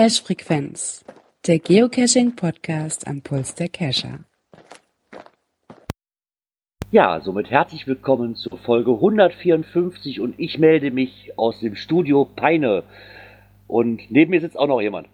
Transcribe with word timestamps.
Cache 0.00 0.22
Frequenz, 0.22 1.04
der 1.46 1.58
Geocaching 1.58 2.34
Podcast 2.34 3.06
am 3.06 3.20
Puls 3.20 3.54
der 3.54 3.68
Cacher. 3.68 4.20
Ja, 6.90 7.20
somit 7.20 7.50
herzlich 7.50 7.86
willkommen 7.86 8.34
zur 8.34 8.56
Folge 8.56 8.92
154 8.92 10.20
und 10.20 10.36
ich 10.38 10.58
melde 10.58 10.90
mich 10.90 11.34
aus 11.36 11.60
dem 11.60 11.76
Studio 11.76 12.24
Peine. 12.24 12.84
Und 13.66 14.10
neben 14.10 14.30
mir 14.30 14.40
sitzt 14.40 14.58
auch 14.58 14.68
noch 14.68 14.80
jemand. 14.80 15.06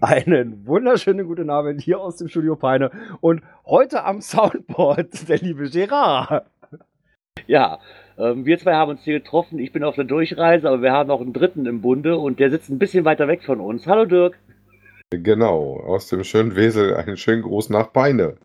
Einen 0.00 0.66
wunderschönen 0.66 1.26
guten 1.26 1.50
Abend 1.50 1.82
hier 1.82 2.00
aus 2.00 2.16
dem 2.16 2.28
Studio 2.28 2.56
Peine 2.56 2.90
und 3.20 3.42
heute 3.66 4.04
am 4.04 4.22
Soundboard 4.22 5.28
der 5.28 5.36
liebe 5.36 5.68
Gerard. 5.68 6.46
Ja, 7.46 7.80
ähm, 8.18 8.44
wir 8.46 8.58
zwei 8.58 8.74
haben 8.74 8.90
uns 8.90 9.04
hier 9.04 9.20
getroffen. 9.20 9.58
Ich 9.58 9.72
bin 9.72 9.84
auf 9.84 9.94
der 9.94 10.04
Durchreise, 10.04 10.68
aber 10.68 10.82
wir 10.82 10.92
haben 10.92 11.08
noch 11.08 11.20
einen 11.20 11.32
dritten 11.32 11.66
im 11.66 11.80
Bunde 11.80 12.18
und 12.18 12.38
der 12.40 12.50
sitzt 12.50 12.70
ein 12.70 12.78
bisschen 12.78 13.04
weiter 13.04 13.28
weg 13.28 13.42
von 13.42 13.60
uns. 13.60 13.86
Hallo 13.86 14.04
Dirk. 14.04 14.38
Genau, 15.10 15.80
aus 15.80 16.08
dem 16.08 16.24
schönen 16.24 16.56
Wesel 16.56 16.96
einen 16.96 17.16
schönen 17.16 17.42
Gruß 17.42 17.70
nach 17.70 17.92
Peine. 17.92 18.36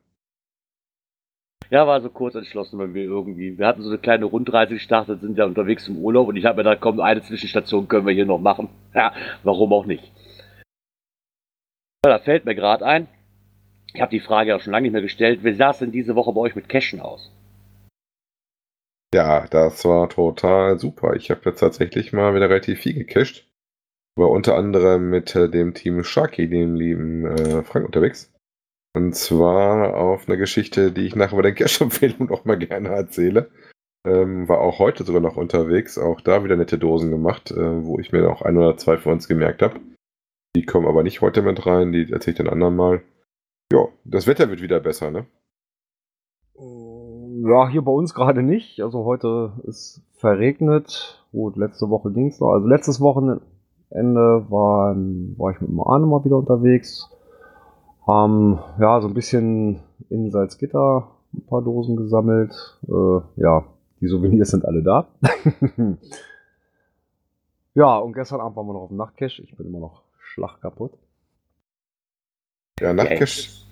Ja, 1.72 1.86
war 1.86 2.02
so 2.02 2.10
kurz 2.10 2.34
entschlossen, 2.34 2.80
weil 2.80 2.96
wir 2.96 3.04
irgendwie, 3.04 3.58
wir 3.60 3.68
hatten 3.68 3.84
so 3.84 3.90
eine 3.90 4.00
kleine 4.00 4.26
Rundreise 4.26 4.74
gestartet, 4.74 5.22
sind 5.22 5.38
ja 5.38 5.46
unterwegs 5.46 5.88
im 5.88 5.98
Urlaub 5.98 6.28
und 6.28 6.36
ich 6.36 6.46
habe 6.46 6.58
mir 6.58 6.64
gedacht, 6.64 6.82
komm, 6.82 7.00
eine 7.00 7.22
Zwischenstation 7.22 7.88
können 7.88 8.08
wir 8.08 8.14
hier 8.14 8.26
noch 8.26 8.40
machen. 8.40 8.70
Ja, 8.96 9.14
warum 9.44 9.72
auch 9.72 9.86
nicht. 9.86 10.12
Ja, 12.04 12.12
da 12.12 12.20
fällt 12.20 12.46
mir 12.46 12.56
gerade 12.56 12.86
ein, 12.86 13.08
ich 13.94 14.02
habe 14.02 14.10
die 14.10 14.20
Frage 14.20 14.56
auch 14.56 14.62
schon 14.62 14.72
lange 14.72 14.84
nicht 14.84 14.94
mehr 14.94 15.02
gestellt, 15.02 15.44
wie 15.44 15.54
sah 15.54 15.70
es 15.70 15.80
denn 15.80 15.92
diese 15.92 16.16
Woche 16.16 16.34
bei 16.34 16.42
euch 16.42 16.56
mit 16.56 16.70
Cashen 16.70 17.02
aus? 17.02 17.32
Ja, 19.14 19.48
das 19.48 19.86
war 19.86 20.08
total 20.10 20.80
super. 20.80 21.16
Ich 21.16 21.32
habe 21.32 21.42
jetzt 21.46 21.60
tatsächlich 21.60 22.14
mal 22.14 22.36
wieder 22.36 22.50
relativ 22.50 22.80
viel 22.82 22.94
gecached. 22.94 23.48
War 24.16 24.30
unter 24.30 24.56
anderem 24.56 25.10
mit 25.10 25.36
äh, 25.36 25.50
dem 25.50 25.74
Team 25.74 26.04
Sharky, 26.04 26.48
dem 26.48 26.76
lieben 26.76 27.26
äh, 27.26 27.64
Frank, 27.64 27.86
unterwegs. 27.86 28.32
Und 28.96 29.16
zwar 29.16 29.96
auf 29.96 30.28
eine 30.28 30.38
Geschichte, 30.38 30.92
die 30.92 31.06
ich 31.06 31.16
nachher 31.16 31.36
bei 31.36 31.42
der 31.42 31.56
Cache-Empfehlung 31.56 32.30
auch 32.30 32.46
mal 32.46 32.58
gerne 32.58 32.90
erzähle. 32.90 33.50
Ähm, 34.06 34.48
war 34.48 34.60
auch 34.62 34.80
heute 34.80 35.04
sogar 35.04 35.22
noch 35.22 35.38
unterwegs, 35.38 35.98
auch 35.98 36.22
da 36.22 36.44
wieder 36.44 36.56
nette 36.56 36.78
Dosen 36.78 37.12
gemacht, 37.12 37.52
äh, 37.52 37.86
wo 37.86 38.00
ich 38.00 38.12
mir 38.12 38.30
auch 38.30 38.42
ein 38.42 38.58
oder 38.58 38.78
zwei 38.78 38.98
für 38.98 39.10
uns 39.10 39.28
gemerkt 39.28 39.62
habe. 39.62 39.80
Die 40.56 40.66
kommen 40.66 40.88
aber 40.88 41.04
nicht 41.04 41.22
heute 41.22 41.42
mit 41.42 41.66
rein, 41.66 41.92
die 41.92 42.12
erzähle 42.12 42.34
ich 42.34 42.38
dann 42.38 42.50
anderen 42.50 42.76
mal. 42.76 43.04
Ja, 43.72 43.88
das 44.04 44.26
Wetter 44.26 44.50
wird 44.50 44.62
wieder 44.62 44.80
besser, 44.80 45.12
ne? 45.12 45.26
Ja, 47.42 47.70
hier 47.70 47.84
bei 47.84 47.92
uns 47.92 48.14
gerade 48.14 48.44
nicht. 48.44 48.82
Also 48.82 49.06
heute 49.06 49.54
ist 49.64 50.02
verregnet. 50.12 51.24
Gut, 51.32 51.56
letzte 51.56 51.90
Woche 51.90 52.12
ging 52.12 52.28
es 52.28 52.40
noch. 52.40 52.52
Also 52.52 52.68
letztes 52.68 53.00
Wochenende 53.00 53.42
war, 53.90 54.96
war 54.96 55.52
ich 55.52 55.62
mit 55.62 55.70
Arne 55.86 56.06
mal 56.06 56.26
wieder 56.26 56.38
unterwegs. 56.38 57.10
Haben 58.06 58.60
ja 58.80 59.00
so 59.00 59.08
ein 59.08 59.14
bisschen 59.14 59.80
in 60.10 60.32
Salzgitter 60.32 61.08
ein 61.34 61.46
paar 61.46 61.62
Dosen 61.62 61.96
gesammelt. 61.96 62.78
Äh, 62.88 63.22
ja, 63.38 63.64
die 64.02 64.08
Souvenirs 64.08 64.50
sind 64.50 64.66
alle 64.66 64.84
da. 64.84 65.08
ja, 67.74 67.98
und 68.00 68.14
gestern 68.14 68.42
Abend 68.42 68.58
waren 68.58 68.68
wir 68.68 68.74
noch 68.74 68.82
auf 68.82 68.90
dem 68.90 68.98
Nachtcash. 68.98 69.40
Ich 69.40 69.56
bin 69.56 69.68
immer 69.68 69.80
noch 69.80 70.02
schlagkaputt. 70.18 70.92
Ja, 72.82 72.94
Nachtcash 72.94 73.69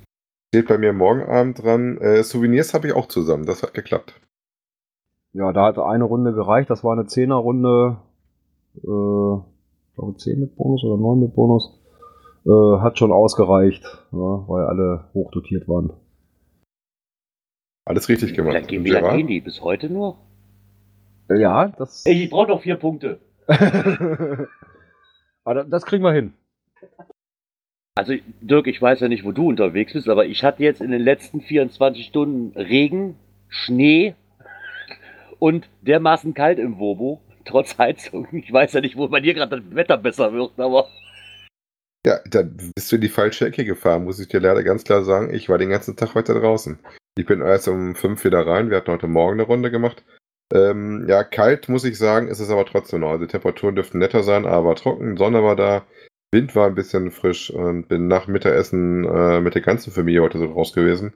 steht 0.49 0.67
bei 0.67 0.77
mir 0.77 0.93
morgen 0.93 1.23
Abend 1.23 1.63
dran. 1.63 1.97
Äh, 1.97 2.23
Souvenirs 2.23 2.73
habe 2.73 2.87
ich 2.87 2.93
auch 2.93 3.07
zusammen. 3.07 3.45
Das 3.45 3.63
hat 3.63 3.73
geklappt. 3.73 4.19
Ja, 5.33 5.51
da 5.53 5.65
hatte 5.65 5.85
eine 5.85 6.03
Runde 6.05 6.33
gereicht. 6.33 6.69
Das 6.69 6.83
war 6.83 6.93
eine 6.93 7.05
Zehnerrunde. 7.05 7.97
Äh, 8.75 8.79
ich 8.79 9.95
glaube 9.95 10.17
10 10.17 10.39
mit 10.39 10.55
Bonus 10.55 10.83
oder 10.83 10.97
9 10.97 11.19
mit 11.19 11.35
Bonus. 11.35 11.79
Äh, 12.45 12.79
hat 12.79 12.97
schon 12.97 13.11
ausgereicht, 13.11 13.83
ja, 14.11 14.47
weil 14.47 14.65
alle 14.65 15.09
hochdotiert 15.13 15.67
waren. 15.67 15.91
Alles 17.83 18.07
richtig 18.09 18.33
gemacht. 18.33 18.55
Wie 18.69 18.75
lange, 18.75 18.85
wie 18.85 18.89
lange 18.89 19.17
gehen 19.17 19.27
die? 19.27 19.41
Bis 19.41 19.61
heute 19.61 19.89
nur? 19.89 20.17
Ja, 21.29 21.67
das. 21.67 22.05
Ich 22.05 22.29
brauche 22.29 22.47
noch 22.47 22.61
vier 22.61 22.77
Punkte. 22.77 23.19
Aber 25.43 25.63
das 25.65 25.85
kriegen 25.85 26.03
wir 26.03 26.13
hin. 26.13 26.33
Also 27.97 28.13
Dirk, 28.41 28.67
ich 28.67 28.79
weiß 28.79 28.99
ja 28.99 29.07
nicht, 29.07 29.25
wo 29.25 29.31
du 29.31 29.49
unterwegs 29.49 29.93
bist, 29.93 30.07
aber 30.07 30.27
ich 30.27 30.43
hatte 30.43 30.61
jetzt 30.61 30.81
in 30.81 30.91
den 30.91 31.01
letzten 31.01 31.41
24 31.41 32.05
Stunden 32.05 32.55
Regen, 32.55 33.15
Schnee 33.49 34.13
und 35.39 35.67
dermaßen 35.81 36.35
kalt 36.35 36.59
im 36.59 36.77
Wobo, 36.77 37.21
trotz 37.43 37.79
Heizung. 37.79 38.27
Ich 38.33 38.53
weiß 38.53 38.73
ja 38.73 38.81
nicht, 38.81 38.97
wo 38.97 39.07
bei 39.07 39.19
dir 39.19 39.33
gerade 39.33 39.61
das 39.61 39.75
Wetter 39.75 39.97
besser 39.97 40.31
wird, 40.31 40.51
aber... 40.59 40.87
Ja, 42.05 42.19
dann 42.29 42.55
bist 42.75 42.91
du 42.91 42.97
in 42.97 43.01
die 43.01 43.09
falsche 43.09 43.47
Ecke 43.47 43.65
gefahren, 43.65 44.03
muss 44.03 44.19
ich 44.19 44.27
dir 44.27 44.41
leider 44.41 44.61
ganz 44.61 44.83
klar 44.83 45.03
sagen. 45.03 45.33
Ich 45.33 45.49
war 45.49 45.57
den 45.57 45.71
ganzen 45.71 45.95
Tag 45.95 46.13
heute 46.13 46.35
draußen. 46.35 46.77
Ich 47.17 47.25
bin 47.25 47.41
erst 47.41 47.67
um 47.67 47.95
fünf 47.95 48.23
wieder 48.23 48.45
rein. 48.45 48.69
Wir 48.69 48.77
hatten 48.77 48.91
heute 48.91 49.07
Morgen 49.07 49.39
eine 49.39 49.47
Runde 49.47 49.71
gemacht. 49.71 50.03
Ähm, 50.53 51.07
ja, 51.09 51.23
kalt 51.23 51.67
muss 51.67 51.83
ich 51.83 51.97
sagen, 51.97 52.27
ist 52.27 52.39
es 52.39 52.51
aber 52.51 52.65
trotzdem 52.67 52.99
noch. 52.99 53.09
Also 53.09 53.25
die 53.25 53.31
Temperaturen 53.31 53.73
dürften 53.73 53.97
netter 53.97 54.21
sein, 54.21 54.45
aber 54.45 54.75
trocken. 54.75 55.17
Sonne 55.17 55.41
war 55.43 55.55
da. 55.55 55.83
Wind 56.31 56.55
war 56.55 56.67
ein 56.67 56.75
bisschen 56.75 57.11
frisch 57.11 57.49
und 57.49 57.87
bin 57.87 58.07
nach 58.07 58.27
Mittagessen 58.27 59.05
äh, 59.05 59.39
mit 59.39 59.55
der 59.55 59.61
ganzen 59.61 59.91
Familie 59.91 60.21
heute 60.21 60.39
so 60.39 60.45
raus 60.45 60.73
gewesen. 60.73 61.13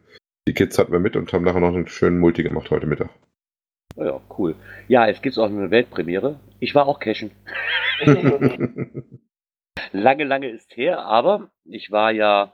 Die 0.48 0.54
Kids 0.54 0.80
hatten 0.80 0.94
wir 0.94 1.00
mit 1.00 1.16
und 1.16 1.32
haben 1.34 1.44
nachher 1.44 1.60
noch 1.60 1.76
einen 1.76 1.88
schönen 1.88 2.20
Multi 2.20 2.44
gemacht 2.44 2.72
heute 2.72 2.88
Mittag. 2.88 3.10
Ja, 3.98 4.22
cool. 4.38 4.56
Ja, 4.88 5.08
es 5.08 5.22
gibt 5.22 5.38
auch 5.38 5.50
eine 5.50 5.70
Weltpremiere. 5.70 6.40
Ich 6.60 6.74
war 6.76 6.88
auch 6.88 7.00
cashen. 7.00 7.32
lange, 9.92 10.24
lange 10.24 10.50
ist 10.50 10.76
her, 10.78 11.00
aber 11.00 11.52
ich 11.66 11.92
war 11.92 12.12
ja 12.12 12.54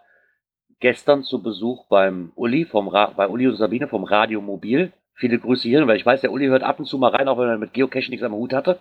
gestern 0.79 1.23
zu 1.23 1.44
Besuch 1.44 1.88
beim 1.88 2.31
Uli, 2.35 2.66
vom 2.66 2.88
Ra 2.88 3.13
bei 3.16 3.28
Uli 3.28 3.47
und 3.47 3.56
Sabine 3.56 3.88
vom 3.88 4.03
Radio 4.03 4.41
Mobil. 4.41 4.91
Viele 5.13 5.38
Grüße 5.40 5.67
hier, 5.67 5.88
weil 5.88 5.97
ich 5.97 6.06
weiß, 6.06 6.22
der 6.22 6.31
Uli 6.31 6.47
hört 6.47 6.63
ab 6.63 6.79
und 6.79 6.85
zu 6.85 6.97
mal 6.97 7.12
rein, 7.12 7.28
auch 7.28 7.38
wenn 7.38 7.50
er 7.50 7.57
mit 7.57 7.73
Geocaching 7.73 8.12
nichts 8.12 8.25
am 8.25 8.34
Hut 8.34 8.53
hatte 8.53 8.79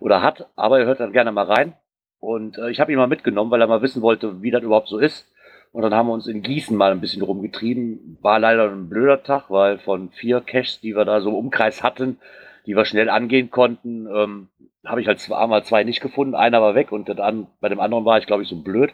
oder 0.00 0.20
hat, 0.22 0.48
aber 0.56 0.80
er 0.80 0.86
hört 0.86 1.00
dann 1.00 1.12
gerne 1.12 1.32
mal 1.32 1.46
rein. 1.46 1.74
Und 2.20 2.58
äh, 2.58 2.70
ich 2.70 2.80
habe 2.80 2.92
ihn 2.92 2.98
mal 2.98 3.06
mitgenommen, 3.06 3.50
weil 3.50 3.60
er 3.60 3.66
mal 3.66 3.82
wissen 3.82 4.02
wollte, 4.02 4.42
wie 4.42 4.50
das 4.50 4.62
überhaupt 4.62 4.88
so 4.88 4.98
ist. 4.98 5.26
Und 5.72 5.82
dann 5.82 5.94
haben 5.94 6.08
wir 6.08 6.14
uns 6.14 6.26
in 6.26 6.42
Gießen 6.42 6.76
mal 6.76 6.92
ein 6.92 7.00
bisschen 7.00 7.22
rumgetrieben. 7.22 8.18
War 8.22 8.38
leider 8.38 8.70
ein 8.70 8.88
blöder 8.88 9.22
Tag, 9.22 9.50
weil 9.50 9.78
von 9.78 10.10
vier 10.10 10.40
Caches, 10.40 10.80
die 10.80 10.96
wir 10.96 11.04
da 11.04 11.20
so 11.20 11.30
im 11.30 11.36
Umkreis 11.36 11.82
hatten, 11.82 12.18
die 12.66 12.74
wir 12.74 12.84
schnell 12.84 13.10
angehen 13.10 13.50
konnten, 13.50 14.06
ähm, 14.06 14.48
habe 14.84 15.00
ich 15.00 15.06
halt 15.06 15.20
zweimal 15.20 15.64
zwei 15.64 15.84
nicht 15.84 16.00
gefunden. 16.00 16.34
Einer 16.34 16.62
war 16.62 16.74
weg 16.74 16.92
und 16.92 17.08
dann, 17.08 17.48
bei 17.60 17.68
dem 17.68 17.80
anderen 17.80 18.04
war 18.04 18.18
ich, 18.18 18.26
glaube 18.26 18.42
ich, 18.42 18.48
so 18.48 18.56
blöd, 18.56 18.92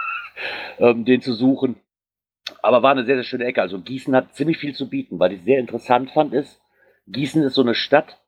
ähm, 0.78 1.04
den 1.04 1.20
zu 1.20 1.32
suchen. 1.32 1.76
Aber 2.62 2.82
war 2.82 2.92
eine 2.92 3.04
sehr, 3.04 3.16
sehr 3.16 3.24
schöne 3.24 3.44
Ecke. 3.44 3.60
Also 3.60 3.80
Gießen 3.80 4.14
hat 4.14 4.34
ziemlich 4.34 4.58
viel 4.58 4.74
zu 4.74 4.88
bieten. 4.88 5.18
weil 5.18 5.32
ich 5.32 5.42
sehr 5.42 5.58
interessant 5.58 6.10
fand, 6.12 6.32
ist, 6.32 6.60
Gießen 7.08 7.42
ist 7.42 7.54
so 7.54 7.62
eine 7.62 7.74
Stadt, 7.74 8.18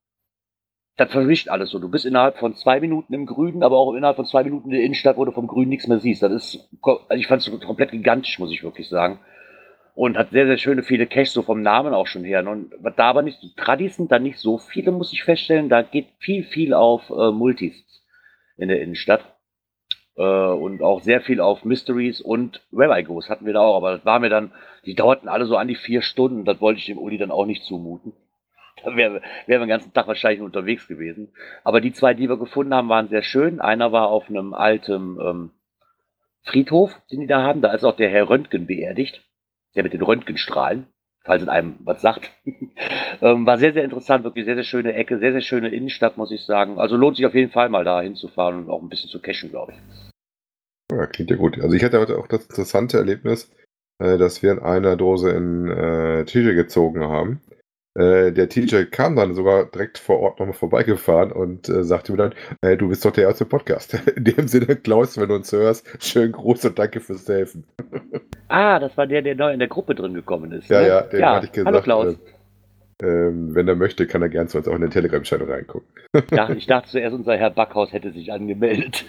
das 1.00 1.12
verwischt 1.12 1.48
alles 1.48 1.70
so. 1.70 1.78
Du 1.78 1.88
bist 1.88 2.04
innerhalb 2.04 2.36
von 2.36 2.54
zwei 2.54 2.78
Minuten 2.78 3.14
im 3.14 3.24
Grünen, 3.24 3.62
aber 3.62 3.78
auch 3.78 3.94
innerhalb 3.94 4.16
von 4.16 4.26
zwei 4.26 4.44
Minuten 4.44 4.66
in 4.66 4.72
der 4.72 4.82
Innenstadt, 4.82 5.16
wo 5.16 5.24
du 5.24 5.32
vom 5.32 5.46
Grün 5.46 5.70
nichts 5.70 5.86
mehr 5.86 5.98
siehst. 5.98 6.22
Das 6.22 6.30
ist, 6.30 6.68
also 6.82 7.14
ich 7.14 7.26
fand 7.26 7.40
es 7.40 7.60
komplett 7.60 7.90
gigantisch, 7.90 8.38
muss 8.38 8.52
ich 8.52 8.62
wirklich 8.62 8.86
sagen. 8.90 9.18
Und 9.94 10.18
hat 10.18 10.30
sehr, 10.30 10.46
sehr 10.46 10.58
schöne 10.58 10.82
viele 10.82 11.06
Caches, 11.06 11.32
so 11.32 11.40
vom 11.40 11.62
Namen 11.62 11.94
auch 11.94 12.06
schon 12.06 12.22
her. 12.22 12.46
Und 12.46 12.74
da 12.96 13.04
aber 13.08 13.22
nicht, 13.22 13.42
die 13.42 13.54
Tradis 13.54 13.96
sind 13.96 14.12
da 14.12 14.18
nicht 14.18 14.38
so 14.38 14.58
viele, 14.58 14.92
muss 14.92 15.12
ich 15.14 15.24
feststellen. 15.24 15.70
Da 15.70 15.80
geht 15.80 16.08
viel, 16.18 16.44
viel 16.44 16.74
auf 16.74 17.08
äh, 17.08 17.30
Multis 17.30 17.82
in 18.58 18.68
der 18.68 18.82
Innenstadt. 18.82 19.24
Äh, 20.16 20.22
und 20.22 20.82
auch 20.82 21.00
sehr 21.00 21.22
viel 21.22 21.40
auf 21.40 21.64
Mysteries 21.64 22.20
und 22.20 22.60
Where 22.72 23.00
I 23.00 23.04
Goes 23.04 23.30
hatten 23.30 23.46
wir 23.46 23.54
da 23.54 23.60
auch. 23.60 23.76
Aber 23.76 23.92
das 23.92 24.04
war 24.04 24.20
mir 24.20 24.28
dann, 24.28 24.52
die 24.84 24.94
dauerten 24.94 25.30
alle 25.30 25.46
so 25.46 25.56
an 25.56 25.68
die 25.68 25.76
vier 25.76 26.02
Stunden. 26.02 26.44
Das 26.44 26.60
wollte 26.60 26.78
ich 26.78 26.86
dem 26.86 26.98
Uli 26.98 27.16
dann 27.16 27.30
auch 27.30 27.46
nicht 27.46 27.64
zumuten. 27.64 28.12
Da 28.84 28.96
wären 28.96 29.14
wir, 29.14 29.22
wär 29.22 29.22
wir 29.46 29.58
den 29.60 29.68
ganzen 29.68 29.92
Tag 29.92 30.06
wahrscheinlich 30.06 30.42
unterwegs 30.42 30.88
gewesen. 30.88 31.32
Aber 31.64 31.80
die 31.80 31.92
zwei, 31.92 32.14
die 32.14 32.28
wir 32.28 32.38
gefunden 32.38 32.74
haben, 32.74 32.88
waren 32.88 33.08
sehr 33.08 33.22
schön. 33.22 33.60
Einer 33.60 33.92
war 33.92 34.08
auf 34.08 34.28
einem 34.28 34.54
alten 34.54 35.18
ähm, 35.20 35.50
Friedhof, 36.42 37.00
den 37.10 37.20
die 37.20 37.26
da 37.26 37.42
haben. 37.42 37.60
Da 37.60 37.72
ist 37.72 37.84
auch 37.84 37.96
der 37.96 38.10
Herr 38.10 38.28
Röntgen 38.28 38.66
beerdigt. 38.66 39.22
Der 39.76 39.84
mit 39.84 39.92
den 39.92 40.02
Röntgenstrahlen, 40.02 40.86
falls 41.22 41.42
es 41.42 41.48
einem 41.48 41.76
was 41.84 42.00
sagt. 42.02 42.32
ähm, 43.22 43.46
war 43.46 43.58
sehr, 43.58 43.72
sehr 43.72 43.84
interessant. 43.84 44.24
Wirklich 44.24 44.46
sehr, 44.46 44.56
sehr 44.56 44.64
schöne 44.64 44.94
Ecke. 44.94 45.18
Sehr, 45.18 45.32
sehr 45.32 45.42
schöne 45.42 45.68
Innenstadt, 45.68 46.16
muss 46.16 46.32
ich 46.32 46.44
sagen. 46.44 46.78
Also 46.78 46.96
lohnt 46.96 47.16
sich 47.16 47.26
auf 47.26 47.34
jeden 47.34 47.52
Fall 47.52 47.68
mal 47.68 47.84
da 47.84 48.00
hinzufahren 48.00 48.64
und 48.64 48.70
auch 48.70 48.82
ein 48.82 48.88
bisschen 48.88 49.10
zu 49.10 49.20
cashen, 49.20 49.50
glaube 49.50 49.72
ich. 49.72 50.10
Ja, 50.90 51.06
klingt 51.06 51.30
ja 51.30 51.36
gut. 51.36 51.60
Also 51.60 51.76
ich 51.76 51.84
hatte 51.84 52.00
heute 52.00 52.18
auch 52.18 52.26
das 52.26 52.46
interessante 52.46 52.98
Erlebnis, 52.98 53.52
äh, 54.00 54.18
dass 54.18 54.42
wir 54.42 54.50
in 54.52 54.58
einer 54.58 54.96
Dose 54.96 55.30
in 55.30 55.68
äh, 55.68 56.24
Tische 56.24 56.54
gezogen 56.54 57.04
haben. 57.04 57.40
Äh, 58.00 58.32
der 58.32 58.48
TJ 58.48 58.84
kam 58.84 59.14
dann 59.14 59.34
sogar 59.34 59.66
direkt 59.66 59.98
vor 59.98 60.20
Ort 60.20 60.38
nochmal 60.38 60.54
vorbeigefahren 60.54 61.32
und 61.32 61.68
äh, 61.68 61.84
sagte 61.84 62.12
mir 62.12 62.18
dann, 62.18 62.34
äh, 62.62 62.78
du 62.78 62.88
bist 62.88 63.04
doch 63.04 63.10
der 63.10 63.24
erste 63.24 63.44
Podcast. 63.44 63.92
In 64.16 64.24
dem 64.24 64.48
Sinne, 64.48 64.76
Klaus, 64.76 65.18
wenn 65.18 65.28
du 65.28 65.34
uns 65.34 65.52
hörst, 65.52 65.86
schönen 66.02 66.32
Gruß 66.32 66.64
und 66.64 66.78
danke 66.78 67.00
fürs 67.00 67.28
Helfen. 67.28 67.64
ah, 68.48 68.78
das 68.78 68.96
war 68.96 69.06
der, 69.06 69.20
der 69.20 69.34
neu 69.34 69.52
in 69.52 69.58
der 69.58 69.68
Gruppe 69.68 69.94
drin 69.94 70.14
gekommen 70.14 70.50
ist. 70.52 70.70
Ja, 70.70 70.80
ne? 70.80 70.88
ja, 70.88 71.00
den 71.02 71.20
ja. 71.20 71.34
hatte 71.34 71.46
ich 71.46 71.52
gesagt. 71.52 71.74
Hallo 71.74 71.82
Klaus. 71.82 72.14
Äh, 73.02 73.06
ähm, 73.06 73.54
wenn 73.54 73.68
er 73.68 73.76
möchte, 73.76 74.06
kann 74.06 74.22
er 74.22 74.30
gern 74.30 74.48
zu 74.48 74.58
uns 74.58 74.68
auch 74.68 74.74
in 74.74 74.80
den 74.80 74.90
Telegram-Channel 74.90 75.50
reingucken. 75.50 75.88
ja, 76.30 76.48
ich 76.56 76.66
dachte 76.66 76.88
zuerst, 76.88 77.14
unser 77.14 77.36
Herr 77.36 77.50
Backhaus 77.50 77.92
hätte 77.92 78.12
sich 78.12 78.32
angemeldet. 78.32 79.04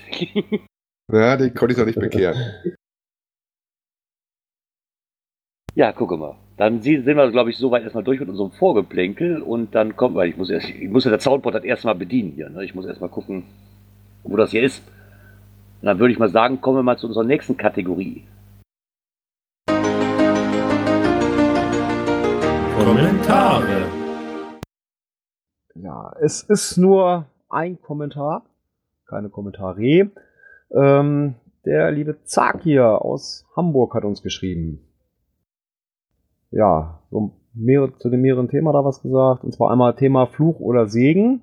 Ja, 1.10 1.38
den 1.38 1.54
konnte 1.54 1.74
ich 1.74 1.78
noch 1.80 1.86
nicht 1.86 2.00
bekehren. 2.00 2.38
Ja, 5.76 5.94
gucke 5.94 6.18
mal. 6.18 6.38
Dann 6.62 6.84
sind 6.84 7.08
wir, 7.08 7.32
glaube 7.32 7.50
ich, 7.50 7.58
soweit 7.58 7.82
erstmal 7.82 8.04
durch 8.04 8.20
mit 8.20 8.30
unserem 8.30 8.52
Vorgeplänkel 8.52 9.42
und 9.42 9.74
dann 9.74 9.96
kommt, 9.96 10.14
weil 10.14 10.30
ich 10.30 10.38
muss 10.38 10.52
erst, 10.52 10.70
ich 10.70 10.90
muss 10.92 11.06
ja 11.06 11.10
das 11.10 11.24
Soundboard 11.24 11.56
das 11.56 11.64
erste 11.64 11.88
Mal 11.88 11.96
bedienen 11.96 12.34
hier. 12.34 12.52
Ne? 12.52 12.64
Ich 12.64 12.76
muss 12.76 12.86
erstmal 12.86 13.10
gucken, 13.10 13.46
wo 14.22 14.38
das 14.38 14.52
hier 14.52 14.62
ist. 14.62 14.84
Und 15.82 15.88
dann 15.88 15.98
würde 15.98 16.14
ich 16.14 16.20
mal 16.20 16.30
sagen, 16.30 16.62
kommen 16.62 16.78
wir 16.78 16.84
mal 16.84 17.00
zu 17.00 17.08
unserer 17.08 17.24
nächsten 17.24 17.58
Kategorie. 17.58 18.26
Kommentare. 22.78 23.88
Ja, 25.74 26.14
es 26.22 26.44
ist 26.44 26.78
nur 26.78 27.26
ein 27.50 27.82
Kommentar, 27.82 28.46
keine 29.08 29.30
Kommentare. 29.30 30.12
Ähm, 30.70 31.34
der 31.66 31.92
liebe 31.92 32.22
Zakir 32.24 33.02
aus 33.04 33.48
Hamburg 33.56 33.96
hat 33.96 34.04
uns 34.06 34.22
geschrieben. 34.22 34.91
Ja, 36.52 37.02
so 37.10 37.32
mehrere, 37.54 37.98
zu 37.98 38.10
dem 38.10 38.22
mehreren 38.22 38.50
Thema 38.50 38.72
da 38.74 38.86
was 38.86 39.02
gesagt. 39.02 39.44
Und 39.44 39.54
zwar 39.54 39.72
einmal 39.72 39.96
Thema 39.96 40.28
Fluch 40.28 40.60
oder 40.60 40.88
Segen. 40.88 41.42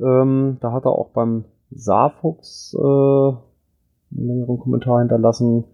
Ähm, 0.00 0.58
da 0.60 0.72
hat 0.72 0.84
er 0.84 0.92
auch 0.92 1.10
beim 1.10 1.44
Saarfuchs 1.70 2.74
äh, 2.74 2.78
einen 2.78 3.38
längeren 4.10 4.58
Kommentar 4.58 5.00
hinterlassen. 5.00 5.64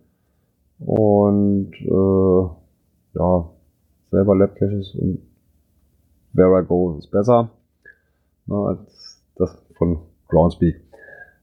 Und 0.79 1.73
äh, 1.81 3.19
ja, 3.19 3.50
selber 4.11 4.37
Labcaches 4.37 4.94
und 4.94 5.23
Where 6.32 6.61
I 6.61 6.67
Go 6.67 6.97
ist 6.99 7.11
besser 7.11 7.50
ne, 8.47 8.56
als 8.56 9.23
das 9.37 9.56
von 9.76 9.99
Groundspeak. 10.29 10.81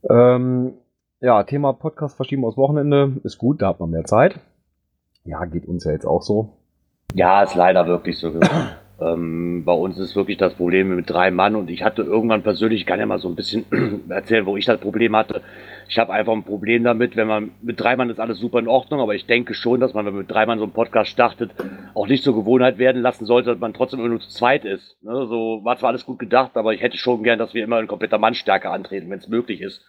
Ähm, 0.10 0.74
ja, 1.20 1.44
Thema 1.44 1.74
Podcast 1.74 2.16
verschieben 2.16 2.46
aus 2.46 2.58
Wochenende 2.58 3.20
ist 3.24 3.38
gut, 3.38 3.62
da 3.62 3.70
hat 3.70 3.80
man 3.80 3.92
mehr 3.92 4.06
Zeit. 4.06 4.40
Ja, 5.24 5.46
geht 5.46 5.68
uns 5.68 5.84
ja 5.84 5.92
jetzt 5.92 6.06
auch 6.06 6.24
so. 6.24 6.58
Ja, 7.14 7.44
ist 7.44 7.56
leider 7.56 7.88
wirklich 7.88 8.18
so. 8.18 8.40
ähm, 9.02 9.64
bei 9.66 9.74
uns 9.74 9.98
ist 9.98 10.16
wirklich 10.16 10.38
das 10.38 10.54
Problem 10.54 10.96
mit 10.96 11.10
drei 11.10 11.32
Mann 11.32 11.56
und 11.56 11.70
ich 11.70 11.84
hatte 11.84 12.04
irgendwann 12.04 12.44
persönlich, 12.44 12.82
ich 12.82 12.86
kann 12.86 13.00
ja 13.00 13.06
mal 13.06 13.20
so 13.20 13.28
ein 13.28 13.36
bisschen 13.36 13.66
erzählen, 14.10 14.46
wo 14.46 14.56
ich 14.58 14.66
das 14.66 14.80
Problem 14.80 15.16
hatte. 15.16 15.42
Ich 15.90 16.00
habe 16.00 16.14
einfach 16.14 16.32
ein 16.32 16.44
Problem 16.44 16.84
damit, 16.84 17.18
wenn 17.18 17.28
man 17.28 17.52
mit 17.62 17.80
drei 17.80 17.96
Mann 17.98 18.10
ist 18.10 18.20
alles 18.20 18.40
super 18.40 18.60
in 18.60 18.68
Ordnung, 18.68 19.02
aber 19.02 19.14
ich 19.14 19.26
denke 19.26 19.54
schon, 19.54 19.82
dass 19.82 19.94
man, 19.94 20.06
wenn 20.06 20.14
man 20.14 20.22
mit 20.22 20.32
drei 20.32 20.46
Mann 20.46 20.60
so 20.60 20.64
einen 20.64 20.74
Podcast 20.74 21.12
startet, 21.12 21.52
auch 21.94 22.08
nicht 22.08 22.24
zur 22.24 22.36
Gewohnheit 22.36 22.78
werden 22.78 23.02
lassen 23.02 23.26
sollte, 23.26 23.50
dass 23.50 23.60
man 23.60 23.74
trotzdem 23.74 24.00
immer 24.00 24.10
nur 24.10 24.22
zu 24.22 24.30
zweit 24.30 24.64
ist. 24.64 24.98
Ne? 25.04 25.28
So 25.28 25.62
war 25.64 25.78
zwar 25.78 25.90
alles 25.90 26.06
gut 26.06 26.20
gedacht, 26.20 26.56
aber 26.56 26.74
ich 26.74 26.82
hätte 26.82 26.98
schon 26.98 27.24
gern, 27.24 27.40
dass 27.40 27.54
wir 27.54 27.64
immer 27.64 27.80
in 27.80 27.88
kompletter 27.88 28.20
Mannstärke 28.20 28.70
antreten, 28.70 29.10
wenn 29.10 29.20
es 29.20 29.28
möglich 29.28 29.62
ist. 29.62 29.84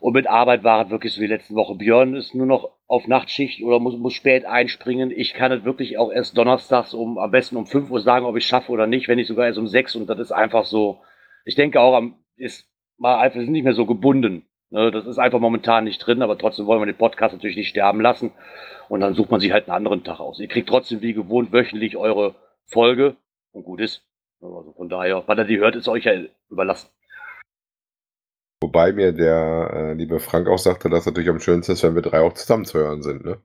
Und 0.00 0.12
mit 0.12 0.28
Arbeit 0.28 0.64
war 0.64 0.84
es 0.84 0.90
wirklich 0.90 1.12
so 1.12 1.20
wie 1.20 1.26
letzte 1.26 1.54
Woche. 1.54 1.74
Björn 1.74 2.14
ist 2.14 2.34
nur 2.34 2.46
noch 2.46 2.70
auf 2.86 3.06
Nachtschicht 3.08 3.62
oder 3.62 3.80
muss, 3.80 3.96
muss 3.96 4.14
spät 4.14 4.44
einspringen. 4.44 5.10
Ich 5.10 5.34
kann 5.34 5.52
es 5.52 5.64
wirklich 5.64 5.98
auch 5.98 6.10
erst 6.10 6.38
donnerstags 6.38 6.94
um, 6.94 7.18
am 7.18 7.30
besten 7.30 7.56
um 7.56 7.66
5 7.66 7.90
Uhr 7.90 8.00
sagen, 8.00 8.24
ob 8.24 8.36
ich 8.36 8.46
schaffe 8.46 8.70
oder 8.72 8.86
nicht, 8.86 9.08
wenn 9.08 9.16
nicht 9.16 9.26
sogar 9.26 9.46
erst 9.46 9.58
um 9.58 9.66
6. 9.66 9.96
Und 9.96 10.08
das 10.08 10.18
ist 10.18 10.32
einfach 10.32 10.64
so, 10.64 11.00
ich 11.44 11.54
denke 11.56 11.80
auch, 11.80 12.00
ist 12.36 12.68
mal 12.96 13.18
einfach 13.18 13.40
nicht 13.40 13.64
mehr 13.64 13.74
so 13.74 13.86
gebunden. 13.86 14.46
Ne, 14.70 14.90
das 14.90 15.06
ist 15.06 15.18
einfach 15.18 15.40
momentan 15.40 15.84
nicht 15.84 15.98
drin, 15.98 16.20
aber 16.20 16.36
trotzdem 16.36 16.66
wollen 16.66 16.80
wir 16.82 16.86
den 16.86 16.98
Podcast 16.98 17.34
natürlich 17.34 17.56
nicht 17.56 17.70
sterben 17.70 18.00
lassen. 18.00 18.32
Und 18.88 19.00
dann 19.00 19.14
sucht 19.14 19.30
man 19.30 19.40
sich 19.40 19.52
halt 19.52 19.66
einen 19.68 19.76
anderen 19.76 20.04
Tag 20.04 20.20
aus. 20.20 20.40
Ihr 20.40 20.48
kriegt 20.48 20.68
trotzdem 20.68 21.00
wie 21.00 21.14
gewohnt 21.14 21.52
wöchentlich 21.52 21.96
eure 21.96 22.34
Folge 22.66 23.16
und 23.52 23.64
gut 23.64 23.80
ist. 23.80 24.04
Also 24.40 24.72
von 24.76 24.88
daher, 24.88 25.24
wann 25.26 25.38
ihr 25.38 25.44
die 25.44 25.58
hört, 25.58 25.74
ist 25.74 25.88
euch 25.88 26.04
ja 26.04 26.12
überlassen. 26.50 26.90
Wobei 28.60 28.92
mir 28.92 29.12
der 29.12 29.70
äh, 29.72 29.92
liebe 29.94 30.18
Frank 30.18 30.48
auch 30.48 30.58
sagte, 30.58 30.90
dass 30.90 31.06
natürlich 31.06 31.30
am 31.30 31.40
schönsten 31.40 31.72
ist, 31.72 31.84
wenn 31.84 31.94
wir 31.94 32.02
drei 32.02 32.20
auch 32.20 32.32
zusammen 32.32 32.64
zu 32.64 32.78
hören 32.78 33.02
sind, 33.02 33.24
ne? 33.24 33.38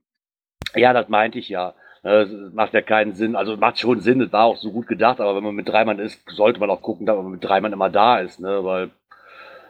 Ja, 0.75 0.93
das 0.93 1.07
meinte 1.07 1.37
ich 1.37 1.49
ja. 1.49 1.75
Es 2.01 2.29
macht 2.53 2.73
ja 2.73 2.81
keinen 2.81 3.13
Sinn, 3.13 3.35
also 3.35 3.55
macht 3.55 3.79
schon 3.79 4.01
Sinn, 4.01 4.19
es 4.19 4.33
war 4.33 4.45
auch 4.45 4.57
so 4.57 4.71
gut 4.71 4.87
gedacht, 4.87 5.21
aber 5.21 5.35
wenn 5.35 5.43
man 5.43 5.55
mit 5.55 5.69
drei 5.69 5.85
Mann 5.85 5.99
ist, 5.99 6.21
sollte 6.31 6.59
man 6.59 6.69
auch 6.69 6.81
gucken, 6.81 7.05
dass 7.05 7.15
man 7.15 7.31
mit 7.31 7.43
drei 7.43 7.61
Mann 7.61 7.71
immer 7.71 7.89
da 7.89 8.19
ist, 8.19 8.39
ne? 8.39 8.63
Weil 8.63 8.89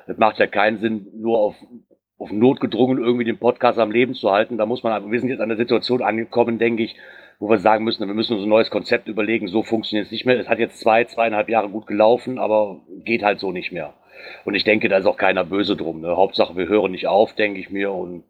es 0.07 0.17
macht 0.17 0.39
ja 0.39 0.47
keinen 0.47 0.79
Sinn, 0.79 1.07
nur 1.13 1.37
auf, 1.37 1.55
auf 2.17 2.31
Not 2.31 2.59
gedrungen 2.59 3.03
irgendwie 3.03 3.25
den 3.25 3.37
Podcast 3.37 3.79
am 3.79 3.91
Leben 3.91 4.15
zu 4.15 4.31
halten. 4.31 4.57
Da 4.57 4.65
muss 4.65 4.83
man, 4.83 5.11
wir 5.11 5.19
sind 5.19 5.29
jetzt 5.29 5.41
an 5.41 5.49
der 5.49 5.57
Situation 5.57 6.01
angekommen, 6.01 6.57
denke 6.57 6.83
ich, 6.83 6.95
wo 7.39 7.49
wir 7.49 7.59
sagen 7.59 7.83
müssen, 7.83 8.07
wir 8.07 8.13
müssen 8.13 8.33
uns 8.35 8.43
ein 8.43 8.49
neues 8.49 8.69
Konzept 8.69 9.07
überlegen. 9.07 9.47
So 9.47 9.63
funktioniert 9.63 10.05
es 10.05 10.11
nicht 10.11 10.25
mehr. 10.25 10.39
Es 10.39 10.49
hat 10.49 10.59
jetzt 10.59 10.79
zwei, 10.79 11.03
zweieinhalb 11.05 11.49
Jahre 11.49 11.69
gut 11.69 11.87
gelaufen, 11.87 12.39
aber 12.39 12.81
geht 13.03 13.23
halt 13.23 13.39
so 13.39 13.51
nicht 13.51 13.71
mehr. 13.71 13.93
Und 14.45 14.55
ich 14.55 14.63
denke, 14.63 14.89
da 14.89 14.97
ist 14.97 15.05
auch 15.05 15.17
keiner 15.17 15.43
böse 15.43 15.75
drum. 15.75 16.01
Ne? 16.01 16.15
Hauptsache, 16.15 16.55
wir 16.55 16.67
hören 16.67 16.91
nicht 16.91 17.07
auf, 17.07 17.33
denke 17.33 17.59
ich 17.59 17.69
mir. 17.69 17.91
Und 17.91 18.23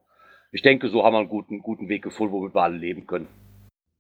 ich 0.51 0.61
denke, 0.61 0.87
so 0.89 1.03
haben 1.03 1.13
wir 1.13 1.19
einen 1.19 1.29
guten, 1.29 1.59
guten 1.61 1.89
Weg 1.89 2.03
gefunden, 2.03 2.33
womit 2.33 2.53
wir 2.53 2.61
alle 2.61 2.77
leben 2.77 3.07
können. 3.07 3.27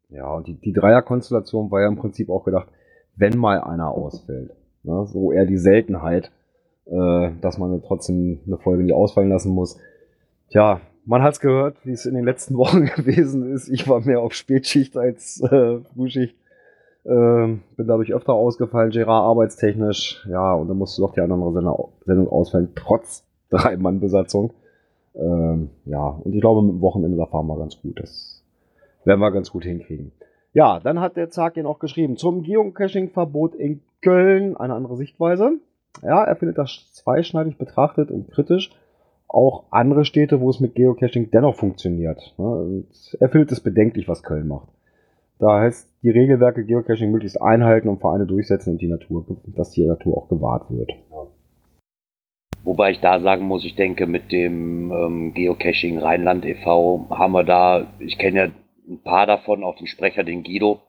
Ja, 0.09 0.31
und 0.31 0.47
die, 0.47 0.53
die 0.53 0.73
Dreierkonstellation 0.73 1.71
war 1.71 1.81
ja 1.81 1.87
im 1.87 1.95
Prinzip 1.95 2.29
auch 2.29 2.43
gedacht, 2.43 2.67
wenn 3.15 3.37
mal 3.37 3.61
einer 3.61 3.89
ausfällt. 3.89 4.51
Ne? 4.83 5.05
So 5.07 5.31
eher 5.31 5.45
die 5.45 5.57
Seltenheit, 5.57 6.31
äh, 6.85 7.31
dass 7.41 7.57
man 7.57 7.81
trotzdem 7.81 8.41
eine 8.45 8.57
Folge 8.57 8.83
nicht 8.83 8.93
ausfallen 8.93 9.29
lassen 9.29 9.53
muss. 9.53 9.79
Tja, 10.49 10.81
man 11.05 11.23
hat's 11.23 11.39
gehört, 11.39 11.77
wie 11.83 11.91
es 11.91 12.05
in 12.05 12.15
den 12.15 12.25
letzten 12.25 12.55
Wochen 12.57 12.85
gewesen 12.85 13.51
ist. 13.51 13.69
Ich 13.69 13.87
war 13.87 14.01
mehr 14.01 14.21
auf 14.21 14.33
Spätschicht 14.33 14.97
als 14.97 15.41
äh, 15.41 15.79
Frühschicht. 15.93 16.35
Ähm, 17.05 17.61
bin 17.75 17.87
dadurch 17.87 18.13
öfter 18.13 18.33
ausgefallen, 18.33 18.91
Gerard 18.91 19.25
arbeitstechnisch. 19.25 20.25
Ja, 20.29 20.53
und 20.53 20.69
dann 20.69 20.77
musste 20.77 21.01
doch 21.01 21.13
die 21.13 21.21
andere 21.21 21.51
Sendung 22.05 22.29
ausfallen, 22.29 22.69
trotz 22.75 23.25
Drei-Mann-Besatzung. 23.49 24.53
Ähm, 25.15 25.69
ja, 25.85 26.07
und 26.07 26.33
ich 26.33 26.41
glaube, 26.41 26.61
mit 26.61 26.75
dem 26.75 26.81
Wochenende, 26.81 27.17
da 27.17 27.25
fahren 27.25 27.47
wir 27.47 27.57
ganz 27.57 27.79
gut. 27.81 27.99
Das 27.99 28.43
werden 29.05 29.19
wir 29.19 29.31
ganz 29.31 29.51
gut 29.51 29.63
hinkriegen. 29.63 30.11
Ja, 30.53 30.79
dann 30.79 30.99
hat 30.99 31.17
der 31.17 31.29
Zag 31.29 31.57
ihn 31.57 31.65
auch 31.65 31.79
geschrieben. 31.79 32.15
Zum 32.15 32.43
Geocaching-Verbot 32.43 33.55
in 33.55 33.81
Köln 34.01 34.55
eine 34.55 34.73
andere 34.73 34.95
Sichtweise. 34.95 35.53
Ja, 36.01 36.23
er 36.23 36.35
findet 36.35 36.57
das 36.57 36.91
zweischneidig 36.93 37.57
betrachtet 37.57 38.11
und 38.11 38.31
kritisch. 38.31 38.71
Auch 39.27 39.63
andere 39.71 40.05
Städte, 40.05 40.41
wo 40.41 40.49
es 40.49 40.59
mit 40.59 40.75
Geocaching 40.75 41.31
dennoch 41.31 41.55
funktioniert. 41.55 42.35
Ne? 42.37 42.83
Er 43.19 43.29
findet 43.29 43.51
es 43.51 43.61
bedenklich, 43.61 44.07
was 44.07 44.23
Köln 44.23 44.47
macht. 44.47 44.69
Da 45.43 45.59
heißt 45.59 45.89
die 46.03 46.09
Regelwerke 46.09 46.63
Geocaching 46.63 47.11
möglichst 47.11 47.41
einhalten 47.41 47.89
und 47.89 47.99
Vereine 47.99 48.25
durchsetzen 48.25 48.69
und 48.71 48.81
die 48.81 48.87
Natur, 48.87 49.25
dass 49.57 49.71
die 49.71 49.85
Natur 49.85 50.17
auch 50.17 50.29
gewahrt 50.29 50.71
wird. 50.71 50.89
Wobei 52.63 52.91
ich 52.91 53.01
da 53.01 53.19
sagen 53.19 53.45
muss, 53.45 53.65
ich 53.65 53.75
denke, 53.75 54.07
mit 54.07 54.31
dem 54.31 54.89
ähm, 54.93 55.33
Geocaching 55.33 55.97
Rheinland 55.97 56.45
e.V. 56.45 57.07
haben 57.09 57.33
wir 57.33 57.43
da, 57.43 57.87
ich 57.99 58.17
kenne 58.17 58.37
ja 58.39 58.47
ein 58.87 59.03
paar 59.03 59.27
davon, 59.27 59.65
auch 59.65 59.75
den 59.75 59.87
Sprecher, 59.87 60.23
den 60.23 60.43
Guido, 60.43 60.79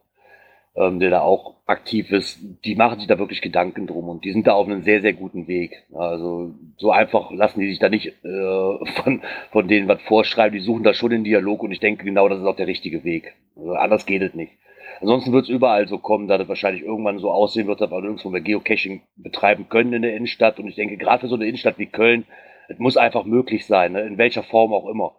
ähm, 0.77 0.99
der 0.99 1.11
da 1.11 1.21
auch 1.21 1.55
aktiv 1.67 2.11
ist, 2.11 2.41
die 2.65 2.75
machen 2.75 2.99
sich 2.99 3.09
da 3.09 3.19
wirklich 3.19 3.41
Gedanken 3.41 3.87
drum 3.87 4.09
und 4.09 4.25
die 4.25 4.33
sind 4.33 4.47
da 4.47 4.55
auf 4.55 4.67
einem 4.67 4.83
sehr, 4.83 5.01
sehr 5.01 5.13
guten 5.13 5.47
Weg. 5.47 5.85
Also 5.95 6.55
so 6.77 6.91
einfach 6.91 7.31
lassen 7.31 7.61
die 7.61 7.69
sich 7.69 7.79
da 7.79 7.89
nicht 7.89 8.09
äh, 8.25 8.85
von, 9.03 9.23
von 9.51 9.69
denen 9.69 9.89
was 9.89 10.03
vorschreiben, 10.03 10.59
die 10.59 10.65
suchen 10.65 10.85
da 10.85 10.95
schon 10.95 11.11
den 11.11 11.25
Dialog 11.25 11.63
und 11.63 11.73
ich 11.73 11.81
denke 11.81 12.05
genau, 12.05 12.29
das 12.29 12.41
ist 12.41 12.47
auch 12.47 12.57
der 12.57 12.67
richtige 12.67 13.05
Weg. 13.05 13.35
Also 13.57 13.73
anders 13.75 14.07
geht 14.07 14.23
es 14.23 14.35
nicht. 14.35 14.53
Ansonsten 15.01 15.33
wird 15.33 15.45
es 15.45 15.51
überall 15.51 15.89
so 15.89 15.99
kommen, 15.99 16.29
dass 16.29 16.41
es 16.41 16.49
wahrscheinlich 16.49 16.83
irgendwann 16.83 17.19
so 17.19 17.31
aussehen 17.31 17.67
wird, 17.67 17.81
dass 17.81 17.91
wir 17.91 18.01
nirgendwo 18.01 18.31
mehr 18.31 18.41
Geocaching 18.41 19.03
betreiben 19.17 19.69
können 19.69 19.93
in 19.93 20.03
der 20.03 20.17
Innenstadt. 20.17 20.59
Und 20.59 20.69
ich 20.69 20.77
denke, 20.77 20.97
gerade 20.97 21.21
für 21.21 21.29
so 21.29 21.35
eine 21.35 21.47
Innenstadt 21.47 21.79
wie 21.79 21.87
Köln, 21.87 22.25
es 22.69 22.79
muss 22.79 22.97
einfach 22.97 23.25
möglich 23.25 23.67
sein, 23.67 23.93
ne? 23.93 24.03
in 24.03 24.19
welcher 24.19 24.43
Form 24.43 24.73
auch 24.73 24.89
immer. 24.89 25.15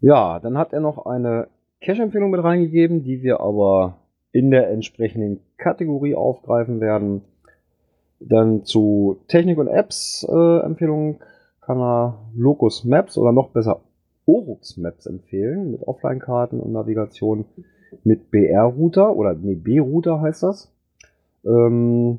Ja, 0.00 0.40
dann 0.40 0.58
hat 0.58 0.72
er 0.72 0.80
noch 0.80 1.06
eine 1.06 1.48
Cache-Empfehlung 1.80 2.30
mit 2.30 2.42
reingegeben, 2.42 3.02
die 3.02 3.22
wir 3.22 3.40
aber 3.40 3.98
in 4.32 4.50
der 4.50 4.70
entsprechenden 4.70 5.40
Kategorie 5.56 6.14
aufgreifen 6.14 6.80
werden. 6.80 7.22
Dann 8.20 8.64
zu 8.64 9.18
Technik 9.28 9.58
und 9.58 9.68
Apps 9.68 10.26
äh, 10.28 10.58
Empfehlung 10.60 11.20
kann 11.60 11.80
er 11.80 12.18
Locus 12.34 12.84
Maps 12.84 13.18
oder 13.18 13.32
noch 13.32 13.50
besser 13.50 13.80
Orux 14.26 14.76
Maps 14.76 15.06
empfehlen 15.06 15.72
mit 15.72 15.86
Offline-Karten 15.86 16.60
und 16.60 16.72
Navigation 16.72 17.44
mit 18.04 18.30
BR-Router 18.30 19.14
oder 19.16 19.34
nee, 19.34 19.54
B-Router 19.54 20.20
heißt 20.20 20.42
das. 20.42 20.72
Ähm, 21.44 22.18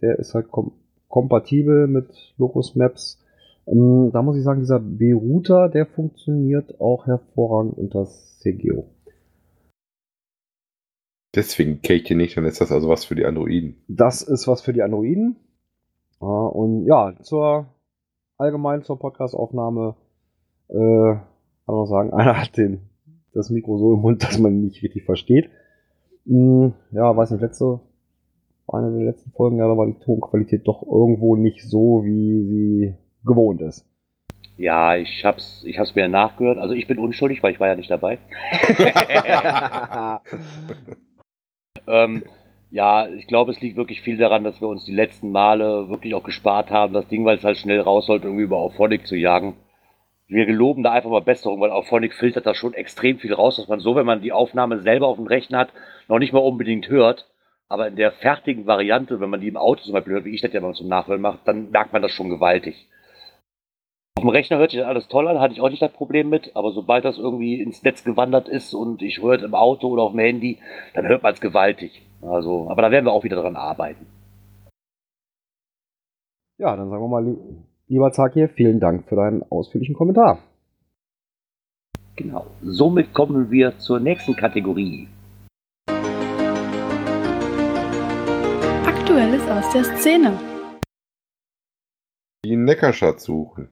der 0.00 0.18
ist 0.18 0.34
halt 0.34 0.50
kom 0.50 0.72
kompatibel 1.08 1.86
mit 1.88 2.34
Locus 2.38 2.74
Maps 2.74 3.21
ähm, 3.66 4.10
da 4.12 4.22
muss 4.22 4.36
ich 4.36 4.44
sagen, 4.44 4.60
dieser 4.60 4.80
B-Router, 4.80 5.68
der 5.68 5.86
funktioniert 5.86 6.80
auch 6.80 7.06
hervorragend 7.06 7.78
unter 7.78 8.06
CGO. 8.06 8.86
Deswegen 11.34 11.80
Kate 11.80 12.14
nicht, 12.14 12.36
dann 12.36 12.44
ist 12.44 12.60
das 12.60 12.72
also 12.72 12.88
was 12.88 13.04
für 13.04 13.14
die 13.14 13.24
Androiden. 13.24 13.76
Das 13.88 14.22
ist 14.22 14.46
was 14.48 14.60
für 14.60 14.72
die 14.72 14.82
Androiden. 14.82 15.36
Äh, 16.20 16.24
und 16.24 16.86
ja, 16.86 17.14
zur 17.22 17.66
allgemein 18.36 18.82
zur 18.82 18.98
Podcastaufnahme 18.98 19.94
äh, 20.68 20.74
kann 20.74 21.74
man 21.74 21.86
sagen, 21.86 22.12
einer 22.12 22.38
hat 22.38 22.56
den, 22.56 22.82
das 23.32 23.48
Mikro 23.50 23.78
so 23.78 23.94
im 23.94 24.00
Mund, 24.00 24.22
dass 24.22 24.38
man 24.38 24.60
nicht 24.60 24.82
richtig 24.82 25.04
versteht. 25.04 25.48
Hm, 26.26 26.74
ja, 26.90 27.16
weiß 27.16 27.30
nicht, 27.30 27.40
letzte 27.40 27.80
Eine 28.68 28.92
der 28.92 29.04
letzten 29.04 29.30
Folgen, 29.30 29.56
ja, 29.58 29.66
da 29.68 29.76
war 29.76 29.86
die 29.86 29.98
Tonqualität 29.98 30.66
doch 30.66 30.82
irgendwo 30.82 31.36
nicht 31.36 31.62
so, 31.68 32.04
wie 32.04 32.44
sie 32.44 32.94
gewohnt 33.24 33.60
ist. 33.60 33.86
Ja, 34.56 34.96
ich 34.96 35.24
hab's, 35.24 35.64
ich 35.64 35.78
hab's 35.78 35.94
mir 35.94 36.08
nachgehört. 36.08 36.58
Also 36.58 36.74
ich 36.74 36.86
bin 36.86 36.98
unschuldig, 36.98 37.42
weil 37.42 37.52
ich 37.52 37.60
war 37.60 37.68
ja 37.68 37.74
nicht 37.74 37.90
dabei. 37.90 38.18
ähm, 41.86 42.22
ja, 42.70 43.08
ich 43.08 43.26
glaube, 43.26 43.52
es 43.52 43.60
liegt 43.60 43.76
wirklich 43.76 44.02
viel 44.02 44.16
daran, 44.16 44.44
dass 44.44 44.60
wir 44.60 44.68
uns 44.68 44.84
die 44.84 44.94
letzten 44.94 45.30
Male 45.30 45.88
wirklich 45.88 46.14
auch 46.14 46.22
gespart 46.22 46.70
haben, 46.70 46.94
das 46.94 47.08
Ding, 47.08 47.24
weil 47.24 47.38
es 47.38 47.44
halt 47.44 47.58
schnell 47.58 47.80
raus 47.80 48.06
sollte, 48.06 48.26
irgendwie 48.26 48.44
über 48.44 48.58
Auphonic 48.58 49.06
zu 49.06 49.16
jagen. 49.16 49.56
Wir 50.26 50.46
geloben 50.46 50.82
da 50.82 50.92
einfach 50.92 51.10
mal 51.10 51.20
Besserung, 51.20 51.60
weil 51.60 51.70
Auphonic 51.70 52.14
filtert 52.14 52.46
da 52.46 52.54
schon 52.54 52.72
extrem 52.72 53.18
viel 53.18 53.34
raus, 53.34 53.56
dass 53.56 53.68
man 53.68 53.80
so, 53.80 53.94
wenn 53.96 54.06
man 54.06 54.22
die 54.22 54.32
Aufnahme 54.32 54.78
selber 54.80 55.08
auf 55.08 55.16
dem 55.16 55.26
Rechner 55.26 55.58
hat, 55.58 55.72
noch 56.08 56.18
nicht 56.18 56.32
mal 56.32 56.38
unbedingt 56.38 56.88
hört. 56.88 57.28
Aber 57.68 57.88
in 57.88 57.96
der 57.96 58.12
fertigen 58.12 58.66
Variante, 58.66 59.20
wenn 59.20 59.30
man 59.30 59.40
die 59.40 59.48
im 59.48 59.56
Auto 59.56 59.82
zum 59.82 59.92
Beispiel 59.92 60.14
hört, 60.14 60.24
wie 60.24 60.34
ich 60.34 60.40
das 60.40 60.52
ja 60.52 60.60
mal 60.60 60.74
zum 60.74 60.88
Nachhören 60.88 61.20
mache, 61.20 61.38
dann 61.44 61.70
merkt 61.70 61.92
man 61.92 62.02
das 62.02 62.12
schon 62.12 62.30
gewaltig. 62.30 62.88
Auf 64.14 64.24
dem 64.24 64.28
Rechner 64.28 64.58
hört 64.58 64.70
sich 64.70 64.78
das 64.78 64.88
alles 64.88 65.08
toll 65.08 65.26
an, 65.26 65.40
hatte 65.40 65.54
ich 65.54 65.60
auch 65.60 65.68
nicht 65.68 65.82
das 65.82 65.92
Problem 65.92 66.28
mit, 66.28 66.54
aber 66.54 66.70
sobald 66.70 67.04
das 67.04 67.18
irgendwie 67.18 67.60
ins 67.60 67.82
Netz 67.82 68.04
gewandert 68.04 68.48
ist 68.48 68.72
und 68.72 69.02
ich 69.02 69.20
höre 69.20 69.34
es 69.34 69.42
im 69.42 69.54
Auto 69.54 69.88
oder 69.88 70.04
auf 70.04 70.12
dem 70.12 70.20
Handy, 70.20 70.58
dann 70.94 71.08
hört 71.08 71.24
man 71.24 71.32
es 71.32 71.40
gewaltig. 71.40 72.02
Also, 72.20 72.70
aber 72.70 72.82
da 72.82 72.92
werden 72.92 73.04
wir 73.04 73.12
auch 73.12 73.24
wieder 73.24 73.42
dran 73.42 73.56
arbeiten. 73.56 74.06
Ja, 76.56 76.76
dann 76.76 76.88
sagen 76.88 77.02
wir 77.02 77.08
mal, 77.08 77.36
lieber 77.88 78.12
Zakir, 78.12 78.48
vielen 78.48 78.78
Dank 78.78 79.08
für 79.08 79.16
deinen 79.16 79.42
ausführlichen 79.50 79.96
Kommentar. 79.96 80.38
Genau. 82.14 82.46
Somit 82.62 83.12
kommen 83.14 83.50
wir 83.50 83.76
zur 83.78 83.98
nächsten 83.98 84.36
Kategorie. 84.36 85.08
Aktuelles 88.86 89.48
aus 89.48 89.72
der 89.72 89.84
Szene. 89.96 90.38
Die 92.44 92.56
Neckarstadt-Suchen. 92.56 93.70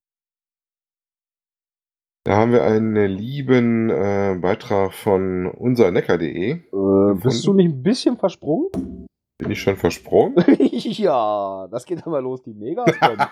Da 2.25 2.37
haben 2.37 2.53
wir 2.53 2.65
einen 2.65 3.11
lieben 3.11 3.89
äh, 3.89 4.37
Beitrag 4.39 4.93
von 4.93 5.47
unsernecker.de. 5.47 6.51
Äh, 6.51 7.15
bist 7.15 7.47
du 7.47 7.55
nicht 7.55 7.73
ein 7.73 7.83
bisschen 7.83 8.19
versprungen? 8.19 9.07
Bin 9.39 9.51
ich 9.51 9.63
schon 9.63 9.77
versprungen? 9.77 10.45
ja, 10.59 11.67
das 11.71 11.87
geht 11.87 12.07
aber 12.07 12.21
los, 12.21 12.43
die 12.43 12.53
kommen. 12.53 13.23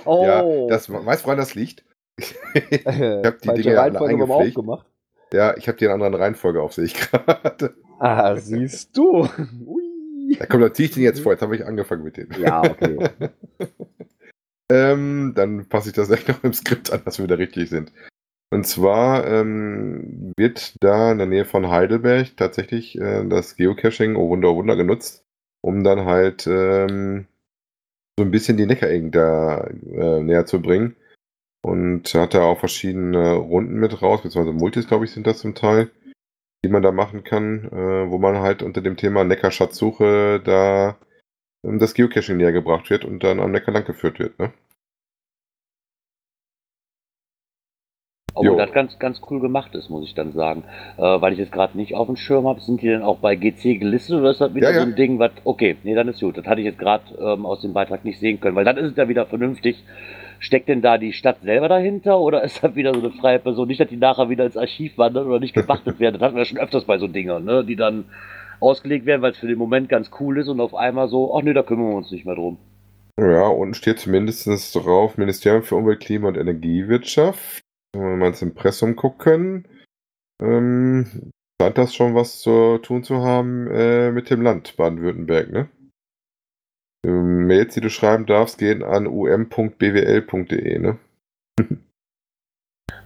oh. 0.04 0.24
Ja, 0.24 0.44
das, 0.68 0.88
weißt 0.88 1.22
du, 1.22 1.26
woran 1.26 1.38
das 1.38 1.56
liegt? 1.56 1.84
ich 2.18 2.86
habe 2.86 3.36
die 3.42 3.62
Dinge 3.62 3.80
alle 3.80 4.00
eingepflegt. 4.00 4.56
Aufgemacht. 4.56 4.86
Ja, 5.32 5.56
ich 5.56 5.66
habe 5.66 5.76
die 5.76 5.86
in 5.86 5.90
einer 5.90 6.04
anderen 6.04 6.22
Reihenfolge 6.22 6.62
auf, 6.62 6.72
sehe 6.72 6.84
ich 6.84 6.94
gerade. 6.94 7.74
Ah, 7.98 8.36
siehst 8.36 8.96
du. 8.96 9.28
Ui. 9.66 10.36
Da 10.38 10.46
kommt 10.46 10.62
natürlich 10.62 10.92
den 10.92 11.02
jetzt 11.02 11.18
vor, 11.18 11.32
jetzt 11.32 11.42
habe 11.42 11.56
ich 11.56 11.66
angefangen 11.66 12.04
mit 12.04 12.16
denen. 12.16 12.40
Ja, 12.40 12.62
okay. 12.62 13.10
ähm, 14.70 15.32
dann 15.34 15.68
passe 15.68 15.88
ich 15.88 15.96
das 15.96 16.06
gleich 16.06 16.28
noch 16.28 16.44
im 16.44 16.52
Skript 16.52 16.92
an, 16.92 17.02
dass 17.04 17.18
wir 17.18 17.24
wieder 17.24 17.38
richtig 17.38 17.70
sind. 17.70 17.90
Und 18.50 18.66
zwar 18.66 19.26
ähm, 19.26 20.32
wird 20.36 20.76
da 20.82 21.12
in 21.12 21.18
der 21.18 21.26
Nähe 21.26 21.44
von 21.44 21.68
Heidelberg 21.68 22.36
tatsächlich 22.36 22.98
äh, 22.98 23.26
das 23.28 23.56
Geocaching, 23.56 24.16
oh 24.16 24.28
Wunder, 24.28 24.50
oh 24.50 24.56
Wunder, 24.56 24.76
genutzt, 24.76 25.24
um 25.62 25.82
dann 25.82 26.04
halt 26.04 26.46
ähm, 26.46 27.26
so 28.18 28.24
ein 28.24 28.30
bisschen 28.30 28.56
die 28.56 28.66
Neckaregen 28.66 29.10
da 29.10 29.64
äh, 29.64 30.20
näher 30.22 30.46
zu 30.46 30.62
bringen. 30.62 30.96
Und 31.62 32.14
hat 32.14 32.34
da 32.34 32.42
auch 32.42 32.60
verschiedene 32.60 33.34
Runden 33.34 33.74
mit 33.80 34.00
raus, 34.00 34.22
beziehungsweise 34.22 34.56
Multis, 34.56 34.86
glaube 34.86 35.04
ich, 35.04 35.10
sind 35.10 35.26
das 35.26 35.40
zum 35.40 35.56
Teil, 35.56 35.90
die 36.64 36.68
man 36.68 36.82
da 36.82 36.92
machen 36.92 37.24
kann, 37.24 37.64
äh, 37.72 38.10
wo 38.10 38.18
man 38.18 38.38
halt 38.38 38.62
unter 38.62 38.80
dem 38.80 38.96
Thema 38.96 39.24
Neckarschatzsuche 39.24 40.40
da 40.44 40.96
ähm, 41.64 41.80
das 41.80 41.94
Geocaching 41.94 42.36
näher 42.36 42.52
gebracht 42.52 42.90
wird 42.90 43.04
und 43.04 43.24
dann 43.24 43.40
am 43.40 43.50
Neckar 43.50 43.74
lang 43.74 43.84
geführt 43.84 44.18
wird. 44.20 44.38
Ne? 44.38 44.52
Obwohl 48.36 48.56
das 48.58 48.72
ganz, 48.72 48.98
ganz 48.98 49.20
cool 49.30 49.40
gemacht 49.40 49.74
ist, 49.74 49.88
muss 49.88 50.04
ich 50.04 50.14
dann 50.14 50.32
sagen. 50.32 50.64
Äh, 50.98 51.02
weil 51.02 51.32
ich 51.32 51.38
jetzt 51.38 51.52
gerade 51.52 51.76
nicht 51.76 51.94
auf 51.94 52.06
dem 52.06 52.16
Schirm 52.16 52.46
habe, 52.46 52.60
sind 52.60 52.82
die 52.82 52.88
denn 52.88 53.02
auch 53.02 53.16
bei 53.16 53.34
GC 53.34 53.80
gelistet 53.80 54.16
oder 54.16 54.30
ist 54.30 54.40
das 54.40 54.54
wieder 54.54 54.70
ja, 54.70 54.74
so 54.76 54.82
ein 54.82 54.90
ja. 54.90 54.96
Ding, 54.96 55.18
was. 55.18 55.32
Okay, 55.44 55.76
nee, 55.82 55.94
dann 55.94 56.08
ist 56.08 56.20
gut. 56.20 56.36
Das 56.36 56.44
hatte 56.44 56.60
ich 56.60 56.66
jetzt 56.66 56.78
gerade 56.78 57.02
ähm, 57.18 57.46
aus 57.46 57.62
dem 57.62 57.72
Beitrag 57.72 58.04
nicht 58.04 58.20
sehen 58.20 58.38
können, 58.38 58.54
weil 58.54 58.64
dann 58.66 58.76
ist 58.76 58.90
es 58.90 58.96
ja 58.96 59.08
wieder 59.08 59.24
vernünftig. 59.26 59.82
Steckt 60.38 60.68
denn 60.68 60.82
da 60.82 60.98
die 60.98 61.14
Stadt 61.14 61.38
selber 61.42 61.68
dahinter 61.68 62.20
oder 62.20 62.42
ist 62.44 62.62
das 62.62 62.76
wieder 62.76 62.92
so 62.92 63.00
eine 63.00 63.10
freie 63.10 63.38
Person? 63.38 63.68
Nicht, 63.68 63.80
dass 63.80 63.88
die 63.88 63.96
nachher 63.96 64.28
wieder 64.28 64.44
ins 64.44 64.56
Archiv 64.56 64.98
wandern 64.98 65.26
oder 65.26 65.40
nicht 65.40 65.54
gebachtet 65.54 65.98
werden. 65.98 66.14
Das 66.14 66.22
hatten 66.22 66.36
wir 66.36 66.44
schon 66.44 66.58
öfters 66.58 66.84
bei 66.84 66.98
so 66.98 67.08
Dingern, 67.08 67.44
ne? 67.44 67.64
die 67.64 67.76
dann 67.76 68.04
ausgelegt 68.60 69.06
werden, 69.06 69.22
weil 69.22 69.32
es 69.32 69.38
für 69.38 69.48
den 69.48 69.58
Moment 69.58 69.88
ganz 69.88 70.10
cool 70.20 70.38
ist 70.38 70.48
und 70.48 70.60
auf 70.60 70.74
einmal 70.74 71.08
so, 71.08 71.34
ach 71.34 71.42
nee, 71.42 71.54
da 71.54 71.62
kümmern 71.62 71.88
wir 71.88 71.96
uns 71.96 72.10
nicht 72.10 72.26
mehr 72.26 72.34
drum. 72.34 72.58
Ja, 73.18 73.46
unten 73.46 73.74
steht 73.74 73.98
zumindest 73.98 74.46
drauf 74.74 75.16
Ministerium 75.16 75.62
für 75.62 75.76
Umwelt, 75.76 76.00
Klima 76.00 76.28
und 76.28 76.36
Energiewirtschaft. 76.36 77.65
Wenn 77.96 78.10
wir 78.10 78.16
mal 78.16 78.28
ins 78.28 78.42
Impressum 78.42 78.94
gucken, 78.94 79.66
ähm, 80.42 81.32
scheint 81.60 81.78
das 81.78 81.94
schon 81.94 82.14
was 82.14 82.40
zu 82.40 82.78
tun 82.78 83.02
zu 83.02 83.22
haben 83.22 83.68
äh, 83.70 84.10
mit 84.12 84.28
dem 84.28 84.42
Land 84.42 84.76
Baden-Württemberg, 84.76 85.50
ne? 85.50 85.68
Ähm, 87.06 87.46
Mails, 87.46 87.74
die 87.74 87.80
du 87.80 87.88
schreiben 87.88 88.26
darfst, 88.26 88.58
gehen 88.58 88.82
an 88.82 89.06
um.bwl.de, 89.06 90.78
ne? 90.78 90.98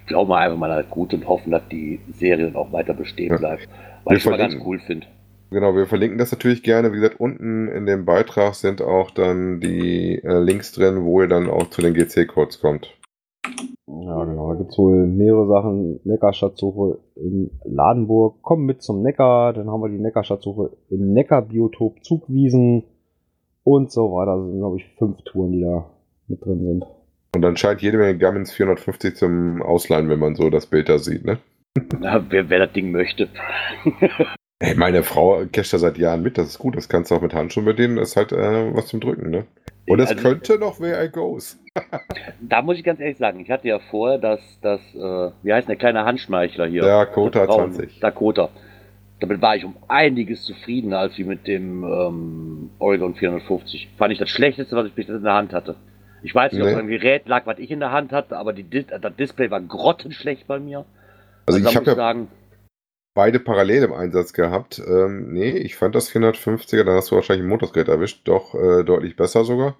Glauben 0.06 0.30
wir 0.30 0.38
einfach 0.38 0.58
mal 0.58 0.72
halt 0.72 0.90
gut 0.90 1.14
und 1.14 1.28
hoffen, 1.28 1.52
dass 1.52 1.68
die 1.68 2.00
Serie 2.12 2.52
auch 2.56 2.72
weiter 2.72 2.94
bestehen 2.94 3.36
bleibt. 3.36 3.68
Weil 4.02 4.16
ich 4.16 4.24
es 4.24 4.30
mal 4.30 4.38
ganz 4.38 4.56
cool 4.64 4.80
finde. 4.80 5.06
Genau, 5.50 5.76
wir 5.76 5.86
verlinken 5.86 6.18
das 6.18 6.32
natürlich 6.32 6.64
gerne. 6.64 6.92
Wie 6.92 6.96
gesagt, 6.96 7.20
unten 7.20 7.68
in 7.68 7.86
dem 7.86 8.04
Beitrag 8.04 8.54
sind 8.54 8.82
auch 8.82 9.12
dann 9.12 9.60
die 9.60 10.20
äh, 10.24 10.38
Links 10.38 10.72
drin, 10.72 11.04
wo 11.04 11.22
ihr 11.22 11.28
dann 11.28 11.48
auch 11.48 11.70
zu 11.70 11.80
den 11.80 11.94
GC-Codes 11.94 12.60
kommt. 12.60 12.96
Ja, 13.98 14.24
genau. 14.24 14.52
Da 14.52 14.58
gibt 14.58 14.70
es 14.70 14.78
wohl 14.78 15.06
mehrere 15.06 15.46
Sachen. 15.48 16.00
Neckarstadtsuche 16.04 16.98
in 17.16 17.50
Ladenburg. 17.64 18.42
Kommen 18.42 18.66
mit 18.66 18.82
zum 18.82 19.02
Neckar. 19.02 19.52
Dann 19.52 19.68
haben 19.68 19.82
wir 19.82 19.88
die 19.88 19.98
Neckarstadtsuche 19.98 20.70
im 20.90 21.12
Neckarbiotop 21.12 22.04
Zugwiesen 22.04 22.84
und 23.64 23.90
so 23.90 24.12
weiter. 24.12 24.32
Also 24.32 24.48
sind, 24.48 24.58
glaube 24.58 24.76
ich, 24.76 24.86
fünf 24.98 25.22
Touren, 25.22 25.52
die 25.52 25.62
da 25.62 25.90
mit 26.28 26.44
drin 26.44 26.60
sind. 26.60 26.86
Und 27.34 27.42
dann 27.42 27.56
scheint 27.56 27.82
jede 27.82 27.98
Menge 27.98 28.18
Gammins 28.18 28.52
450 28.52 29.16
zum 29.16 29.62
Ausleihen, 29.62 30.08
wenn 30.08 30.18
man 30.18 30.34
so 30.34 30.50
das 30.50 30.66
Bild 30.66 30.88
da 30.88 30.98
sieht, 30.98 31.24
ne? 31.24 31.38
Na, 32.00 32.24
wer, 32.28 32.48
wer 32.50 32.66
das 32.66 32.72
Ding 32.72 32.90
möchte. 32.90 33.28
Hey, 34.62 34.74
meine 34.74 35.02
Frau 35.02 35.46
casht 35.50 35.72
da 35.72 35.78
seit 35.78 35.96
Jahren 35.96 36.22
mit, 36.22 36.36
das 36.36 36.48
ist 36.48 36.58
gut, 36.58 36.76
das 36.76 36.88
kannst 36.88 37.10
du 37.10 37.14
auch 37.14 37.22
mit 37.22 37.32
Handschuhen 37.32 37.64
bei 37.64 37.72
denen, 37.72 37.96
das 37.96 38.10
ist 38.10 38.16
halt 38.16 38.32
äh, 38.32 38.74
was 38.74 38.88
zum 38.88 39.00
Drücken, 39.00 39.30
ne? 39.30 39.46
Und 39.86 40.00
es 40.00 40.10
also, 40.10 40.22
könnte 40.22 40.58
noch 40.58 40.78
where 40.80 41.02
I 41.02 41.08
goes. 41.08 41.58
da 42.40 42.60
muss 42.60 42.76
ich 42.76 42.84
ganz 42.84 43.00
ehrlich 43.00 43.16
sagen, 43.16 43.40
ich 43.40 43.50
hatte 43.50 43.68
ja 43.68 43.78
vorher 43.78 44.18
das, 44.18 44.40
das 44.60 44.80
äh, 44.94 45.32
wie 45.42 45.52
heißt 45.52 45.66
der 45.66 45.76
kleine 45.76 46.04
Handschmeichler 46.04 46.66
hier? 46.66 46.82
Dakota 46.82 47.46
20. 47.48 48.00
Dakota. 48.00 48.50
Damit 49.18 49.40
war 49.40 49.56
ich 49.56 49.64
um 49.64 49.76
einiges 49.88 50.44
zufriedener 50.44 50.98
als 50.98 51.16
wie 51.16 51.24
mit 51.24 51.46
dem 51.46 51.82
ähm, 51.82 52.70
Oregon 52.78 53.14
450. 53.14 53.88
Fand 53.96 54.12
ich 54.12 54.18
das 54.18 54.28
Schlechteste, 54.28 54.76
was 54.76 54.86
ich 54.86 54.92
bis 54.92 55.08
in 55.08 55.22
der 55.22 55.34
Hand 55.34 55.54
hatte. 55.54 55.76
Ich 56.22 56.34
weiß 56.34 56.52
nicht, 56.52 56.62
nee. 56.62 56.68
ob 56.68 56.74
es 56.74 56.78
ein 56.78 56.88
Gerät 56.88 57.26
lag, 57.26 57.46
was 57.46 57.58
ich 57.58 57.70
in 57.70 57.80
der 57.80 57.92
Hand 57.92 58.12
hatte, 58.12 58.36
aber 58.36 58.52
die, 58.52 58.68
das 58.68 59.16
Display 59.18 59.50
war 59.50 59.60
grottenschlecht 59.60 60.46
bei 60.46 60.60
mir. 60.60 60.84
Also, 61.46 61.58
also 61.58 61.68
ich 61.68 61.76
habe 61.76 61.86
ja 61.86 61.94
sagen, 61.94 62.28
beide 63.14 63.40
parallel 63.40 63.84
im 63.84 63.92
Einsatz 63.92 64.32
gehabt. 64.32 64.80
Ähm, 64.86 65.32
nee, 65.32 65.50
ich 65.50 65.76
fand 65.76 65.94
das 65.94 66.10
450er, 66.10 66.84
da 66.84 66.94
hast 66.94 67.10
du 67.10 67.16
wahrscheinlich 67.16 67.44
ein 67.44 67.48
Motorsgerät 67.48 67.88
erwischt, 67.88 68.26
doch 68.26 68.54
äh, 68.54 68.84
deutlich 68.84 69.16
besser 69.16 69.44
sogar. 69.44 69.76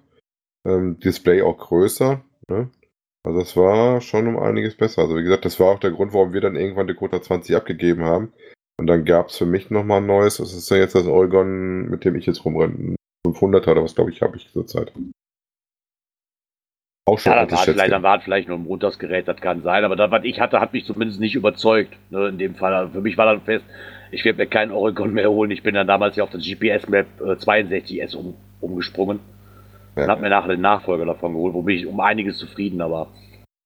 Ähm, 0.65 0.99
Display 0.99 1.41
auch 1.41 1.57
größer. 1.57 2.23
Ne? 2.49 2.69
Also 3.23 3.39
das 3.39 3.55
war 3.55 4.01
schon 4.01 4.27
um 4.27 4.37
einiges 4.37 4.75
besser. 4.75 5.03
Also 5.03 5.15
wie 5.15 5.23
gesagt, 5.23 5.45
das 5.45 5.59
war 5.59 5.67
auch 5.67 5.79
der 5.79 5.91
Grund, 5.91 6.13
warum 6.13 6.33
wir 6.33 6.41
dann 6.41 6.55
irgendwann 6.55 6.87
die 6.87 6.95
Kota 6.95 7.21
20 7.21 7.55
abgegeben 7.55 8.03
haben. 8.03 8.33
Und 8.79 8.87
dann 8.87 9.05
gab 9.05 9.29
es 9.29 9.37
für 9.37 9.45
mich 9.45 9.69
nochmal 9.69 10.01
ein 10.01 10.07
neues. 10.07 10.37
Das 10.37 10.53
ist 10.53 10.69
ja 10.71 10.77
jetzt 10.77 10.95
das 10.95 11.05
Oregon, 11.05 11.89
mit 11.89 12.03
dem 12.03 12.15
ich 12.15 12.25
jetzt 12.25 12.43
rumrenne. 12.45 12.95
500er 13.27 13.71
oder 13.71 13.83
was, 13.83 13.95
glaube 13.95 14.09
ich, 14.09 14.21
habe 14.21 14.37
ich 14.37 14.51
zurzeit. 14.51 14.91
Auch 17.05 17.17
schon 17.17 17.31
ja, 17.31 17.45
dann 17.45 17.51
war, 17.51 17.63
vielleicht, 17.63 17.91
dann 17.91 18.03
war 18.03 18.19
vielleicht 18.19 18.47
nur 18.47 18.57
ein 18.57 18.63
Montagsgerät, 18.63 19.27
das 19.27 19.41
kann 19.41 19.63
sein, 19.63 19.83
aber 19.83 19.95
das, 19.95 20.11
was 20.11 20.23
ich 20.23 20.39
hatte, 20.39 20.59
hat 20.59 20.71
mich 20.71 20.85
zumindest 20.85 21.19
nicht 21.19 21.33
überzeugt. 21.33 21.97
Ne, 22.11 22.27
in 22.27 22.37
dem 22.37 22.55
Fall. 22.55 22.73
Also 22.73 22.93
für 22.93 23.01
mich 23.01 23.17
war 23.17 23.25
dann 23.25 23.41
fest, 23.41 23.65
ich 24.11 24.23
werde 24.23 24.37
mir 24.37 24.47
keinen 24.47 24.71
Oregon 24.71 25.13
mehr 25.13 25.29
holen. 25.31 25.51
Ich 25.51 25.63
bin 25.63 25.73
dann 25.73 25.87
damals 25.87 26.15
ja 26.15 26.23
auf 26.23 26.29
das 26.29 26.43
GPS-Map 26.43 27.07
äh, 27.21 27.31
62S 27.33 28.15
um, 28.15 28.35
umgesprungen. 28.59 29.19
Ja. 29.95 30.03
Und 30.03 30.09
habe 30.09 30.21
mir 30.21 30.29
nachher 30.29 30.49
den 30.49 30.61
Nachfolger 30.61 31.05
davon 31.05 31.33
geholt, 31.33 31.53
wo 31.53 31.63
bin 31.63 31.77
ich 31.77 31.87
um 31.87 31.99
einiges 31.99 32.37
zufriedener 32.37 32.91
war. 32.91 33.07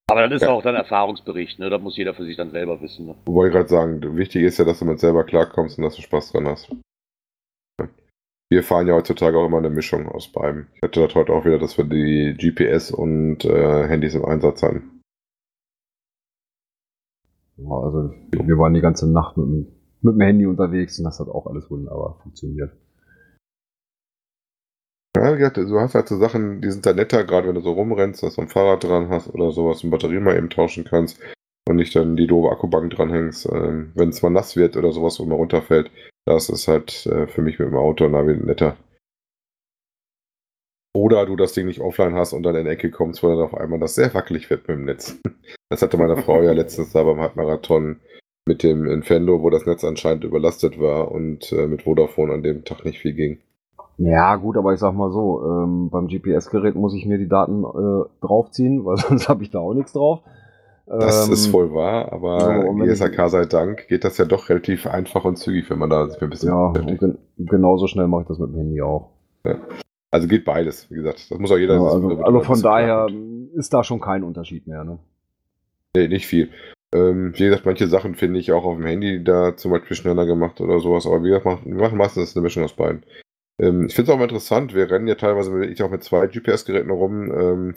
Aber 0.08 0.28
das 0.28 0.42
ist 0.42 0.48
ja. 0.48 0.52
auch 0.52 0.62
dann 0.62 0.76
Erfahrungsbericht, 0.76 1.60
ne? 1.60 1.70
Das 1.70 1.82
muss 1.82 1.98
jeder 1.98 2.14
für 2.14 2.26
sich 2.26 2.38
dann 2.38 2.52
selber 2.52 2.80
wissen. 2.80 3.08
Ne? 3.08 3.16
Wollte 3.26 3.58
gerade 3.58 3.70
sagen, 3.70 4.18
wichtig 4.18 4.44
ist 4.44 4.60
ja, 4.60 4.66
dass 4.66 4.80
du 4.80 4.86
mit 4.86 5.00
selber 5.00 5.24
klarkommst 5.24 5.78
und 5.78 5.84
dass 5.84 5.96
du 5.96 6.04
Spaß 6.04 6.32
dran 6.32 6.48
hast. 6.48 6.70
Wir 8.50 8.64
fahren 8.64 8.88
ja 8.88 8.94
heutzutage 8.94 9.38
auch 9.38 9.48
immer 9.48 9.58
eine 9.58 9.72
Mischung 9.72 10.08
aus 10.08 10.32
beiden. 10.32 10.68
Ich 10.76 10.82
hatte 10.84 11.02
das 11.02 11.16
heute 11.16 11.34
auch 11.34 11.46
wieder, 11.46 11.58
dass 11.58 11.78
wir 11.78 11.86
die 11.86 12.36
GPS 12.38 12.92
und 12.92 13.44
äh, 13.44 13.88
Handys 13.88 14.14
im 14.14 14.26
Einsatz 14.26 14.62
hatten. 14.62 15.02
Ja, 17.58 17.72
also 17.72 18.14
wir 18.32 18.58
waren 18.58 18.74
die 18.74 18.82
ganze 18.82 19.12
Nacht 19.12 19.38
mit, 19.38 19.48
mit 19.48 20.14
dem 20.14 20.22
Handy 20.22 20.46
unterwegs 20.46 21.00
und 21.00 21.06
das 21.06 21.20
hat 21.20 21.28
auch 21.28 21.48
alles 21.48 21.72
wunderbar 21.72 22.20
funktioniert. 22.22 22.72
Ja, 25.16 25.34
wie 25.34 25.38
gesagt, 25.38 25.58
du 25.58 25.80
hast 25.80 25.96
halt 25.96 26.08
so 26.10 26.18
Sachen, 26.18 26.62
die 26.62 26.70
sind 26.70 26.86
da 26.86 26.94
netter, 26.94 27.24
gerade 27.24 27.48
wenn 27.48 27.56
du 27.56 27.62
so 27.62 27.72
rumrennst, 27.72 28.22
dass 28.22 28.36
du 28.36 28.42
ein 28.42 28.50
Fahrrad 28.50 28.84
dran 28.84 29.10
hast 29.10 29.34
oder 29.34 29.52
sowas 29.52 29.84
und 29.84 29.90
Batterie 29.90 30.20
mal 30.20 30.38
eben 30.38 30.50
tauschen 30.50 30.84
kannst 30.84 31.20
und 31.68 31.78
nicht 31.78 31.96
dann 31.96 32.16
die 32.16 32.28
doofe 32.28 32.52
Akkubank 32.52 32.92
dranhängst. 32.92 33.48
Ähm, 33.52 33.92
wenn 33.96 34.10
es 34.10 34.22
mal 34.22 34.30
nass 34.30 34.56
wird 34.56 34.78
oder 34.78 34.92
sowas, 34.92 35.20
wo 35.20 35.26
man 35.26 35.38
runterfällt, 35.38 35.92
das 36.26 36.50
ist 36.50 36.68
halt 36.68 37.06
äh, 37.08 37.28
für 37.28 37.42
mich 37.42 37.60
mit 37.60 37.68
dem 37.68 37.76
Auto 37.76 38.08
Navi 38.08 38.36
netter. 38.36 38.78
Oder 40.96 41.26
du 41.26 41.36
das 41.36 41.54
Ding 41.54 41.68
nicht 41.68 41.82
offline 41.82 42.16
hast 42.16 42.32
und 42.32 42.44
dann 42.44 42.56
in 42.56 42.66
die 42.66 42.72
Ecke 42.72 42.90
kommst, 42.90 43.22
wo 43.22 43.28
dann 43.28 43.42
auf 43.42 43.54
einmal 43.54 43.80
das 43.80 43.96
sehr 43.96 44.14
wackelig 44.14 44.50
wird 44.50 44.68
mit 44.68 44.78
dem 44.78 44.86
Netz. 44.86 45.20
Das 45.70 45.82
hatte 45.82 45.98
meine 45.98 46.16
Frau 46.16 46.44
ja 46.44 46.52
letztens 46.52 46.92
da 46.92 47.02
beim 47.04 47.20
Halbmarathon 47.20 48.00
mit 48.46 48.62
dem 48.62 48.86
Infendo, 48.86 49.42
wo 49.42 49.50
das 49.50 49.66
Netz 49.66 49.84
anscheinend 49.84 50.24
überlastet 50.24 50.80
war 50.80 51.12
und 51.12 51.52
äh, 51.52 51.66
mit 51.66 51.82
Vodafone 51.82 52.34
an 52.34 52.44
dem 52.44 52.64
Tag 52.64 52.86
nicht 52.86 53.00
viel 53.00 53.14
ging. 53.14 53.40
Ja, 53.98 54.36
gut, 54.36 54.58
aber 54.58 54.74
ich 54.74 54.80
sag 54.80 54.94
mal 54.94 55.12
so, 55.12 55.42
ähm, 55.44 55.90
beim 55.90 56.08
GPS-Gerät 56.08 56.76
muss 56.76 56.94
ich 56.94 57.06
mir 57.06 57.18
die 57.18 57.28
Daten 57.28 57.64
äh, 57.64 58.06
draufziehen, 58.22 58.86
weil 58.86 58.98
sonst 58.98 59.28
habe 59.28 59.44
ich 59.44 59.50
da 59.50 59.60
auch 59.60 59.74
nichts 59.74 59.94
drauf. 59.94 60.22
Das 60.88 61.28
Ähm, 61.28 61.34
ist 61.34 61.48
voll 61.48 61.74
wahr, 61.74 62.12
aber 62.12 62.62
so, 62.64 62.74
GSAK 62.84 63.30
sei 63.30 63.46
Dank 63.46 63.88
geht 63.88 64.04
das 64.04 64.18
ja 64.18 64.26
doch 64.26 64.50
relativ 64.50 64.86
einfach 64.86 65.26
und 65.26 65.38
zügig, 65.38 65.70
wenn 65.70 65.80
man 65.80 65.90
da 65.90 66.08
sich 66.08 66.22
ein 66.22 66.30
bisschen 66.30 66.50
Ja, 66.50 66.72
gen 66.74 67.18
genauso 67.38 67.88
schnell 67.88 68.08
mache 68.08 68.22
ich 68.24 68.28
das 68.28 68.38
mit 68.40 68.50
dem 68.50 68.56
Handy 68.58 68.82
auch. 68.82 69.10
Also 70.12 70.28
geht 70.28 70.46
beides, 70.46 70.90
wie 70.92 70.96
gesagt. 70.96 71.30
Das 71.30 71.40
muss 71.40 71.52
auch 71.52 71.58
jeder. 71.58 71.76
Ja, 71.76 71.82
also, 71.82 72.08
also 72.24 72.40
von 72.42 72.62
daher 72.62 73.08
ist 73.56 73.74
da 73.74 73.84
schon 73.84 74.00
kein 74.00 74.24
Unterschied 74.24 74.68
mehr. 74.68 74.84
Ne? 74.84 75.00
Nee, 75.96 76.08
nicht 76.08 76.28
viel. 76.28 76.50
Ähm, 76.94 77.34
wie 77.36 77.46
gesagt, 77.46 77.66
manche 77.66 77.88
Sachen 77.88 78.16
finde 78.16 78.40
ich 78.40 78.52
auch 78.52 78.64
auf 78.64 78.78
dem 78.78 78.86
Handy 78.86 79.24
da 79.24 79.58
zum 79.58 79.72
Beispiel 79.72 79.98
schneller 79.98 80.26
gemacht 80.26 80.62
oder 80.62 80.80
sowas, 80.80 81.06
aber 81.06 81.24
wie 81.24 81.30
gesagt, 81.30 81.46
machen- 81.46 81.66
wir 81.66 81.82
machen 81.82 81.98
meistens 81.98 82.36
eine 82.36 82.44
Mischung 82.44 82.64
aus 82.64 82.74
beiden. 82.74 83.04
Ähm, 83.60 83.88
ich 83.88 83.96
finde 83.96 84.12
es 84.12 84.16
auch 84.16 84.20
mal 84.20 84.26
interessant, 84.26 84.74
wir 84.74 84.90
rennen 84.90 85.08
ja 85.08 85.16
teilweise 85.16 85.52
mit, 85.52 85.70
ich 85.72 85.82
auch 85.84 85.90
mit 85.92 86.04
zwei 86.04 86.28
GPS-Geräten 86.28 86.92
rum, 86.92 87.32
ähm, 87.32 87.76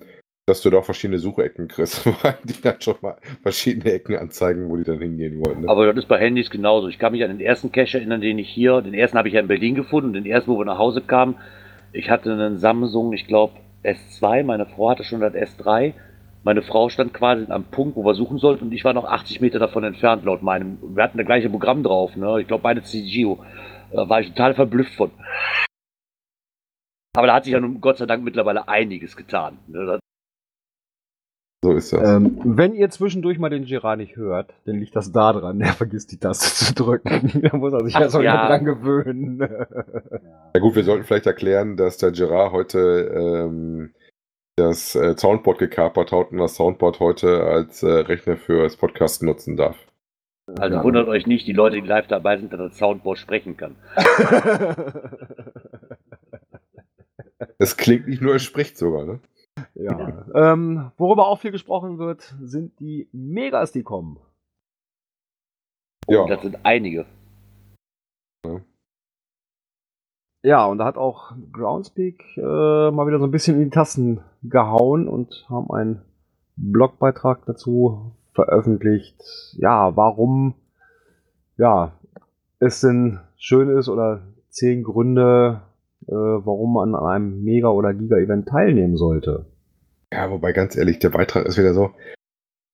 dass 0.48 0.62
du 0.62 0.70
da 0.70 0.78
auch 0.78 0.84
verschiedene 0.84 1.18
Suchecken 1.18 1.68
kriegst, 1.68 2.06
weil 2.22 2.38
die 2.44 2.60
dann 2.60 2.80
schon 2.80 2.96
mal 3.02 3.16
verschiedene 3.42 3.92
Ecken 3.92 4.16
anzeigen, 4.16 4.68
wo 4.68 4.76
die 4.76 4.84
dann 4.84 4.98
hingehen 4.98 5.44
wollen. 5.44 5.62
Ne? 5.62 5.68
Aber 5.68 5.86
das 5.86 5.96
ist 5.96 6.08
bei 6.08 6.18
Handys 6.18 6.50
genauso. 6.50 6.88
Ich 6.88 6.98
kann 6.98 7.12
mich 7.12 7.22
an 7.22 7.30
den 7.30 7.40
ersten 7.40 7.70
Cache 7.70 7.98
erinnern, 7.98 8.20
den 8.20 8.38
ich 8.38 8.48
hier, 8.48 8.80
den 8.80 8.94
ersten 8.94 9.18
habe 9.18 9.28
ich 9.28 9.34
ja 9.34 9.40
in 9.40 9.48
Berlin 9.48 9.74
gefunden, 9.74 10.12
den 10.12 10.26
ersten, 10.26 10.50
wo 10.50 10.58
wir 10.58 10.64
nach 10.64 10.78
Hause 10.78 11.02
kamen. 11.02 11.36
Ich 11.92 12.10
hatte 12.10 12.32
einen 12.32 12.58
Samsung, 12.58 13.12
ich 13.12 13.26
glaube 13.26 13.54
S2, 13.84 14.42
meine 14.44 14.66
Frau 14.66 14.90
hatte 14.90 15.04
schon 15.04 15.20
das 15.20 15.34
S3. 15.34 15.92
Meine 16.44 16.62
Frau 16.62 16.88
stand 16.88 17.12
quasi 17.12 17.46
am 17.48 17.64
Punkt, 17.64 17.96
wo 17.96 18.04
wir 18.04 18.14
suchen 18.14 18.38
sollten 18.38 18.66
und 18.66 18.72
ich 18.72 18.84
war 18.84 18.94
noch 18.94 19.04
80 19.04 19.40
Meter 19.40 19.58
davon 19.58 19.84
entfernt, 19.84 20.24
laut 20.24 20.42
meinem. 20.42 20.78
Wir 20.94 21.02
hatten 21.02 21.18
das 21.18 21.26
gleiche 21.26 21.50
Programm 21.50 21.82
drauf, 21.82 22.16
ne? 22.16 22.40
Ich 22.40 22.46
glaube 22.46 22.62
beide 22.62 22.82
CGO. 22.82 23.38
Da 23.92 24.08
war 24.08 24.20
ich 24.20 24.28
total 24.28 24.54
verblüfft 24.54 24.94
von. 24.94 25.10
Aber 27.16 27.26
da 27.26 27.34
hat 27.34 27.44
sich 27.44 27.52
ja 27.52 27.60
nun 27.60 27.80
Gott 27.80 27.98
sei 27.98 28.06
Dank 28.06 28.22
mittlerweile 28.22 28.68
einiges 28.68 29.16
getan. 29.16 29.58
Ne? 29.66 29.98
So 31.62 31.72
ist 31.72 31.92
das. 31.92 32.08
Ähm, 32.08 32.38
wenn 32.44 32.74
ihr 32.74 32.88
zwischendurch 32.90 33.38
mal 33.40 33.48
den 33.48 33.64
Girard 33.64 33.98
nicht 33.98 34.14
hört, 34.16 34.54
dann 34.64 34.76
liegt 34.76 34.94
das 34.94 35.10
da 35.10 35.32
dran. 35.32 35.60
Er 35.60 35.72
vergisst 35.72 36.12
die 36.12 36.18
Taste 36.18 36.66
zu 36.66 36.72
drücken. 36.74 37.40
da 37.50 37.56
muss 37.56 37.72
er 37.72 37.84
sich 37.84 37.96
Ach, 37.96 38.02
erst 38.02 38.14
mal 38.14 38.22
ja. 38.24 38.46
dran 38.46 38.64
gewöhnen. 38.64 39.40
Ja 39.40 40.60
gut, 40.60 40.76
wir 40.76 40.84
sollten 40.84 41.04
vielleicht 41.04 41.26
erklären, 41.26 41.76
dass 41.76 41.98
der 41.98 42.12
Gerard 42.12 42.52
heute 42.52 42.78
ähm, 43.12 43.92
das 44.54 44.94
äh, 44.94 45.16
Soundboard 45.16 45.58
gekapert 45.58 46.12
hat 46.12 46.30
und 46.30 46.38
das 46.38 46.54
Soundboard 46.54 47.00
heute 47.00 47.42
als 47.42 47.82
äh, 47.82 47.88
Rechner 47.88 48.36
für 48.36 48.62
das 48.62 48.76
Podcast 48.76 49.22
nutzen 49.24 49.56
darf. 49.56 49.76
Also 50.58 50.76
Ja. 50.76 50.84
wundert 50.84 51.08
euch 51.08 51.26
nicht, 51.26 51.46
die 51.46 51.52
Leute, 51.52 51.80
die 51.80 51.87
live 51.87 52.06
dabei 52.06 52.38
sind, 52.38 52.52
dass 52.52 52.61
das 52.61 52.78
Soundboard 52.78 53.18
sprechen 53.18 53.56
kann. 53.56 53.76
Es 57.61 57.76
klingt 57.76 58.06
nicht 58.09 58.22
nur, 58.22 58.35
es 58.37 58.42
spricht 58.44 58.78
sogar, 58.78 59.04
ne? 59.04 59.20
Ja. 59.75 60.27
ähm, 60.35 60.90
worüber 60.97 61.27
auch 61.29 61.40
viel 61.40 61.51
gesprochen 61.51 61.99
wird, 61.99 62.35
sind 62.40 62.79
die 62.81 63.09
Megas, 63.12 63.73
die 63.73 63.83
kommen. 63.83 64.18
Ja. 66.07 66.23
Und 66.23 66.31
das 66.31 66.42
sind 66.42 66.59
einige. 66.64 67.07
Ja, 70.42 70.66
und 70.66 70.79
da 70.79 70.85
hat 70.85 70.97
auch 70.97 71.33
Groundspeak 71.53 72.23
äh, 72.37 72.40
mal 72.90 73.07
wieder 73.07 73.18
so 73.18 73.25
ein 73.25 73.31
bisschen 73.31 73.57
in 73.57 73.64
die 73.64 73.71
Tasten 73.71 74.21
gehauen 74.42 75.09
und 75.09 75.47
haben 75.49 75.71
einen 75.71 76.03
Blogbeitrag 76.57 77.44
dazu 77.47 78.12
veröffentlicht. 78.35 79.21
Ja, 79.57 79.97
warum 79.97 80.55
ja, 81.57 81.92
es 82.61 82.81
denn 82.81 83.21
schön 83.37 83.68
ist 83.68 83.88
oder 83.88 84.23
zehn 84.49 84.85
Gründe, 84.85 85.62
äh, 86.09 86.12
warum 86.12 86.75
man 86.75 86.94
an 86.94 87.07
einem 87.07 87.44
Mega- 87.44 87.68
oder 87.68 87.92
Giga-Event 87.94 88.49
teilnehmen 88.49 88.97
sollte. 88.97 89.47
Ja, 90.12 90.31
wobei 90.31 90.53
ganz 90.53 90.77
ehrlich, 90.77 90.99
der 90.99 91.11
Beitrag 91.11 91.47
ist 91.47 91.59
wieder 91.59 91.75
so. 91.75 91.90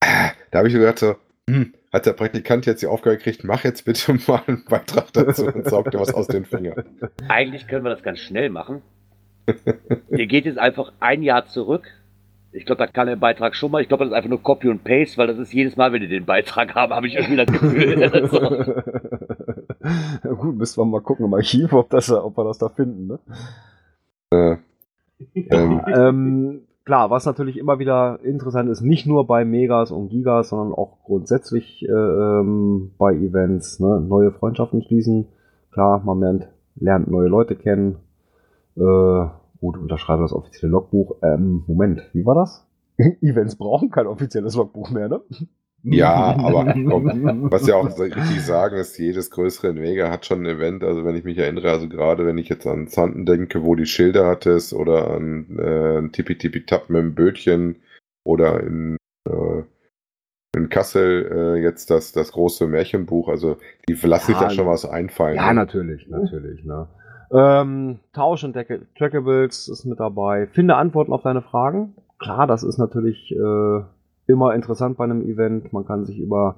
Ah, 0.00 0.30
Da 0.50 0.58
habe 0.58 0.68
ich 0.68 0.74
mir 0.74 0.80
gedacht 0.80 1.00
so, 1.00 1.16
hm, 1.50 1.74
hat 1.92 2.06
der 2.06 2.12
Praktikant 2.12 2.64
jetzt 2.66 2.82
die 2.82 2.86
Aufgabe 2.86 3.16
gekriegt, 3.16 3.44
mach 3.44 3.64
jetzt 3.64 3.84
bitte 3.84 4.14
mal 4.28 4.42
einen 4.46 4.64
Beitrag 4.68 5.12
dazu 5.12 5.46
und 5.46 5.68
saug 5.68 5.90
dir 5.90 5.98
was 6.00 6.14
aus 6.14 6.28
den 6.28 6.44
Fingern. 6.44 6.84
Eigentlich 7.28 7.66
können 7.66 7.84
wir 7.84 7.90
das 7.90 8.02
ganz 8.02 8.20
schnell 8.20 8.50
machen. 8.50 8.82
Ihr 10.10 10.26
geht 10.26 10.46
jetzt 10.46 10.58
einfach 10.58 10.92
ein 11.00 11.22
Jahr 11.22 11.46
zurück. 11.46 11.86
Ich 12.52 12.64
glaube, 12.66 12.78
da 12.78 12.86
kann 12.86 13.08
der 13.08 13.16
Beitrag 13.16 13.56
schon 13.56 13.72
mal. 13.72 13.82
Ich 13.82 13.88
glaube, 13.88 14.04
das 14.04 14.12
ist 14.12 14.16
einfach 14.16 14.30
nur 14.30 14.42
Copy 14.42 14.68
und 14.68 14.84
Paste, 14.84 15.18
weil 15.18 15.26
das 15.26 15.38
ist 15.38 15.52
jedes 15.52 15.76
Mal, 15.76 15.92
wenn 15.92 16.02
ihr 16.02 16.08
den 16.08 16.24
Beitrag 16.24 16.74
haben, 16.76 16.94
habe 16.94 17.08
ich 17.08 17.16
irgendwie 17.16 17.36
das 17.36 17.46
Gefühl. 17.48 18.80
ja, 20.24 20.32
gut, 20.34 20.56
müssen 20.56 20.80
wir 20.80 20.84
mal 20.84 21.00
gucken 21.00 21.26
im 21.26 21.34
Archiv, 21.34 21.72
ob, 21.72 21.90
das, 21.90 22.10
ob 22.10 22.36
wir 22.36 22.44
das 22.44 22.58
da 22.58 22.68
finden. 22.68 23.06
Ne? 23.06 23.18
Äh, 24.30 24.56
ähm, 25.50 25.80
ähm, 25.94 26.60
klar, 26.84 27.10
was 27.10 27.26
natürlich 27.26 27.58
immer 27.58 27.78
wieder 27.78 28.20
interessant 28.22 28.70
ist, 28.70 28.80
nicht 28.80 29.06
nur 29.06 29.26
bei 29.26 29.44
Megas 29.44 29.90
und 29.90 30.08
Gigas, 30.08 30.50
sondern 30.50 30.72
auch 30.72 31.02
grundsätzlich 31.04 31.86
äh, 31.88 31.92
ähm, 31.92 32.92
bei 32.98 33.14
Events, 33.14 33.80
ne? 33.80 34.00
neue 34.00 34.32
Freundschaften 34.32 34.82
schließen. 34.82 35.28
Klar, 35.72 36.02
man 36.04 36.20
lernt, 36.20 36.48
lernt 36.76 37.10
neue 37.10 37.28
Leute 37.28 37.56
kennen. 37.56 37.96
Äh, 38.76 39.26
gut, 39.60 39.76
unterschreibe 39.78 40.22
das 40.22 40.32
offizielle 40.32 40.72
Logbuch. 40.72 41.16
Ähm, 41.22 41.64
Moment, 41.66 42.02
wie 42.12 42.24
war 42.24 42.34
das? 42.34 42.66
Events 42.96 43.56
brauchen 43.56 43.90
kein 43.90 44.06
offizielles 44.06 44.54
Logbuch 44.54 44.90
mehr, 44.90 45.08
ne? 45.08 45.20
Ja, 45.84 46.36
aber 46.38 46.64
komm, 46.88 47.50
was 47.50 47.66
ja 47.66 47.74
auch 47.76 47.98
richtig 47.98 48.42
sagen 48.42 48.76
ist, 48.76 48.98
jedes 48.98 49.30
größere 49.30 49.72
Mega 49.74 50.10
hat 50.10 50.24
schon 50.24 50.40
ein 50.42 50.56
Event. 50.56 50.82
Also 50.82 51.04
wenn 51.04 51.14
ich 51.14 51.24
mich 51.24 51.36
erinnere, 51.38 51.70
also 51.70 51.88
gerade 51.88 52.26
wenn 52.26 52.38
ich 52.38 52.48
jetzt 52.48 52.66
an 52.66 52.88
Zanten 52.88 53.26
denke, 53.26 53.62
wo 53.64 53.74
die 53.74 53.86
Schilder 53.86 54.26
hattest 54.26 54.72
oder 54.72 55.10
an 55.10 55.58
äh, 55.58 56.08
Tippi 56.10 56.38
Tippi 56.38 56.64
Tap 56.64 56.88
mit 56.88 57.02
dem 57.02 57.14
Bötchen 57.14 57.76
oder 58.24 58.60
in, 58.62 58.96
äh, 59.28 59.62
in 60.56 60.68
Kassel 60.70 61.30
äh, 61.56 61.62
jetzt 61.62 61.90
das, 61.90 62.12
das 62.12 62.32
große 62.32 62.66
Märchenbuch. 62.66 63.28
Also 63.28 63.58
die 63.88 63.94
lassen 63.94 64.26
sich 64.28 64.36
Ja, 64.36 64.44
da 64.44 64.50
schon 64.50 64.66
was 64.66 64.86
einfallen. 64.86 65.36
Ja, 65.36 65.48
ne? 65.48 65.54
natürlich, 65.54 66.08
natürlich. 66.08 66.64
Ne? 66.64 66.88
Ähm, 67.30 67.98
Tausch 68.12 68.44
und 68.44 68.54
Track- 68.54 68.86
Trackables 68.96 69.68
ist 69.68 69.84
mit 69.84 70.00
dabei. 70.00 70.46
Finde 70.46 70.76
Antworten 70.76 71.12
auf 71.12 71.22
deine 71.22 71.42
Fragen. 71.42 71.94
Klar, 72.18 72.46
das 72.46 72.62
ist 72.62 72.78
natürlich 72.78 73.32
äh, 73.32 73.80
immer 74.26 74.54
interessant 74.54 74.96
bei 74.96 75.04
einem 75.04 75.22
Event. 75.22 75.72
Man 75.72 75.86
kann 75.86 76.04
sich 76.04 76.18
über 76.18 76.56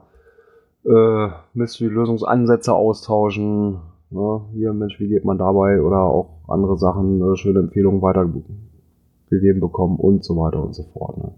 äh, 0.84 1.28
Mystery-Lösungsansätze 1.54 2.72
austauschen. 2.72 3.80
Ne? 4.10 4.40
Hier, 4.52 4.72
Mensch, 4.72 4.98
wie 5.00 5.08
geht 5.08 5.24
man 5.24 5.38
dabei? 5.38 5.82
Oder 5.82 6.00
auch 6.00 6.48
andere 6.48 6.78
Sachen, 6.78 7.20
äh, 7.20 7.36
schöne 7.36 7.60
Empfehlungen 7.60 8.02
weitergegeben 8.02 9.60
bekommen 9.60 9.98
und 9.98 10.24
so 10.24 10.36
weiter 10.36 10.62
und 10.62 10.74
so 10.74 10.84
fort. 10.92 11.18
Ne? 11.18 11.32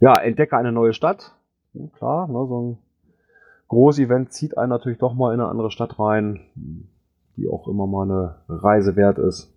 Ja, 0.00 0.14
entdecke 0.14 0.56
eine 0.56 0.72
neue 0.72 0.94
Stadt. 0.94 1.32
Ja, 1.74 1.86
klar, 1.96 2.28
ne, 2.28 2.46
so 2.46 2.60
ein 2.60 2.78
Großevent 3.68 4.32
zieht 4.32 4.58
einen 4.58 4.68
natürlich 4.68 4.98
doch 4.98 5.14
mal 5.14 5.32
in 5.32 5.40
eine 5.40 5.48
andere 5.48 5.70
Stadt 5.70 5.98
rein, 5.98 6.40
die 7.36 7.48
auch 7.48 7.68
immer 7.68 7.86
mal 7.86 8.02
eine 8.02 8.36
Reise 8.48 8.96
wert 8.96 9.18
ist. 9.18 9.50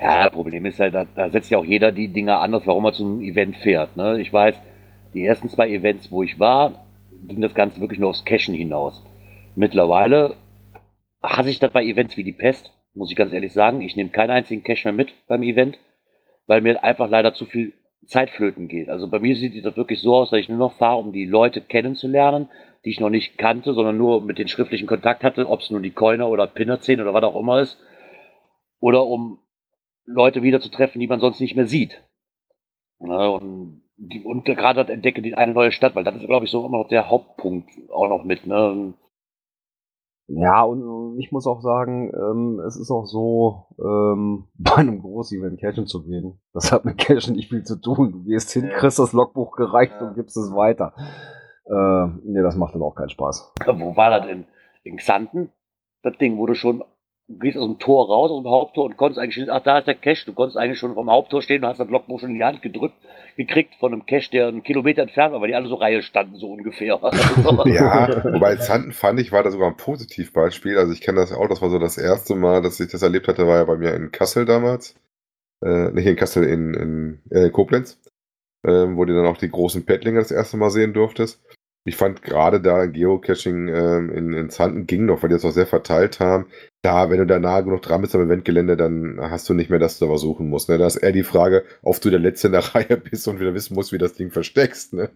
Ja, 0.00 0.28
Problem 0.30 0.66
ist 0.66 0.80
halt, 0.80 0.94
da, 0.94 1.06
da 1.14 1.30
setzt 1.30 1.50
ja 1.50 1.58
auch 1.58 1.64
jeder 1.64 1.92
die 1.92 2.08
Dinge 2.08 2.36
anders, 2.38 2.66
warum 2.66 2.84
er 2.84 2.92
zum 2.92 3.20
Event 3.20 3.56
fährt. 3.56 3.96
Ne? 3.96 4.20
Ich 4.20 4.32
weiß, 4.32 4.54
die 5.14 5.24
ersten 5.24 5.48
zwei 5.48 5.68
Events, 5.70 6.10
wo 6.10 6.22
ich 6.22 6.38
war, 6.38 6.84
ging 7.26 7.40
das 7.40 7.54
Ganze 7.54 7.80
wirklich 7.80 8.00
nur 8.00 8.10
aufs 8.10 8.24
Cashen 8.24 8.54
hinaus. 8.54 9.02
Mittlerweile 9.54 10.36
hasse 11.22 11.50
ich 11.50 11.58
das 11.58 11.72
bei 11.72 11.84
Events 11.84 12.16
wie 12.16 12.24
die 12.24 12.32
Pest, 12.32 12.72
muss 12.94 13.10
ich 13.10 13.16
ganz 13.16 13.32
ehrlich 13.32 13.52
sagen. 13.52 13.80
Ich 13.80 13.96
nehme 13.96 14.10
keinen 14.10 14.30
einzigen 14.30 14.62
Cash 14.62 14.84
mehr 14.84 14.92
mit 14.92 15.12
beim 15.26 15.42
Event, 15.42 15.78
weil 16.46 16.60
mir 16.60 16.82
einfach 16.82 17.08
leider 17.08 17.34
zu 17.34 17.46
viel 17.46 17.72
Zeit 18.06 18.30
flöten 18.30 18.68
geht. 18.68 18.88
Also 18.88 19.08
bei 19.08 19.18
mir 19.18 19.34
sieht 19.36 19.64
das 19.64 19.76
wirklich 19.76 20.00
so 20.00 20.14
aus, 20.14 20.30
dass 20.30 20.40
ich 20.40 20.48
nur 20.48 20.58
noch 20.58 20.74
fahre, 20.74 20.98
um 20.98 21.12
die 21.12 21.24
Leute 21.24 21.60
kennenzulernen, 21.60 22.48
die 22.84 22.90
ich 22.90 23.00
noch 23.00 23.08
nicht 23.08 23.38
kannte, 23.38 23.72
sondern 23.72 23.96
nur 23.96 24.20
mit 24.20 24.38
den 24.38 24.48
schriftlichen 24.48 24.86
Kontakt 24.86 25.24
hatte, 25.24 25.48
ob 25.48 25.60
es 25.60 25.70
nur 25.70 25.80
die 25.80 25.92
Coiner 25.92 26.28
oder 26.28 26.46
Pinner 26.46 26.80
10 26.80 27.00
oder 27.00 27.14
was 27.14 27.24
auch 27.24 27.40
immer 27.40 27.60
ist. 27.60 27.78
Oder 28.80 29.06
um 29.06 29.38
Leute 30.06 30.42
wieder 30.42 30.60
zu 30.60 30.70
treffen, 30.70 31.00
die 31.00 31.06
man 31.06 31.20
sonst 31.20 31.40
nicht 31.40 31.56
mehr 31.56 31.66
sieht. 31.66 32.02
Ne, 32.98 33.30
und, 33.30 33.82
die, 33.96 34.22
und 34.24 34.44
gerade 34.44 34.82
das 34.84 34.90
entdecke 34.92 35.22
die 35.22 35.34
eine 35.34 35.52
neue 35.52 35.72
Stadt, 35.72 35.94
weil 35.94 36.04
das 36.04 36.16
ist, 36.16 36.26
glaube 36.26 36.44
ich, 36.46 36.50
so 36.50 36.64
immer 36.64 36.78
noch 36.78 36.88
der 36.88 37.10
Hauptpunkt 37.10 37.70
auch 37.90 38.08
noch 38.08 38.24
mit. 38.24 38.46
Ne? 38.46 38.94
Ja, 40.26 40.62
und 40.62 41.18
ich 41.18 41.32
muss 41.32 41.46
auch 41.46 41.60
sagen, 41.60 42.10
ähm, 42.14 42.60
es 42.66 42.76
ist 42.76 42.90
auch 42.90 43.04
so, 43.04 43.66
ähm, 43.78 44.48
bei 44.54 44.76
einem 44.76 45.00
Groß-Event 45.02 45.60
cashen 45.60 45.86
zu 45.86 46.02
gehen. 46.04 46.40
Das 46.54 46.72
hat 46.72 46.84
mit 46.84 46.96
Cashen 46.98 47.36
nicht 47.36 47.50
viel 47.50 47.62
zu 47.62 47.80
tun. 47.80 48.12
Du 48.12 48.22
gehst 48.24 48.50
hin, 48.52 48.64
Ja. 48.70 48.76
kriegst 48.78 48.98
das 48.98 49.12
Logbuch 49.12 49.52
gereicht 49.56 49.94
Ja. 50.00 50.08
und 50.08 50.14
gibst 50.14 50.36
es 50.36 50.54
weiter. 50.54 50.94
Äh, 51.66 52.06
nee, 52.24 52.42
das 52.42 52.56
macht 52.56 52.74
dann 52.74 52.82
auch 52.82 52.94
keinen 52.94 53.10
Spaß. 53.10 53.52
Wo 53.66 53.96
war 53.96 54.10
das 54.18 54.30
in, 54.30 54.46
in 54.82 54.96
Xanten? 54.96 55.50
Das 56.02 56.16
Ding, 56.18 56.38
wo 56.38 56.46
du 56.46 56.54
schon, 56.54 56.82
gehst 57.28 57.56
aus 57.56 57.66
dem 57.66 57.78
Tor 57.78 58.08
raus, 58.08 58.30
aus 58.30 58.42
dem 58.42 58.50
Haupttor 58.50 58.84
und 58.84 58.96
konntest 58.96 59.18
eigentlich, 59.18 59.50
ach, 59.50 59.62
da 59.62 59.78
ist 59.78 59.86
der 59.86 59.94
Cache. 59.94 60.26
Du 60.26 60.34
konntest 60.34 60.58
eigentlich 60.58 60.78
schon 60.78 60.94
vom 60.94 61.10
Haupttor 61.10 61.42
stehen 61.42 61.62
und 61.62 61.70
hast 61.70 61.80
das 61.80 61.88
Logbuch 61.88 62.20
schon 62.20 62.30
in 62.30 62.36
die 62.36 62.44
Hand 62.44 62.60
gedrückt, 62.60 62.96
gekriegt 63.36 63.74
von 63.80 63.92
einem 63.92 64.06
Cache, 64.06 64.30
der 64.30 64.48
einen 64.48 64.62
Kilometer 64.62 65.02
entfernt 65.02 65.32
war, 65.32 65.40
weil 65.40 65.48
die 65.48 65.54
alle 65.54 65.68
so 65.68 65.76
Reihe 65.76 66.02
standen, 66.02 66.36
so 66.36 66.52
ungefähr. 66.52 67.00
Ja, 67.66 68.24
wobei 68.24 68.56
Zanten 68.56 68.92
fand 68.92 69.20
ich, 69.20 69.32
war 69.32 69.42
da 69.42 69.50
sogar 69.50 69.68
ein 69.68 69.76
Positivbeispiel. 69.76 70.78
Also 70.78 70.92
ich 70.92 71.00
kenne 71.00 71.20
das 71.20 71.32
auch, 71.32 71.48
das 71.48 71.62
war 71.62 71.70
so 71.70 71.78
das 71.78 71.98
erste 71.98 72.34
Mal, 72.34 72.62
dass 72.62 72.80
ich 72.80 72.90
das 72.90 73.02
erlebt 73.02 73.28
hatte, 73.28 73.46
war 73.46 73.58
ja 73.58 73.64
bei 73.64 73.76
mir 73.76 73.94
in 73.94 74.10
Kassel 74.10 74.44
damals. 74.44 74.94
Äh, 75.64 75.90
nicht 75.92 76.06
in 76.06 76.16
Kassel, 76.16 76.44
in, 76.44 76.74
in 76.74 77.20
äh, 77.30 77.50
Koblenz. 77.50 77.98
Ähm, 78.66 78.96
wo 78.96 79.04
du 79.04 79.14
dann 79.14 79.26
auch 79.26 79.36
die 79.36 79.50
großen 79.50 79.84
Paddlinge 79.84 80.20
das 80.20 80.30
erste 80.30 80.56
Mal 80.56 80.70
sehen 80.70 80.94
durftest. 80.94 81.42
Ich 81.86 81.96
fand 81.96 82.22
gerade 82.22 82.62
da 82.62 82.86
Geocaching 82.86 83.68
ähm, 83.68 84.10
in, 84.10 84.32
in 84.32 84.48
Zanten 84.48 84.86
ging 84.86 85.04
noch, 85.04 85.22
weil 85.22 85.28
die 85.28 85.34
das 85.34 85.44
auch 85.44 85.50
sehr 85.50 85.66
verteilt 85.66 86.18
haben. 86.18 86.46
Da, 86.84 87.08
wenn 87.08 87.16
du 87.16 87.26
da 87.26 87.38
nahe 87.38 87.64
genug 87.64 87.80
dran 87.80 88.02
bist 88.02 88.14
am 88.14 88.20
Eventgelände, 88.20 88.76
dann 88.76 89.18
hast 89.18 89.48
du 89.48 89.54
nicht 89.54 89.70
mehr, 89.70 89.78
dass 89.78 89.98
du 89.98 90.10
was 90.10 90.20
suchen 90.20 90.50
musst. 90.50 90.68
Ne? 90.68 90.76
Da 90.76 90.86
ist 90.86 90.96
eher 90.96 91.12
die 91.12 91.22
Frage, 91.22 91.64
ob 91.80 91.98
du 91.98 92.10
der 92.10 92.20
Letzte 92.20 92.48
in 92.48 92.52
der 92.52 92.60
Reihe 92.74 92.98
bist 92.98 93.26
und 93.26 93.40
wieder 93.40 93.54
wissen 93.54 93.74
musst, 93.74 93.92
wie 93.92 93.98
das 93.98 94.12
Ding 94.12 94.30
versteckst. 94.30 94.92
Ne? 94.92 95.10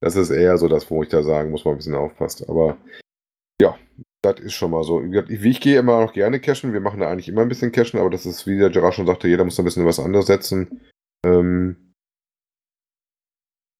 Das 0.00 0.14
ist 0.14 0.30
eher 0.30 0.56
so 0.56 0.68
das, 0.68 0.88
wo 0.88 1.02
ich 1.02 1.08
da 1.08 1.24
sagen 1.24 1.50
muss, 1.50 1.64
man 1.64 1.74
ein 1.74 1.78
bisschen 1.78 1.96
aufpasst. 1.96 2.48
Aber 2.48 2.76
ja, 3.60 3.76
das 4.22 4.38
ist 4.38 4.54
schon 4.54 4.70
mal 4.70 4.84
so. 4.84 5.02
Wie 5.02 5.50
ich 5.50 5.60
gehe 5.60 5.80
immer 5.80 6.00
noch 6.00 6.12
gerne 6.12 6.38
cashen. 6.38 6.72
Wir 6.72 6.80
machen 6.80 7.00
da 7.00 7.10
eigentlich 7.10 7.28
immer 7.28 7.42
ein 7.42 7.48
bisschen 7.48 7.72
cashen, 7.72 7.98
aber 7.98 8.10
das 8.10 8.24
ist, 8.24 8.46
wie 8.46 8.56
der 8.56 8.70
Gerard 8.70 8.94
schon 8.94 9.06
sagte, 9.06 9.26
jeder 9.26 9.44
muss 9.44 9.56
da 9.56 9.62
ein 9.62 9.64
bisschen 9.64 9.84
was 9.84 9.98
anderes 9.98 10.26
setzen. 10.26 10.80
Ähm, 11.26 11.92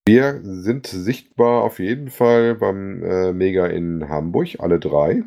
wir 0.05 0.41
sind 0.43 0.89
sichtbar 0.89 1.63
auf 1.63 1.79
jeden 1.79 2.11
Fall 2.11 2.57
beim 2.57 3.05
äh, 3.05 3.33
Mega 3.33 3.67
in 3.67 4.09
Hamburg, 4.09 4.57
alle 4.59 4.81
drei. 4.81 5.23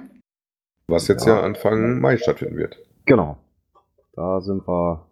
Was 0.87 1.07
jetzt 1.07 1.25
ja, 1.25 1.37
Ja. 1.37 1.41
Anfang 1.41 1.99
Mai 1.99 2.17
stattfinden 2.17 2.57
wird. 2.57 2.77
Genau. 3.05 3.37
Da 4.15 4.41
sind 4.41 4.67
wir 4.67 5.07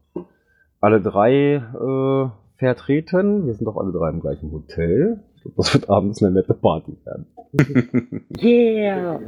alle 0.80 1.02
drei 1.02 1.56
äh, 1.56 2.30
vertreten. 2.58 3.48
Wir 3.48 3.54
sind 3.54 3.66
doch 3.66 3.78
alle 3.78 3.92
drei 3.92 4.10
im 4.10 4.22
gleichen 4.22 4.52
Hotel. 4.52 5.24
Ich 5.36 5.42
glaube, 5.44 5.58
das 5.58 5.74
wird 5.74 5.90
abends 5.90 6.22
eine 6.22 6.34
nette 6.34 6.54
Party 6.54 6.98
werden. 7.04 7.28
Yeah! 8.40 9.20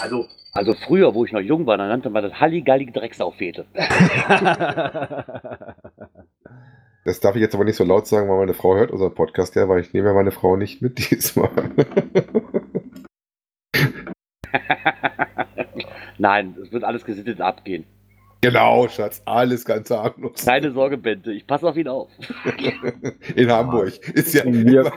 Also, 0.00 0.26
also 0.52 0.74
früher, 0.74 1.14
wo 1.14 1.24
ich 1.24 1.32
noch 1.32 1.40
jung 1.40 1.66
war, 1.66 1.76
dann 1.76 1.88
nannte 1.88 2.10
man 2.10 2.22
das 2.22 2.34
Halligalli 2.34 2.92
Drecksaufete. 2.92 3.66
Das 7.04 7.18
darf 7.18 7.34
ich 7.34 7.40
jetzt 7.40 7.54
aber 7.54 7.64
nicht 7.64 7.76
so 7.76 7.84
laut 7.84 8.06
sagen, 8.06 8.28
weil 8.28 8.36
meine 8.36 8.52
Frau 8.52 8.76
hört 8.76 8.90
unseren 8.90 9.14
Podcast 9.14 9.54
ja, 9.54 9.68
weil 9.68 9.80
ich 9.80 9.94
nehme 9.94 10.08
ja 10.08 10.14
meine 10.14 10.32
Frau 10.32 10.56
nicht 10.56 10.82
mit 10.82 11.10
diesmal. 11.10 11.48
Nein, 16.18 16.56
es 16.62 16.72
wird 16.72 16.84
alles 16.84 17.04
gesittet 17.04 17.40
abgehen. 17.40 17.84
genau, 18.42 18.88
Schatz, 18.88 19.22
alles 19.24 19.64
ganz 19.64 19.90
harmlos. 19.90 20.44
Keine 20.44 20.72
Sorge, 20.72 20.96
Bente, 20.98 21.32
ich 21.32 21.46
passe 21.46 21.66
auf 21.68 21.76
ihn 21.76 21.88
auf. 21.88 22.08
In 23.36 23.50
Hamburg. 23.50 23.98
Ist 24.14 24.34
ja 24.34 24.44
Wir- 24.46 24.90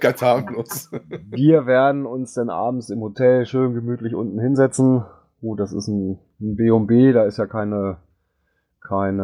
ganz 0.00 0.22
harmlos. 0.22 0.90
Wir 1.30 1.66
werden 1.66 2.06
uns 2.06 2.34
dann 2.34 2.50
abends 2.50 2.90
im 2.90 3.00
Hotel 3.00 3.46
schön 3.46 3.74
gemütlich 3.74 4.14
unten 4.14 4.40
hinsetzen. 4.40 5.04
Gut, 5.40 5.60
das 5.60 5.72
ist 5.72 5.88
ein, 5.88 6.18
ein 6.40 6.56
B&B, 6.56 7.12
da 7.12 7.24
ist 7.24 7.36
ja 7.38 7.46
keine, 7.46 7.98
keine 8.80 9.22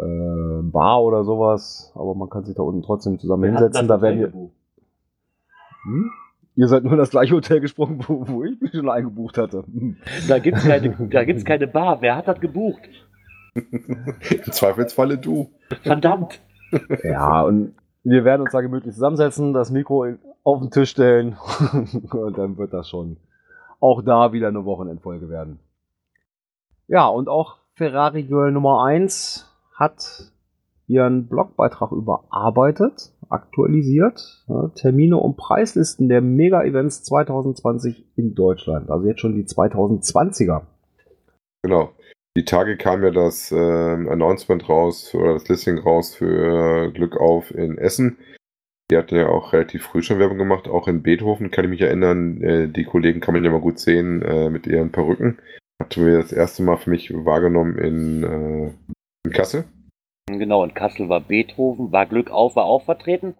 äh, 0.00 0.04
äh, 0.04 0.62
Bar 0.70 1.02
oder 1.02 1.24
sowas, 1.24 1.92
aber 1.94 2.14
man 2.14 2.30
kann 2.30 2.44
sich 2.44 2.54
da 2.56 2.62
unten 2.62 2.82
trotzdem 2.82 3.18
zusammen 3.18 3.44
hinsetzen. 3.44 3.86
Da 3.88 4.00
werden 4.00 4.18
wir, 4.20 4.32
hm? 5.84 6.10
Ihr 6.60 6.68
seid 6.68 6.84
nur 6.84 6.92
in 6.92 6.98
das 6.98 7.08
gleiche 7.08 7.34
Hotel 7.34 7.60
gesprungen, 7.60 8.04
wo, 8.06 8.28
wo 8.28 8.44
ich 8.44 8.60
mich 8.60 8.72
schon 8.72 8.90
eingebucht 8.90 9.38
hatte. 9.38 9.64
Hm. 9.64 9.96
Da 10.28 10.38
gibt's 10.38 10.62
keine, 10.62 10.90
da 11.10 11.24
gibt's 11.24 11.46
keine 11.46 11.66
Bar. 11.66 12.02
Wer 12.02 12.16
hat 12.16 12.28
das 12.28 12.38
gebucht? 12.38 12.82
Im 13.54 14.52
Zweifelsfalle 14.52 15.16
du. 15.16 15.50
Verdammt. 15.82 16.38
Ja, 17.02 17.40
und 17.40 17.72
wir 18.04 18.26
werden 18.26 18.42
uns 18.42 18.52
da 18.52 18.60
gemütlich 18.60 18.92
zusammensetzen, 18.92 19.54
das 19.54 19.70
Mikro 19.70 20.16
auf 20.44 20.60
den 20.60 20.70
Tisch 20.70 20.90
stellen 20.90 21.38
und 22.10 22.36
dann 22.36 22.58
wird 22.58 22.74
das 22.74 22.90
schon 22.90 23.16
auch 23.80 24.02
da 24.02 24.34
wieder 24.34 24.48
eine 24.48 24.66
Wochenendfolge 24.66 25.30
werden. 25.30 25.60
Ja, 26.88 27.06
und 27.06 27.30
auch 27.30 27.56
Ferrari 27.72 28.24
Girl 28.24 28.52
Nummer 28.52 28.84
1 28.84 29.50
hat 29.74 30.30
ihren 30.86 31.26
Blogbeitrag 31.26 31.90
überarbeitet, 31.90 33.14
aktualisiert. 33.30 34.44
Ja, 34.48 34.68
Termine 34.74 35.16
und 35.16 35.36
Preislisten 35.36 36.08
der 36.08 36.20
Mega-Events 36.20 37.04
2020 37.04 38.04
in 38.16 38.34
Deutschland. 38.34 38.90
Also 38.90 39.06
jetzt 39.06 39.20
schon 39.20 39.34
die 39.34 39.44
2020er. 39.44 40.62
Genau. 41.62 41.90
Die 42.36 42.44
Tage 42.44 42.76
kam 42.76 43.02
ja 43.02 43.10
das 43.10 43.50
ähm, 43.50 44.08
Announcement 44.08 44.68
raus 44.68 45.14
oder 45.14 45.34
das 45.34 45.48
Listing 45.48 45.78
raus 45.78 46.14
für 46.14 46.90
Glück 46.92 47.16
auf 47.16 47.52
in 47.52 47.76
Essen. 47.76 48.18
Die 48.90 48.96
hatten 48.96 49.16
ja 49.16 49.28
auch 49.28 49.52
relativ 49.52 49.84
früh 49.84 50.02
schon 50.02 50.18
Werbung 50.18 50.38
gemacht, 50.38 50.68
auch 50.68 50.88
in 50.88 51.02
Beethoven 51.02 51.50
kann 51.50 51.64
ich 51.64 51.70
mich 51.70 51.80
erinnern. 51.80 52.42
Äh, 52.42 52.68
die 52.68 52.84
Kollegen 52.84 53.20
kann 53.20 53.34
man 53.34 53.44
ja 53.44 53.50
mal 53.50 53.60
gut 53.60 53.78
sehen 53.78 54.22
äh, 54.22 54.50
mit 54.50 54.66
ihren 54.66 54.90
Perücken. 54.90 55.38
Hatten 55.80 56.06
wir 56.06 56.18
das 56.18 56.32
erste 56.32 56.62
Mal 56.62 56.76
für 56.76 56.90
mich 56.90 57.12
wahrgenommen 57.12 57.78
in, 57.78 58.24
äh, 58.24 58.72
in 59.24 59.32
Kassel. 59.32 59.64
Genau, 60.38 60.64
in 60.64 60.74
Kassel 60.74 61.08
war 61.08 61.20
Beethoven, 61.20 61.92
war 61.92 62.06
Glück 62.06 62.30
auf, 62.30 62.56
war 62.56 62.64
auch 62.64 62.84
vertreten. 62.84 63.36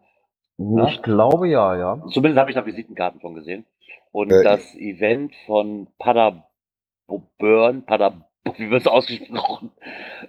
Ja. 0.59 0.89
Ich 0.89 1.03
glaube 1.03 1.49
ja, 1.49 1.77
ja. 1.77 2.03
Zumindest 2.11 2.39
habe 2.39 2.51
ich 2.51 2.57
da 2.57 2.67
Visitenkarten 2.67 3.21
von 3.21 3.35
gesehen. 3.35 3.65
Und 4.13 4.31
Äh, 4.31 4.43
das 4.43 4.75
Event 4.75 5.35
von 5.47 5.87
Paderborn, 5.99 7.85
Pader, 7.87 8.27
wie 8.57 8.71
wird 8.71 8.83
es 8.83 8.87
ausgesprochen, 8.87 9.71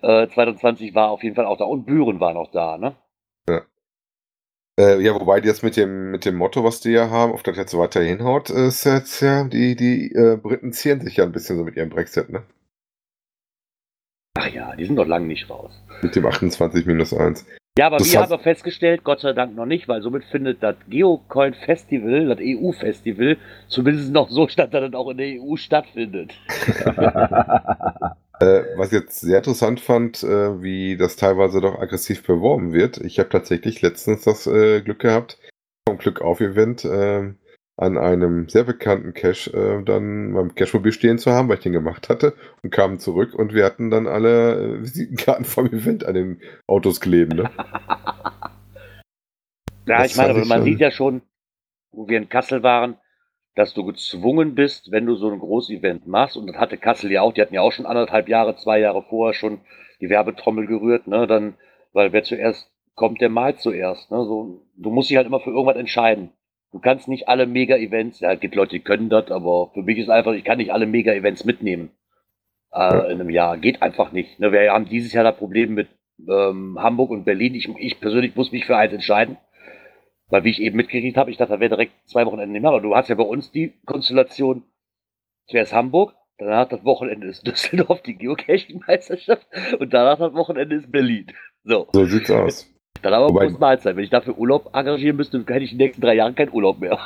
äh, 0.01 0.27
2020 0.27 0.95
war 0.95 1.09
auf 1.09 1.23
jeden 1.23 1.35
Fall 1.35 1.45
auch 1.45 1.57
da. 1.57 1.65
Und 1.65 1.85
Büren 1.85 2.19
war 2.19 2.33
noch 2.33 2.51
da, 2.51 2.77
ne? 2.77 2.95
Äh, 4.79 5.01
ja, 5.01 5.13
wobei 5.13 5.41
die 5.41 5.47
jetzt 5.47 5.63
mit 5.63 5.75
dem, 5.77 6.11
mit 6.11 6.25
dem 6.25 6.35
Motto, 6.35 6.63
was 6.63 6.79
die 6.79 6.91
ja 6.91 7.09
haben, 7.09 7.33
auf 7.33 7.43
das 7.43 7.57
jetzt 7.57 7.77
weiter 7.77 8.01
hinhaut, 8.01 8.49
ist 8.49 8.85
jetzt 8.85 9.21
ja, 9.21 9.43
die, 9.43 9.75
die 9.75 10.11
äh, 10.13 10.37
Briten 10.37 10.71
zieren 10.73 11.01
sich 11.01 11.17
ja 11.17 11.25
ein 11.25 11.31
bisschen 11.31 11.57
so 11.57 11.63
mit 11.63 11.75
ihrem 11.75 11.89
Brexit, 11.89 12.29
ne? 12.29 12.43
Ach 14.33 14.47
ja, 14.47 14.75
die 14.75 14.85
sind 14.85 14.95
doch 14.95 15.07
lange 15.07 15.27
nicht 15.27 15.49
raus. 15.49 15.71
Mit 16.01 16.15
dem 16.15 16.25
28 16.25 16.85
minus 16.85 17.13
1. 17.13 17.45
Ja, 17.77 17.87
aber 17.87 17.97
Das 17.97 18.11
wir 18.11 18.19
haben 18.19 18.39
festgestellt, 18.39 19.03
Gott 19.03 19.21
sei 19.21 19.31
Dank 19.31 19.55
noch 19.55 19.65
nicht, 19.65 19.87
weil 19.87 20.01
somit 20.01 20.25
findet 20.25 20.61
das 20.61 20.75
Geocoin 20.89 21.53
Festival, 21.53 22.27
das 22.27 22.39
EU-Festival, 22.41 23.37
zumindest 23.67 24.11
noch 24.11 24.29
so 24.29 24.47
statt, 24.49 24.73
dass 24.73 24.89
es 24.89 24.93
auch 24.93 25.09
in 25.09 25.17
der 25.17 25.41
EU 25.41 25.55
stattfindet. 25.55 26.33
Äh, 28.41 28.75
was 28.75 28.87
ich 28.87 28.93
jetzt 28.93 29.19
sehr 29.19 29.37
interessant 29.37 29.79
fand, 29.79 30.23
äh, 30.23 30.63
wie 30.63 30.97
das 30.97 31.15
teilweise 31.15 31.61
doch 31.61 31.77
aggressiv 31.77 32.23
beworben 32.25 32.73
wird. 32.73 32.97
Ich 32.97 33.19
habe 33.19 33.29
tatsächlich 33.29 33.83
letztens 33.83 34.23
das 34.23 34.47
äh, 34.47 34.81
Glück 34.81 34.97
gehabt, 34.97 35.37
vom 35.87 35.99
Glück 35.99 36.21
auf 36.21 36.41
Event 36.41 36.83
ähm, 36.83 37.37
an 37.81 37.97
einem 37.97 38.47
sehr 38.47 38.63
bekannten 38.63 39.13
Cache 39.13 39.49
äh, 39.51 39.83
dann 39.83 40.33
beim 40.33 40.53
Cache-Mobil 40.53 40.91
stehen 40.91 41.17
zu 41.17 41.31
haben, 41.31 41.49
weil 41.49 41.57
ich 41.57 41.63
den 41.63 41.73
gemacht 41.73 42.09
hatte 42.09 42.35
und 42.61 42.69
kamen 42.69 42.99
zurück 42.99 43.33
und 43.33 43.55
wir 43.55 43.65
hatten 43.65 43.89
dann 43.89 44.05
alle 44.05 44.53
äh, 44.53 44.81
Visitenkarten 44.83 45.45
vom 45.45 45.65
Event 45.65 46.05
an 46.05 46.13
den 46.13 46.41
Autos 46.67 47.01
kleben. 47.01 47.35
Ne? 47.35 47.49
Ja, 49.87 49.97
Das 49.97 50.11
ich 50.11 50.15
meine, 50.15 50.29
aber 50.29 50.45
man 50.45 50.63
sieht 50.63 50.79
ja 50.79 50.91
schon, 50.91 51.23
wo 51.91 52.07
wir 52.07 52.19
in 52.19 52.29
Kassel 52.29 52.61
waren, 52.61 52.97
dass 53.55 53.73
du 53.73 53.83
gezwungen 53.83 54.53
bist, 54.53 54.91
wenn 54.91 55.07
du 55.07 55.15
so 55.15 55.31
ein 55.31 55.39
Großevent 55.39 56.05
machst, 56.05 56.37
und 56.37 56.45
das 56.45 56.55
hatte 56.55 56.77
Kassel 56.77 57.11
ja 57.11 57.23
auch, 57.23 57.33
die 57.33 57.41
hatten 57.41 57.55
ja 57.55 57.61
auch 57.61 57.71
schon 57.71 57.87
anderthalb 57.87 58.29
Jahre, 58.29 58.55
zwei 58.57 58.79
Jahre 58.79 59.01
vorher 59.01 59.33
schon 59.33 59.59
die 59.99 60.09
Werbetrommel 60.11 60.67
gerührt, 60.67 61.07
ne, 61.07 61.25
dann, 61.25 61.55
weil 61.93 62.13
wer 62.13 62.23
zuerst 62.23 62.71
kommt, 62.93 63.21
der 63.21 63.29
malt 63.29 63.59
zuerst, 63.59 64.11
ne, 64.11 64.23
so, 64.23 64.61
du 64.77 64.91
musst 64.91 65.09
dich 65.09 65.17
halt 65.17 65.25
immer 65.25 65.39
für 65.39 65.49
irgendwas 65.49 65.77
entscheiden. 65.77 66.31
Du 66.71 66.79
kannst 66.79 67.07
nicht 67.07 67.27
alle 67.27 67.47
Mega-Events, 67.47 68.21
ja, 68.21 68.31
es 68.31 68.39
gibt 68.39 68.55
Leute, 68.55 68.71
die 68.71 68.79
können 68.79 69.09
das, 69.09 69.29
aber 69.29 69.71
für 69.73 69.83
mich 69.83 69.97
ist 69.97 70.09
einfach, 70.09 70.33
ich 70.33 70.43
kann 70.43 70.57
nicht 70.57 70.71
alle 70.71 70.85
Mega-Events 70.85 71.43
mitnehmen 71.43 71.91
äh, 72.73 73.11
in 73.11 73.19
einem 73.19 73.29
Jahr. 73.29 73.57
Geht 73.57 73.81
einfach 73.81 74.11
nicht. 74.11 74.39
Ne? 74.39 74.51
Wir 74.51 74.71
haben 74.71 74.87
dieses 74.87 75.11
Jahr 75.13 75.23
das 75.23 75.35
Problem 75.35 75.73
mit 75.73 75.89
ähm, 76.27 76.77
Hamburg 76.79 77.11
und 77.11 77.25
Berlin. 77.25 77.55
Ich, 77.55 77.67
ich 77.77 77.99
persönlich 77.99 78.35
muss 78.35 78.51
mich 78.51 78.65
für 78.65 78.77
eins 78.77 78.93
entscheiden. 78.93 79.37
Weil, 80.29 80.45
wie 80.45 80.51
ich 80.51 80.61
eben 80.61 80.77
mitgekriegt 80.77 81.17
habe, 81.17 81.29
ich 81.29 81.37
dachte, 81.37 81.53
da 81.53 81.59
wäre 81.59 81.75
direkt 81.75 81.93
zwei 82.05 82.25
Wochenende 82.25 82.53
nehmen. 82.53 82.65
Aber 82.65 82.79
du 82.79 82.95
hast 82.95 83.09
ja 83.09 83.15
bei 83.15 83.23
uns 83.23 83.51
die 83.51 83.73
Konstellation, 83.85 84.63
zuerst 85.47 85.73
Hamburg, 85.73 86.15
danach 86.37 86.69
das 86.69 86.85
Wochenende 86.85 87.27
ist 87.27 87.45
Düsseldorf, 87.47 88.01
die 88.01 88.17
Geocaching-Meisterschaft, 88.17 89.45
und 89.77 89.93
danach 89.93 90.17
das 90.19 90.33
Wochenende 90.33 90.77
ist 90.77 90.89
Berlin. 90.89 91.27
So, 91.65 91.89
So 91.91 92.05
sieht's 92.05 92.31
aus. 92.31 92.73
Dann 93.01 93.13
aber 93.13 93.29
Wobei- 93.29 93.49
muss 93.49 93.59
Mahlzeit. 93.59 93.95
Wenn 93.95 94.03
ich 94.03 94.09
dafür 94.09 94.37
Urlaub 94.37 94.69
engagieren 94.73 95.17
müsste, 95.17 95.39
hätte 95.39 95.63
ich 95.63 95.71
in 95.71 95.77
den 95.77 95.85
nächsten 95.85 96.01
drei 96.01 96.15
Jahren 96.15 96.35
keinen 96.35 96.51
Urlaub 96.53 96.79
mehr. 96.79 96.97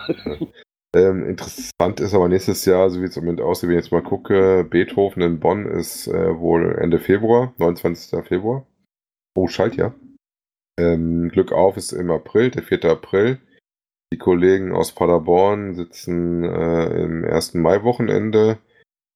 Ähm, 0.96 1.28
interessant 1.28 2.00
ist 2.00 2.14
aber 2.14 2.30
nächstes 2.30 2.64
Jahr, 2.64 2.90
so 2.90 3.02
wie 3.02 3.06
es 3.06 3.18
im 3.18 3.26
Moment 3.26 3.42
aussieht, 3.42 3.68
wenn 3.70 3.78
ich 3.78 3.84
jetzt 3.84 3.92
mal 3.92 4.02
gucke, 4.02 4.64
Beethoven 4.64 5.22
in 5.24 5.42
Bonn 5.42 5.66
ist 5.66 6.08
äh, 6.08 6.40
wohl 6.40 6.74
Ende 6.80 7.00
Februar, 7.00 7.54
29. 7.58 8.24
Februar. 8.26 8.66
Oh, 9.36 9.48
schalt 9.48 9.76
ja. 9.76 9.94
Ähm, 10.80 11.28
Glück 11.30 11.52
auf 11.52 11.76
ist 11.76 11.92
im 11.92 12.10
April, 12.12 12.50
der 12.50 12.64
4. 12.64 12.86
April. 12.86 13.40
Die 14.14 14.18
Kollegen 14.18 14.72
aus 14.72 14.94
Paderborn 14.94 15.76
sitzen 15.76 16.46
äh, 16.46 17.04
im 17.04 17.26
ersten 17.26 17.60
Mai-Wochenende. 17.62 18.60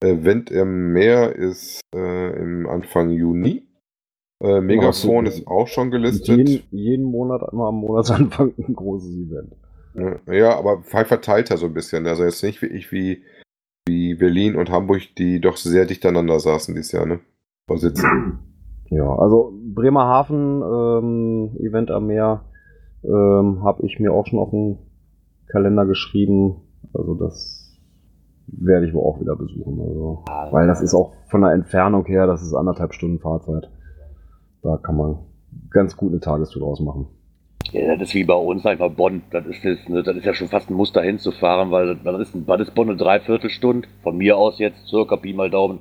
Äh, 0.04 0.24
Wind 0.24 0.52
im 0.52 0.92
Meer 0.92 1.34
ist 1.34 1.80
äh, 1.96 2.38
im 2.38 2.68
Anfang 2.68 3.10
Juni. 3.10 3.69
Äh, 4.42 4.62
Megafon 4.62 5.26
ist 5.26 5.48
auch 5.48 5.68
schon 5.68 5.92
gelistet. 5.92 6.38
Jeden, 6.38 6.64
jeden 6.72 7.06
Monat 7.06 7.42
immer 7.52 7.68
am 7.68 7.76
Monatsanfang 7.76 8.54
ein 8.68 8.74
großes 8.74 9.16
Event. 9.16 9.56
Ja, 10.28 10.58
aber 10.58 10.84
halt 10.94 11.08
verteilter 11.08 11.58
so 11.58 11.66
ein 11.66 11.74
bisschen. 11.74 12.08
Also 12.08 12.24
jetzt 12.24 12.44
nicht 12.44 12.62
wie 12.62 12.68
ich 12.68 12.92
wie, 12.92 13.24
wie 13.88 14.16
Berlin 14.16 14.56
und 14.56 14.70
Hamburg, 14.70 15.02
die 15.18 15.42
doch 15.42 15.58
sehr 15.58 15.86
dicht 15.86 16.06
aneinander 16.06 16.40
saßen 16.40 16.74
dieses 16.74 16.92
Jahr, 16.92 17.06
ne? 17.06 17.20
Oder 17.70 17.80
sitzen. 17.80 18.40
Ja, 18.92 19.06
also 19.20 19.54
Bremerhaven 19.76 20.64
ähm, 20.64 21.58
Event 21.60 21.92
am 21.92 22.08
Meer 22.08 22.46
ähm, 23.04 23.64
habe 23.64 23.86
ich 23.86 24.00
mir 24.00 24.12
auch 24.12 24.26
schon 24.26 24.40
auf 24.40 24.50
den 24.50 24.80
Kalender 25.46 25.86
geschrieben. 25.86 26.62
Also 26.92 27.14
das 27.14 27.78
werde 28.48 28.88
ich 28.88 28.94
wohl 28.96 29.04
auch 29.04 29.20
wieder 29.20 29.36
besuchen. 29.36 29.80
Also, 29.80 30.24
weil 30.52 30.66
das 30.66 30.82
ist 30.82 30.96
auch 30.96 31.14
von 31.30 31.42
der 31.42 31.52
Entfernung 31.52 32.06
her, 32.06 32.26
das 32.26 32.42
ist 32.42 32.56
anderthalb 32.56 32.96
Stunden 32.96 33.20
Fahrzeit. 33.20 33.70
Da 34.62 34.78
kann 34.78 34.98
man 34.98 35.20
ganz 35.70 35.96
gut 35.96 36.12
eine 36.12 36.20
Tagestour 36.20 36.62
draus 36.62 36.80
machen. 36.80 37.08
Ja, 37.72 37.96
das 37.96 38.10
ist 38.10 38.16
wie 38.16 38.24
bei 38.24 38.34
uns 38.34 38.66
einfach 38.66 38.90
Bonn. 38.90 39.22
Das 39.32 39.46
ist, 39.46 39.64
das, 39.64 39.88
ne, 39.88 40.02
das 40.02 40.18
ist 40.18 40.26
ja 40.26 40.34
schon 40.34 40.48
fast 40.48 40.70
ein 40.70 40.74
Muster 40.74 41.02
hinzufahren, 41.02 41.72
weil 41.72 41.96
das 41.96 42.22
ist, 42.22 42.36
das 42.48 42.62
ist 42.62 42.74
Bonn 42.74 42.90
eine 42.90 42.98
Dreiviertelstunde. 42.98 43.88
Von 44.02 44.18
mir 44.18 44.38
aus 44.38 44.58
jetzt, 44.60 44.88
circa 44.88 45.18
Pi 45.18 45.34
mal 45.34 45.50
Daumen. 45.50 45.80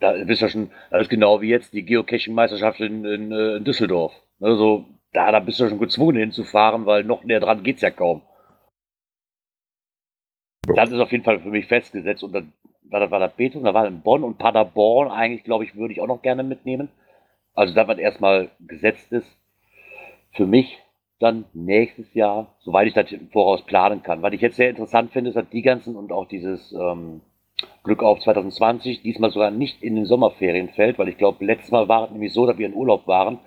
Da 0.00 0.12
bist 0.24 0.42
du 0.42 0.46
ja 0.46 0.50
schon, 0.50 0.70
das 0.90 1.02
ist 1.02 1.10
genau 1.10 1.40
wie 1.40 1.48
jetzt 1.48 1.72
die 1.72 1.84
Geocaching-Meisterschaft 1.84 2.80
in, 2.80 3.04
in, 3.04 3.32
äh, 3.32 3.56
in 3.56 3.64
Düsseldorf. 3.64 4.12
Also, 4.40 4.84
da, 5.12 5.32
da 5.32 5.40
bist 5.40 5.60
du 5.60 5.68
schon 5.68 5.78
gezwungen 5.78 6.16
hinzufahren, 6.16 6.84
weil 6.84 7.04
noch 7.04 7.24
näher 7.24 7.40
dran 7.40 7.62
geht's 7.62 7.80
ja 7.80 7.90
kaum. 7.90 8.22
Das 10.74 10.90
ist 10.90 10.98
auf 10.98 11.12
jeden 11.12 11.24
Fall 11.24 11.40
für 11.40 11.50
mich 11.50 11.66
festgesetzt. 11.66 12.22
Und 12.22 12.32
dann 12.32 12.52
war 12.90 13.00
das, 13.00 13.10
war 13.10 13.20
das 13.20 13.32
da 13.36 13.74
war 13.74 13.86
in 13.86 14.02
Bonn 14.02 14.24
und 14.24 14.38
Paderborn 14.38 15.10
eigentlich, 15.10 15.44
glaube 15.44 15.64
ich, 15.64 15.74
würde 15.76 15.92
ich 15.92 16.00
auch 16.00 16.06
noch 16.06 16.22
gerne 16.22 16.42
mitnehmen. 16.42 16.88
Also 17.54 17.74
da, 17.74 17.86
was 17.86 17.98
erstmal 17.98 18.50
gesetzt 18.60 19.12
ist, 19.12 19.28
für 20.32 20.46
mich 20.46 20.78
dann 21.20 21.44
nächstes 21.52 22.12
Jahr, 22.14 22.54
soweit 22.60 22.88
ich 22.88 22.94
das 22.94 23.10
im 23.12 23.28
Voraus 23.30 23.62
planen 23.62 24.02
kann. 24.02 24.22
Was 24.22 24.32
ich 24.32 24.40
jetzt 24.40 24.56
sehr 24.56 24.70
interessant 24.70 25.12
finde, 25.12 25.30
ist, 25.30 25.36
dass 25.36 25.48
die 25.48 25.62
ganzen 25.62 25.96
und 25.96 26.12
auch 26.12 26.26
dieses 26.26 26.72
ähm, 26.72 27.20
Glück 27.84 28.02
auf 28.02 28.20
2020 28.20 29.02
diesmal 29.02 29.30
sogar 29.30 29.50
nicht 29.50 29.82
in 29.82 29.94
den 29.94 30.06
Sommerferien 30.06 30.70
fällt, 30.70 30.98
weil 30.98 31.08
ich 31.08 31.16
glaube, 31.16 31.44
letztes 31.44 31.70
Mal 31.70 31.88
war 31.88 32.04
es 32.04 32.10
nämlich 32.10 32.32
so, 32.32 32.46
dass 32.46 32.58
wir 32.58 32.66
in 32.66 32.74
Urlaub 32.74 33.06
waren. 33.06 33.38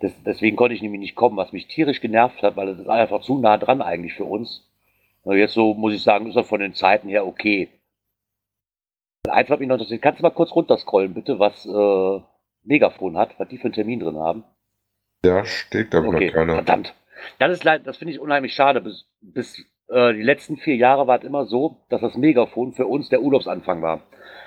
Das, 0.00 0.12
deswegen 0.24 0.56
konnte 0.56 0.74
ich 0.74 0.82
nämlich 0.82 1.00
nicht 1.00 1.14
kommen, 1.14 1.36
was 1.36 1.52
mich 1.52 1.68
tierisch 1.68 2.00
genervt 2.00 2.42
hat, 2.42 2.56
weil 2.56 2.66
das 2.66 2.80
ist 2.80 2.88
einfach 2.88 3.20
zu 3.20 3.38
nah 3.38 3.56
dran 3.56 3.80
eigentlich 3.80 4.14
für 4.14 4.24
uns. 4.24 4.68
Also 5.24 5.36
jetzt 5.36 5.54
so, 5.54 5.74
muss 5.74 5.94
ich 5.94 6.02
sagen, 6.02 6.26
ist 6.26 6.36
er 6.36 6.44
von 6.44 6.60
den 6.60 6.74
Zeiten 6.74 7.08
her 7.08 7.26
okay. 7.26 7.68
Hat 9.28 9.48
mich 9.48 9.68
noch 9.68 9.76
interessiert. 9.76 10.02
Kannst 10.02 10.20
du 10.20 10.24
mal 10.24 10.30
kurz 10.30 10.54
runterscrollen, 10.54 11.14
bitte, 11.14 11.38
was 11.38 11.64
äh, 11.64 12.20
Megafon 12.64 13.16
hat, 13.16 13.38
was 13.38 13.48
die 13.48 13.58
für 13.58 13.64
einen 13.64 13.74
Termin 13.74 14.00
drin 14.00 14.16
haben? 14.18 14.44
Ja, 15.24 15.44
steht 15.44 15.94
da 15.94 16.02
Okay, 16.02 16.26
noch 16.26 16.32
keiner. 16.34 16.54
verdammt. 16.54 16.94
Das 17.38 17.50
ist 17.52 17.64
leid, 17.64 17.86
das 17.86 17.96
finde 17.96 18.12
ich 18.12 18.20
unheimlich 18.20 18.54
schade. 18.54 18.80
Bis, 18.80 19.06
bis 19.20 19.58
äh, 19.88 20.12
die 20.12 20.22
letzten 20.22 20.56
vier 20.56 20.76
Jahre 20.76 21.06
war 21.06 21.18
es 21.18 21.24
immer 21.24 21.46
so, 21.46 21.78
dass 21.88 22.00
das 22.00 22.16
Megafon 22.16 22.72
für 22.72 22.86
uns 22.86 23.08
der 23.08 23.22
Urlaubsanfang 23.22 23.82
war. 23.82 24.02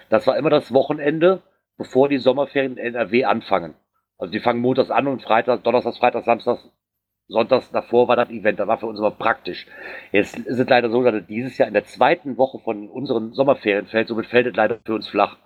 Das 0.09 0.27
war 0.27 0.37
immer 0.37 0.49
das 0.49 0.73
Wochenende, 0.73 1.41
bevor 1.77 2.09
die 2.09 2.17
Sommerferien 2.19 2.77
in 2.77 2.95
NRW 2.95 3.25
anfangen. 3.25 3.73
Also 4.17 4.31
die 4.31 4.39
fangen 4.39 4.61
montags 4.61 4.89
an 4.91 5.07
und 5.07 5.21
Freitag, 5.23 5.63
Donnerstag, 5.63 5.95
Freitag, 5.97 6.25
Samstag, 6.25 6.59
Sonntags 7.29 7.71
davor 7.71 8.07
war 8.07 8.15
das 8.15 8.29
Event. 8.29 8.59
Das 8.59 8.67
war 8.67 8.77
für 8.79 8.85
uns 8.87 8.99
immer 8.99 9.11
praktisch. 9.11 9.67
Jetzt 10.11 10.37
ist 10.39 10.59
es 10.59 10.69
leider 10.69 10.89
so, 10.89 11.03
dass 11.03 11.13
es 11.15 11.27
dieses 11.27 11.57
Jahr 11.57 11.67
in 11.67 11.73
der 11.73 11.83
zweiten 11.85 12.37
Woche 12.37 12.59
von 12.59 12.89
unseren 12.89 13.33
Sommerferien 13.33 13.85
fällt. 13.87 14.07
Somit 14.07 14.27
fällt 14.27 14.47
es 14.47 14.55
leider 14.55 14.79
für 14.85 14.95
uns 14.95 15.07
flach. 15.07 15.37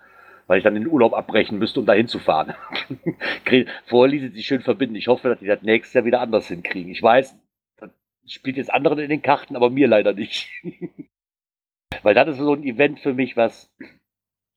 Weil 0.51 0.57
ich 0.57 0.65
dann 0.65 0.73
den 0.73 0.87
Urlaub 0.87 1.13
abbrechen 1.13 1.59
müsste, 1.59 1.79
um 1.79 1.85
da 1.85 1.93
hinzufahren. 1.93 2.55
Vorher 3.85 4.11
ließ 4.11 4.23
es 4.23 4.33
sich 4.33 4.45
schön 4.45 4.59
verbinden. 4.59 4.97
Ich 4.97 5.07
hoffe, 5.07 5.29
dass 5.29 5.39
die 5.39 5.45
das 5.45 5.61
nächstes 5.61 5.93
Jahr 5.93 6.03
wieder 6.03 6.19
anders 6.19 6.49
hinkriegen. 6.49 6.91
Ich 6.91 7.01
weiß, 7.01 7.39
das 7.77 7.89
spielt 8.25 8.57
jetzt 8.57 8.73
anderen 8.73 8.99
in 8.99 9.09
den 9.09 9.21
Karten, 9.21 9.55
aber 9.55 9.69
mir 9.69 9.87
leider 9.87 10.11
nicht. 10.11 10.49
Weil 12.03 12.15
das 12.15 12.27
ist 12.27 12.39
so 12.39 12.53
ein 12.53 12.65
Event 12.65 12.99
für 12.99 13.13
mich, 13.13 13.37
was 13.37 13.73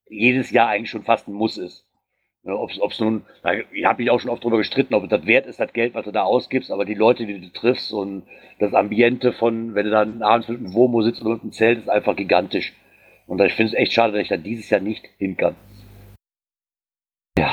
jedes 0.09 0.51
Jahr 0.51 0.67
eigentlich 0.67 0.91
schon 0.91 1.05
fast 1.05 1.29
ein 1.29 1.33
Muss 1.33 1.59
ist. 1.59 1.87
Ob 2.43 2.73
es 2.73 2.99
nun, 2.99 3.25
da 3.45 3.51
habe 3.85 4.03
ich 4.03 4.11
auch 4.11 4.19
schon 4.19 4.33
oft 4.33 4.43
drüber 4.43 4.59
gestritten, 4.59 4.95
ob 4.95 5.05
es 5.05 5.11
das 5.11 5.27
wert 5.27 5.47
ist, 5.47 5.61
das 5.61 5.73
Geld, 5.73 5.95
was 5.95 6.07
du 6.07 6.11
da 6.11 6.25
ausgibst, 6.25 6.73
aber 6.73 6.85
die 6.85 6.95
Leute, 6.95 7.25
die 7.25 7.41
du 7.41 7.53
triffst 7.53 7.93
und 7.93 8.25
das 8.59 8.75
Ambiente 8.75 9.33
von, 9.33 9.77
wenn 9.77 9.85
du 9.85 9.93
dann 9.93 10.23
abends 10.23 10.49
mit 10.49 10.59
einem 10.59 10.75
Womo 10.75 11.03
sitzt 11.03 11.21
oder 11.21 11.35
mit 11.35 11.43
einem 11.43 11.53
Zelt, 11.53 11.79
ist 11.79 11.89
einfach 11.89 12.17
gigantisch. 12.17 12.73
Und 13.29 13.41
ich 13.41 13.55
finde 13.55 13.71
es 13.71 13.79
echt 13.79 13.93
schade, 13.93 14.15
dass 14.15 14.23
ich 14.23 14.29
da 14.29 14.37
dieses 14.37 14.69
Jahr 14.71 14.81
nicht 14.81 15.09
hin 15.19 15.37
kann. 15.37 15.55
Ja, 17.38 17.53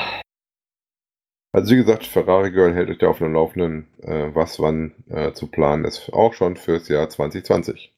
Also 1.52 1.72
wie 1.72 1.76
gesagt, 1.76 2.06
Ferrari 2.06 2.50
Girl 2.52 2.72
hält 2.74 2.88
euch 2.88 2.98
da 2.98 3.08
auf 3.08 3.18
dem 3.18 3.32
Laufenden, 3.34 3.86
äh, 4.02 4.32
was 4.34 4.58
wann 4.60 4.92
äh, 5.08 5.32
zu 5.32 5.48
planen 5.50 5.84
ist. 5.84 6.10
Auch 6.12 6.32
schon 6.34 6.56
fürs 6.56 6.88
Jahr 6.88 7.08
2020. 7.08 7.92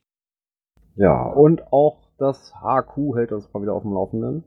Ja, 0.97 1.23
und 1.25 1.71
auch 1.73 2.09
das 2.19 2.53
HQ 2.63 3.15
hält 3.17 3.33
uns 3.33 3.53
mal 3.53 3.61
wieder 3.63 3.75
auf 3.75 3.83
dem 3.83 3.93
Laufenden, 3.93 4.45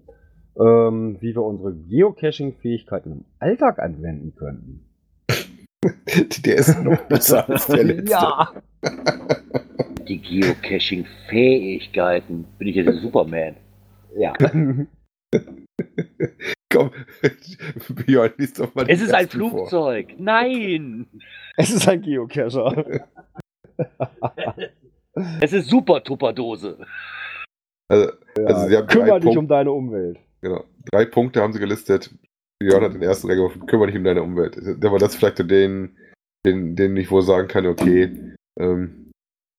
ähm, 0.59 1.17
wie 1.21 1.35
wir 1.35 1.43
unsere 1.43 1.75
Geocaching-Fähigkeiten 1.75 3.11
im 3.11 3.25
Alltag 3.39 3.77
anwenden 3.79 4.33
könnten. 4.35 4.85
Der 6.45 6.55
ist 6.55 6.81
noch 6.83 7.01
besser 7.03 7.47
als 7.49 7.67
der 7.67 7.83
letzte. 7.93 8.11
Ja. 8.11 8.51
die 10.07 10.19
Geocaching-Fähigkeiten. 10.21 12.45
Bin 12.57 12.67
ich 12.67 12.75
jetzt 12.75 12.87
der 12.87 12.95
Superman? 12.95 13.55
ja. 14.17 14.33
Komm, 16.69 16.91
Björn, 18.05 18.33
lies 18.37 18.53
doch 18.53 18.73
mal 18.75 18.89
Es 18.89 18.99
den 18.99 19.07
ist 19.07 19.13
ein 19.13 19.25
ersten 19.25 19.39
vor. 19.39 19.49
Flugzeug. 19.51 20.15
Nein! 20.17 21.07
es 21.57 21.69
ist 21.69 21.87
ein 21.87 22.01
Geocacher. 22.01 23.01
Es 25.41 25.51
ist 25.51 25.67
super 25.67 26.03
Tupperdose. 26.03 26.77
Also, 27.89 28.11
also 28.45 28.67
sie 28.67 28.77
haben 28.77 28.85
drei, 28.87 28.93
Kümmer 28.93 29.19
dich 29.19 29.25
Punkt, 29.29 29.37
um 29.39 29.47
deine 29.47 29.71
Umwelt. 29.71 30.19
genau, 30.41 30.63
drei 30.91 31.05
Punkte 31.05 31.41
haben 31.41 31.53
sie 31.53 31.59
gelistet. 31.59 32.13
Björn 32.59 32.83
hat 32.83 32.93
den 32.93 33.01
ersten 33.01 33.27
reingeworfen, 33.27 33.65
kümmere 33.65 33.87
dich 33.87 33.97
um 33.97 34.03
deine 34.03 34.21
Umwelt. 34.21 34.57
Aber 34.85 34.99
das 34.99 35.13
ist 35.13 35.15
vielleicht 35.15 35.37
so 35.37 35.43
den, 35.43 35.97
den, 36.45 36.75
den 36.75 36.95
ich 36.97 37.09
wohl 37.09 37.23
sagen 37.23 37.47
kann, 37.47 37.65
okay, 37.65 38.35
ähm, 38.59 39.11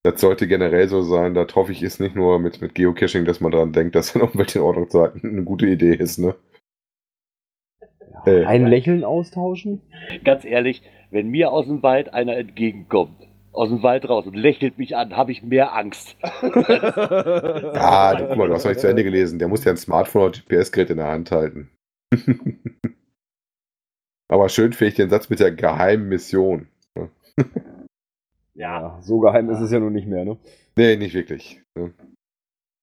das 0.04 0.20
sollte 0.20 0.46
generell 0.46 0.88
so 0.88 1.02
sein. 1.02 1.34
Da 1.34 1.44
hoffe 1.52 1.72
ich, 1.72 1.82
ist 1.82 1.98
nicht 1.98 2.14
nur 2.14 2.38
mit, 2.38 2.60
mit 2.60 2.76
Geocaching, 2.76 3.24
dass 3.24 3.40
man 3.40 3.50
daran 3.50 3.72
denkt, 3.72 3.96
dass 3.96 4.08
seine 4.08 4.26
Umwelt 4.26 4.54
in 4.54 4.62
Ordnung 4.62 4.88
zu 4.88 5.00
halten, 5.00 5.28
eine 5.28 5.44
gute 5.44 5.66
Idee 5.66 5.94
ist, 5.94 6.18
ne? 6.18 6.36
Äh, 8.28 8.44
Ein 8.46 8.66
Lächeln 8.66 9.04
austauschen? 9.04 9.80
Ganz 10.24 10.44
ehrlich, 10.44 10.82
wenn 11.10 11.28
mir 11.28 11.50
aus 11.52 11.66
dem 11.66 11.82
Wald 11.82 12.12
einer 12.14 12.36
entgegenkommt, 12.36 13.26
aus 13.52 13.68
dem 13.70 13.82
Wald 13.82 14.08
raus 14.08 14.26
und 14.26 14.34
lächelt 14.34 14.78
mich 14.78 14.96
an, 14.96 15.16
habe 15.16 15.32
ich 15.32 15.42
mehr 15.42 15.74
Angst. 15.74 16.16
Ah, 17.80 18.14
du, 18.14 18.26
guck 18.28 18.36
mal, 18.36 18.48
du 18.48 18.54
hast 18.54 18.64
noch 18.64 18.70
nicht 18.70 18.80
zu 18.80 18.88
Ende 18.88 19.04
gelesen. 19.04 19.38
Der 19.38 19.48
muss 19.48 19.64
ja 19.64 19.72
ein 19.72 19.76
Smartphone 19.76 20.22
oder 20.22 20.32
GPS-Gerät 20.38 20.90
in 20.90 20.96
der 20.98 21.08
Hand 21.08 21.30
halten. 21.30 21.70
Aber 24.28 24.48
schön 24.48 24.72
finde 24.72 24.88
ich 24.90 24.94
den 24.96 25.10
Satz 25.10 25.30
mit 25.30 25.40
der 25.40 25.52
geheimen 25.52 26.08
Mission. 26.08 26.68
Ja, 28.54 28.98
so 29.00 29.20
geheim 29.20 29.48
ist 29.50 29.60
es 29.60 29.70
ja 29.70 29.78
nun 29.78 29.92
nicht 29.92 30.06
mehr, 30.08 30.24
ne? 30.24 30.36
Nee, 30.76 30.96
nicht 30.96 31.14
wirklich. 31.14 31.62
ne? 31.76 31.92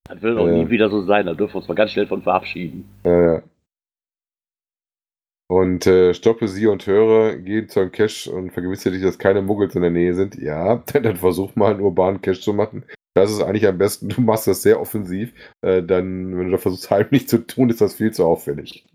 Das 0.08 0.22
wird 0.22 0.38
auch 0.38 0.46
Äh. 0.46 0.64
nie 0.64 0.70
wieder 0.70 0.88
so 0.88 1.02
sein, 1.02 1.26
da 1.26 1.34
dürfen 1.34 1.54
wir 1.54 1.58
uns 1.58 1.68
mal 1.68 1.74
ganz 1.74 1.90
schnell 1.92 2.06
von 2.06 2.22
verabschieden. 2.22 2.88
Äh, 3.04 3.40
und 5.48 5.86
äh, 5.86 6.12
stoppe 6.14 6.48
sie 6.48 6.66
und 6.66 6.86
höre, 6.86 7.36
geh 7.36 7.66
zu 7.66 7.80
einem 7.80 7.92
Cache 7.92 8.30
und 8.30 8.52
vergewissere 8.52 8.92
dich, 8.92 9.02
dass 9.02 9.18
keine 9.18 9.42
Muggels 9.42 9.74
in 9.74 9.82
der 9.82 9.90
Nähe 9.90 10.14
sind. 10.14 10.36
Ja, 10.36 10.76
dann 10.92 11.16
versuch 11.16 11.54
mal 11.56 11.72
einen 11.72 11.80
urbanen 11.80 12.20
Cache 12.20 12.40
zu 12.40 12.52
machen. 12.52 12.84
Das 13.14 13.30
ist 13.30 13.40
eigentlich 13.40 13.66
am 13.66 13.78
besten. 13.78 14.10
Du 14.10 14.20
machst 14.20 14.46
das 14.46 14.62
sehr 14.62 14.78
offensiv. 14.80 15.32
Äh, 15.62 15.82
dann, 15.82 16.36
wenn 16.36 16.46
du 16.46 16.50
das 16.50 16.62
versuchst, 16.62 16.90
heimlich 16.92 17.28
zu 17.28 17.46
tun, 17.46 17.70
ist 17.70 17.80
das 17.80 17.94
viel 17.94 18.12
zu 18.12 18.26
auffällig. 18.26 18.84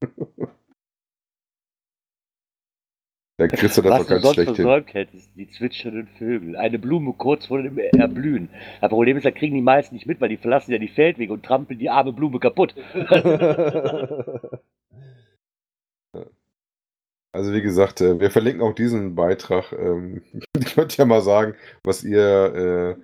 dann 3.38 3.50
kriegst 3.50 3.78
du 3.78 3.82
das 3.82 3.92
Was 3.92 4.02
doch 4.02 4.10
ganz 4.10 4.34
schlecht 4.34 4.58
hin. 4.58 4.84
hättest, 4.92 5.36
die 5.36 5.50
zwitschernden 5.50 6.08
Vögel. 6.20 6.56
Eine 6.56 6.78
Blume 6.78 7.14
kurz 7.14 7.48
vor 7.48 7.64
dem 7.64 7.80
Erblühen. 7.80 8.50
Das 8.82 8.90
Problem 8.90 9.18
ist, 9.18 9.26
da 9.26 9.32
kriegen 9.32 9.56
die 9.56 9.62
meisten 9.62 9.96
nicht 9.96 10.06
mit, 10.06 10.22
weil 10.22 10.30
die 10.30 10.38
verlassen 10.38 10.72
ja 10.72 10.78
die 10.78 10.90
Feldwege 10.90 11.34
und 11.34 11.44
trampeln 11.44 11.80
die 11.80 11.90
arme 11.90 12.14
Blume 12.14 12.38
kaputt. 12.40 12.76
Also 17.34 17.54
wie 17.54 17.62
gesagt, 17.62 18.02
äh, 18.02 18.20
wir 18.20 18.30
verlinken 18.30 18.62
auch 18.62 18.76
diesen 18.76 19.16
Beitrag. 19.16 19.72
Ähm, 19.72 20.22
ihr 20.58 20.66
könnt 20.66 20.98
ja 20.98 21.06
mal 21.06 21.22
sagen, 21.22 21.56
was 21.84 22.04
ihr, 22.04 22.98
äh, 23.00 23.02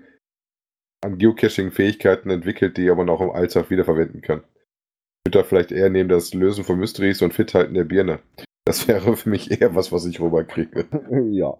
an 1.01 1.17
Geocaching-Fähigkeiten 1.17 2.29
entwickelt, 2.29 2.77
die 2.77 2.89
man 2.89 3.09
auch 3.09 3.21
im 3.21 3.31
Alltag 3.31 3.69
wiederverwenden 3.69 4.21
kann. 4.21 4.39
Ich 4.39 5.29
würde 5.29 5.39
da 5.39 5.43
vielleicht 5.43 5.71
eher 5.71 5.89
nehmen 5.89 6.09
das 6.09 6.33
Lösen 6.33 6.63
von 6.63 6.79
Mysteries 6.79 7.21
und 7.21 7.33
Fithalten 7.33 7.73
der 7.73 7.83
Birne. 7.83 8.19
Das 8.65 8.87
wäre 8.87 9.15
für 9.15 9.29
mich 9.29 9.61
eher 9.61 9.75
was, 9.75 9.91
was 9.91 10.05
ich 10.05 10.19
rüberkriege. 10.19 10.85
ja. 11.31 11.55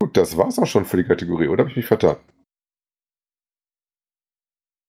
Gut, 0.00 0.16
das 0.16 0.36
war's 0.36 0.58
auch 0.58 0.66
schon 0.66 0.84
für 0.84 0.96
die 0.96 1.04
Kategorie, 1.04 1.48
oder 1.48 1.62
habe 1.62 1.70
ich 1.70 1.76
mich 1.76 1.86
vertan? 1.86 2.16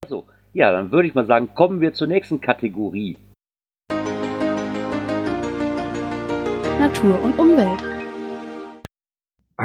So, 0.08 0.28
ja, 0.54 0.72
dann 0.72 0.92
würde 0.92 1.08
ich 1.08 1.14
mal 1.14 1.28
sagen, 1.28 1.54
kommen 1.54 1.82
wir 1.82 1.94
zur 1.94 2.08
nächsten 2.08 2.42
Kategorie. 2.42 3.18
Natur 6.84 7.16
und 7.24 7.40
Umwelt. 7.40 7.82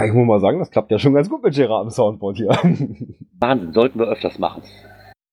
Ich 0.05 0.13
muss 0.13 0.25
mal 0.25 0.39
sagen, 0.39 0.61
das 0.61 0.71
klappt 0.71 0.93
ja 0.93 1.01
schon 1.01 1.15
ganz 1.15 1.29
gut 1.29 1.43
mit 1.43 1.53
Gerard 1.53 1.83
im 1.83 1.91
Soundboard 1.91 2.37
hier. 2.37 2.51
Wahnsinn, 3.41 3.73
sollten 3.73 3.99
wir 3.99 4.07
öfters 4.07 4.39
machen. 4.39 4.63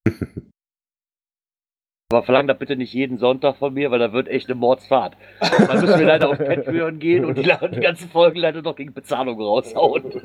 Aber 2.10 2.24
verlang 2.24 2.48
das 2.48 2.58
bitte 2.58 2.74
nicht 2.74 2.92
jeden 2.92 3.18
Sonntag 3.18 3.58
von 3.58 3.72
mir, 3.72 3.92
weil 3.92 4.00
da 4.00 4.12
wird 4.12 4.26
echt 4.26 4.48
eine 4.48 4.56
Mordsfahrt. 4.56 5.16
Dann 5.40 5.80
müssen 5.80 6.00
wir 6.00 6.06
leider 6.06 6.28
auf 6.28 6.38
Patreon 6.38 6.98
gehen 6.98 7.24
und 7.24 7.38
die, 7.38 7.44
die 7.44 7.80
ganzen 7.80 8.08
Folgen 8.08 8.40
leider 8.40 8.62
noch 8.62 8.74
gegen 8.74 8.92
Bezahlung 8.92 9.40
raushauen. 9.40 10.10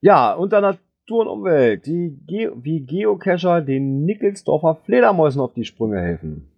ja, 0.00 0.32
unter 0.32 0.60
Natur 0.60 1.20
und 1.20 1.28
Umwelt, 1.28 1.86
die 1.86 2.18
Ge 2.26 2.50
wie 2.56 2.80
Geocacher 2.80 3.60
den 3.60 4.04
Nickelsdorfer 4.04 4.74
Fledermäusen 4.84 5.40
auf 5.40 5.54
die 5.54 5.64
Sprünge 5.64 6.00
helfen. 6.00 6.50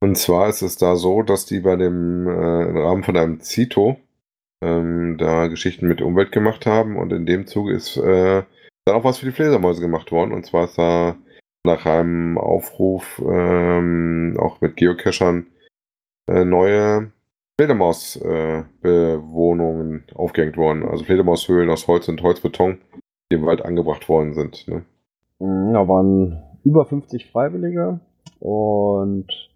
Und 0.00 0.16
zwar 0.16 0.48
ist 0.48 0.62
es 0.62 0.78
da 0.78 0.96
so, 0.96 1.22
dass 1.22 1.44
die 1.44 1.60
bei 1.60 1.76
dem 1.76 2.26
äh, 2.26 2.68
im 2.68 2.76
Rahmen 2.76 3.02
von 3.02 3.16
einem 3.16 3.40
Zito 3.40 3.98
ähm, 4.62 5.16
da 5.18 5.48
Geschichten 5.48 5.88
mit 5.88 6.00
Umwelt 6.00 6.32
gemacht 6.32 6.64
haben 6.66 6.96
und 6.96 7.12
in 7.12 7.26
dem 7.26 7.46
Zuge 7.46 7.74
ist 7.74 7.98
äh, 7.98 8.42
dann 8.84 8.96
auch 8.96 9.04
was 9.04 9.18
für 9.18 9.26
die 9.26 9.32
Fledermäuse 9.32 9.82
gemacht 9.82 10.10
worden. 10.10 10.32
Und 10.32 10.46
zwar 10.46 10.64
ist 10.64 10.78
da 10.78 11.16
nach 11.64 11.84
einem 11.84 12.38
Aufruf 12.38 13.20
ähm, 13.24 14.38
auch 14.40 14.62
mit 14.62 14.76
Geocachern 14.76 15.48
äh, 16.26 16.46
neue 16.46 17.12
Fledermausbewohnungen 17.58 20.04
äh, 20.08 20.14
aufgehängt 20.14 20.56
worden. 20.56 20.88
Also 20.88 21.04
Fledermaushöhlen 21.04 21.68
aus 21.68 21.86
Holz 21.86 22.08
und 22.08 22.22
Holzbeton, 22.22 22.78
die 23.30 23.36
im 23.36 23.44
Wald 23.44 23.62
angebracht 23.62 24.08
worden 24.08 24.32
sind. 24.32 24.66
Ne? 24.66 24.86
Da 25.38 25.88
waren 25.88 26.42
über 26.64 26.86
50 26.86 27.30
Freiwillige 27.30 28.00
und 28.38 29.49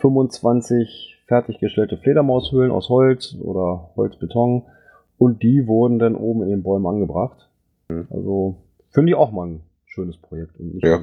25 0.00 1.22
fertiggestellte 1.26 1.96
Fledermaushöhlen 1.96 2.72
aus 2.72 2.88
Holz 2.88 3.36
oder 3.40 3.90
Holzbeton 3.96 4.64
und 5.18 5.42
die 5.42 5.66
wurden 5.66 5.98
dann 5.98 6.16
oben 6.16 6.42
in 6.42 6.48
den 6.48 6.62
Bäumen 6.62 6.86
angebracht. 6.86 7.48
Also 8.10 8.56
finde 8.90 9.12
ich 9.12 9.16
auch 9.16 9.32
mal 9.32 9.48
ein 9.48 9.60
schönes 9.86 10.16
Projekt. 10.16 10.52
Ja. 10.58 11.00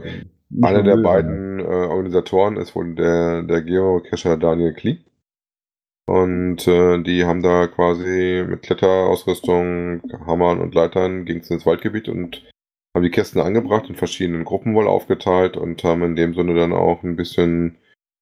Einer 0.62 0.83
der 0.83 0.97
beiden 0.97 1.60
äh, 1.60 1.63
Organisatoren 1.63 2.57
ist 2.57 2.75
wohl 2.75 2.95
der, 2.95 3.43
der 3.43 3.62
Geocacher 3.62 4.38
Daniel 4.38 4.73
Klee. 4.73 4.99
Und 6.05 6.65
äh, 6.67 7.03
die 7.03 7.25
haben 7.25 7.43
da 7.43 7.67
quasi 7.67 8.45
mit 8.47 8.62
Kletterausrüstung, 8.62 10.01
Hammern 10.25 10.62
und 10.62 10.73
Leitern 10.73 11.25
ging 11.25 11.39
es 11.39 11.51
ins 11.51 11.65
Waldgebiet 11.65 12.07
und 12.07 12.45
haben 12.95 13.03
die 13.03 13.12
Kästen 13.12 13.41
angebracht, 13.41 13.89
in 13.89 13.95
verschiedenen 13.95 14.45
Gruppen 14.45 14.73
wohl 14.73 14.88
aufgeteilt 14.88 15.57
und 15.57 15.83
haben 15.83 16.03
in 16.03 16.15
dem 16.15 16.33
Sinne 16.33 16.55
dann 16.55 16.71
auch 16.71 17.03
ein 17.03 17.17
bisschen 17.17 17.77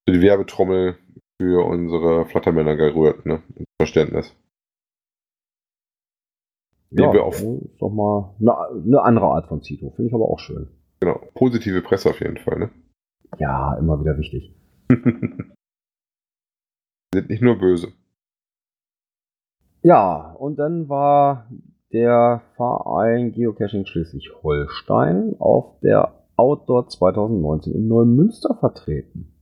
die 0.08 0.22
Werbetrommel 0.22 0.98
für 1.42 1.66
unsere 1.66 2.26
Flattermänner 2.26 2.76
gerührt, 2.76 3.26
ne? 3.26 3.42
Verständnis. 3.80 4.36
Ja, 6.92 7.12
wir 7.12 7.24
auf. 7.24 7.42
ist 7.42 7.82
doch 7.82 7.90
mal 7.90 8.36
eine, 8.40 8.58
eine 8.58 9.02
andere 9.02 9.26
Art 9.26 9.48
von 9.48 9.62
Zito. 9.62 9.92
Finde 9.92 10.08
ich 10.10 10.14
aber 10.14 10.30
auch 10.30 10.40
schön. 10.40 10.70
Genau. 11.02 11.20
Positive 11.34 11.82
Presse 11.82 12.10
auf 12.10 12.22
jeden 12.22 12.38
Fall, 12.38 12.60
ne? 12.60 12.70
Ja, 13.38 13.76
immer 13.76 14.00
wieder 14.00 14.18
wichtig. 14.18 14.56
Sind 17.14 17.30
nicht 17.30 17.42
nur 17.42 17.58
böse. 17.58 17.92
Ja, 19.82 20.32
und 20.34 20.58
dann 20.58 20.88
war 20.88 21.50
der 21.92 22.44
Verein 22.56 23.34
Geocaching 23.34 23.86
Schleswig-Holstein 23.86 25.36
auf 25.40 25.80
der 25.82 26.26
Outdoor 26.38 26.88
2019 26.88 27.74
in 27.74 27.88
Neumünster 27.88 28.56
vertreten. 28.56 29.35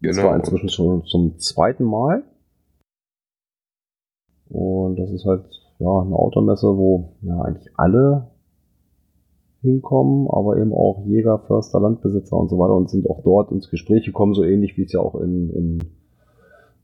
Das 0.00 0.16
Genau. 0.16 0.28
war 0.28 0.36
inzwischen 0.36 0.68
schon 0.68 1.04
zum 1.04 1.38
zweiten 1.38 1.84
Mal. 1.84 2.22
Und 4.48 4.96
das 4.96 5.10
ist 5.10 5.24
halt 5.26 5.44
ja 5.78 6.00
eine 6.00 6.14
Outdoor-Messe, 6.16 6.66
wo 6.76 7.12
ja 7.22 7.40
eigentlich 7.42 7.68
alle 7.76 8.30
hinkommen, 9.60 10.28
aber 10.30 10.56
eben 10.56 10.72
auch 10.72 11.04
Jäger, 11.04 11.40
Förster, 11.40 11.80
Landbesitzer 11.80 12.36
und 12.36 12.48
so 12.48 12.58
weiter 12.58 12.74
und 12.74 12.88
sind 12.90 13.10
auch 13.10 13.22
dort 13.24 13.50
ins 13.50 13.70
Gespräch 13.70 14.04
gekommen, 14.04 14.34
so 14.34 14.44
ähnlich 14.44 14.76
wie 14.76 14.84
es 14.84 14.92
ja 14.92 15.00
auch 15.00 15.16
in, 15.16 15.50
in 15.50 15.78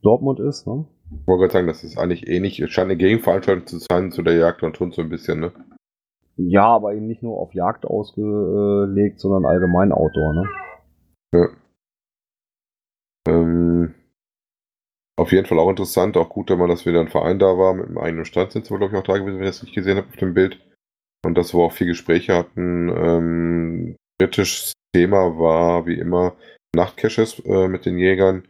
Dortmund 0.02 0.40
ist. 0.40 0.66
Ne? 0.66 0.84
Ich 1.20 1.26
wollte 1.26 1.42
gerade 1.42 1.52
sagen, 1.52 1.66
das 1.68 1.84
ist 1.84 1.96
eigentlich 1.98 2.26
ähnlich. 2.28 2.58
Es 2.60 2.70
scheint 2.70 2.86
eine 2.90 2.96
Gegenveranstaltung 2.96 3.66
zu 3.66 3.78
sein 3.78 4.10
zu 4.10 4.22
der 4.22 4.34
Jagd 4.36 4.62
und 4.64 4.78
Hund 4.80 4.94
so 4.94 5.02
ein 5.02 5.08
bisschen, 5.08 5.38
ne? 5.40 5.52
Ja, 6.36 6.66
aber 6.66 6.94
eben 6.94 7.06
nicht 7.06 7.22
nur 7.22 7.38
auf 7.38 7.54
Jagd 7.54 7.86
ausgelegt, 7.86 9.20
sondern 9.20 9.46
allgemein 9.46 9.92
Outdoor. 9.92 10.34
Ne? 10.34 10.48
Ja. 11.34 11.46
Ähm, 13.26 13.94
auf 15.16 15.32
jeden 15.32 15.46
Fall 15.46 15.58
auch 15.58 15.70
interessant, 15.70 16.16
auch 16.16 16.28
gut, 16.28 16.50
man, 16.50 16.68
dass 16.68 16.86
wieder 16.86 17.00
ein 17.00 17.08
Verein 17.08 17.38
da 17.38 17.56
war, 17.56 17.74
mit 17.74 17.86
einem 17.86 17.98
eigenen 17.98 18.24
Stand 18.24 18.52
sind 18.52 18.66
sie, 18.66 18.76
glaube 18.76 18.94
ich, 18.94 18.98
auch 19.00 19.06
da 19.06 19.16
gewesen, 19.16 19.38
wenn 19.38 19.44
ich 19.44 19.50
das 19.50 19.62
nicht 19.62 19.74
gesehen 19.74 19.96
habe 19.96 20.08
auf 20.08 20.16
dem 20.16 20.34
Bild. 20.34 20.60
Und 21.24 21.38
dass 21.38 21.54
wir 21.54 21.60
auch 21.60 21.72
viel 21.72 21.86
Gespräche 21.86 22.34
hatten. 22.34 22.88
Ähm, 22.88 23.96
kritisches 24.20 24.72
Thema 24.94 25.38
war, 25.38 25.86
wie 25.86 25.98
immer, 25.98 26.36
Nachtcaches 26.74 27.40
äh, 27.46 27.68
mit 27.68 27.86
den 27.86 27.98
Jägern, 27.98 28.46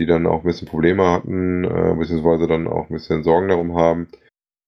die 0.00 0.06
dann 0.06 0.26
auch 0.26 0.40
ein 0.40 0.46
bisschen 0.46 0.68
Probleme 0.68 1.10
hatten, 1.10 1.64
äh, 1.64 1.94
beziehungsweise 1.98 2.46
dann 2.46 2.68
auch 2.68 2.88
ein 2.88 2.94
bisschen 2.94 3.24
Sorgen 3.24 3.48
darum 3.48 3.76
haben. 3.76 4.08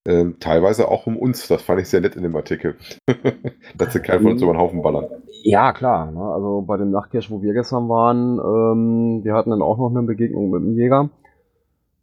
Ähm, 0.07 0.37
teilweise 0.39 0.89
auch 0.89 1.07
um 1.07 1.17
uns, 1.17 1.49
das 1.49 1.63
fand 1.63 1.81
ich 1.81 1.89
sehr 1.89 2.01
nett 2.01 2.15
in 2.15 2.23
dem 2.23 2.37
Artikel. 2.37 2.77
dass 3.77 3.93
sie 3.93 4.01
keinen 4.01 4.23
von 4.23 4.33
uns 4.33 4.43
über 4.43 4.53
den 4.53 4.61
Haufen 4.61 4.83
ballern. 4.83 5.07
Ja, 5.43 5.73
klar. 5.73 6.13
Ne? 6.13 6.21
Also 6.21 6.63
bei 6.63 6.77
dem 6.77 6.91
Nachtcache, 6.91 7.31
wo 7.31 7.43
wir 7.43 7.53
gestern 7.53 7.89
waren, 7.89 8.39
ähm, 8.39 9.25
wir 9.25 9.35
hatten 9.35 9.51
dann 9.51 9.63
auch 9.63 9.79
noch 9.79 9.91
eine 9.91 10.07
Begegnung 10.07 10.51
mit 10.51 10.63
dem 10.63 10.75
Jäger. 10.75 11.11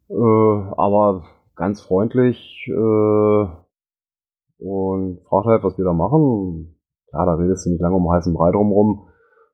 Äh, 0.10 0.16
aber 0.78 1.24
ganz 1.56 1.82
freundlich 1.82 2.68
äh, 2.68 3.46
und 4.60 5.20
fragt 5.28 5.48
halt, 5.48 5.64
was 5.64 5.78
wir 5.78 5.86
da 5.86 5.94
machen. 5.94 6.76
Ja, 7.12 7.26
da 7.26 7.36
redest 7.36 7.66
du 7.66 7.72
nicht 7.72 7.82
lange 7.82 7.96
um 7.96 8.12
heißen 8.12 8.34
Brei 8.34 8.52
drumrum. 8.52 9.08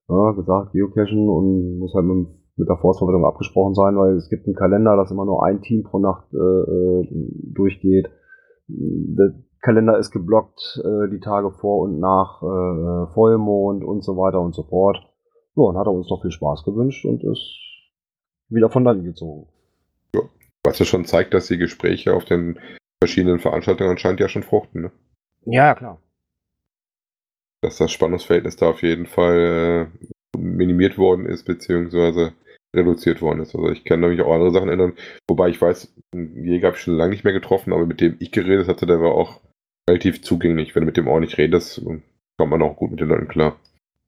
Ja, 0.07 0.31
gesagt, 0.31 0.71
Geocachen 0.71 1.29
und 1.29 1.77
muss 1.77 1.93
halt 1.93 2.05
mit, 2.05 2.29
mit 2.57 2.67
der 2.67 2.77
Forstverwaltung 2.77 3.25
abgesprochen 3.25 3.75
sein, 3.75 3.95
weil 3.95 4.15
es 4.15 4.29
gibt 4.29 4.47
einen 4.47 4.55
Kalender, 4.55 4.95
dass 4.95 5.11
immer 5.11 5.25
nur 5.25 5.45
ein 5.45 5.61
Team 5.61 5.83
pro 5.83 5.99
Nacht 5.99 6.25
äh, 6.33 6.37
äh, 6.37 7.07
durchgeht. 7.53 8.09
Der 8.69 9.33
Kalender 9.61 9.97
ist 9.97 10.11
geblockt 10.11 10.79
äh, 10.83 11.09
die 11.09 11.19
Tage 11.19 11.51
vor 11.51 11.81
und 11.81 11.99
nach 11.99 12.41
äh, 12.41 13.13
Vollmond 13.13 13.83
und 13.83 14.03
so 14.03 14.15
weiter 14.15 14.39
und 14.39 14.53
so 14.53 14.63
fort. 14.63 14.97
Ja, 15.55 15.63
und 15.63 15.77
hat 15.77 15.87
er 15.87 15.91
uns 15.91 16.09
noch 16.09 16.21
viel 16.21 16.31
Spaß 16.31 16.63
gewünscht 16.63 17.05
und 17.05 17.23
ist 17.23 17.59
wieder 18.49 18.69
von 18.69 18.85
dann 18.85 19.03
gezogen. 19.03 19.47
Was 20.63 20.79
ja 20.79 20.85
schon 20.85 21.05
zeigt, 21.05 21.33
dass 21.33 21.47
die 21.47 21.57
Gespräche 21.57 22.13
auf 22.13 22.25
den 22.25 22.59
verschiedenen 23.01 23.39
Veranstaltungen 23.39 23.91
anscheinend 23.91 24.19
ja 24.19 24.27
schon 24.27 24.43
fruchten, 24.43 24.81
ne? 24.81 24.91
Ja, 25.45 25.67
ja, 25.67 25.75
klar. 25.75 26.01
dass 27.61 27.77
das 27.77 27.91
Spannungsverhältnis 27.91 28.57
da 28.57 28.69
auf 28.69 28.81
jeden 28.83 29.05
Fall 29.05 29.89
äh, 30.35 30.37
minimiert 30.37 30.97
worden 30.97 31.25
ist, 31.25 31.45
beziehungsweise 31.45 32.33
reduziert 32.75 33.21
worden 33.21 33.41
ist. 33.41 33.55
Also 33.55 33.69
ich 33.69 33.83
kann 33.83 33.99
mich 33.99 34.21
auch 34.21 34.27
an 34.27 34.33
andere 34.33 34.51
Sachen 34.51 34.69
erinnern, 34.69 34.93
wobei 35.27 35.49
ich 35.49 35.61
weiß, 35.61 35.93
einen 36.13 36.45
Jäger 36.45 36.67
habe 36.67 36.77
ich 36.77 36.83
schon 36.83 36.95
lange 36.95 37.11
nicht 37.11 37.23
mehr 37.23 37.33
getroffen, 37.33 37.73
aber 37.73 37.85
mit 37.85 38.01
dem 38.01 38.15
ich 38.19 38.31
geredet 38.31 38.67
hatte, 38.67 38.85
der 38.85 39.01
war 39.01 39.13
auch 39.13 39.39
relativ 39.89 40.21
zugänglich. 40.21 40.75
Wenn 40.75 40.81
du 40.81 40.87
mit 40.87 40.97
dem 40.97 41.07
auch 41.07 41.19
nicht 41.19 41.37
redest, 41.37 41.83
kommt 42.37 42.51
man 42.51 42.61
auch 42.61 42.75
gut 42.75 42.91
mit 42.91 42.99
den 42.99 43.07
Leuten 43.07 43.27
klar. 43.27 43.55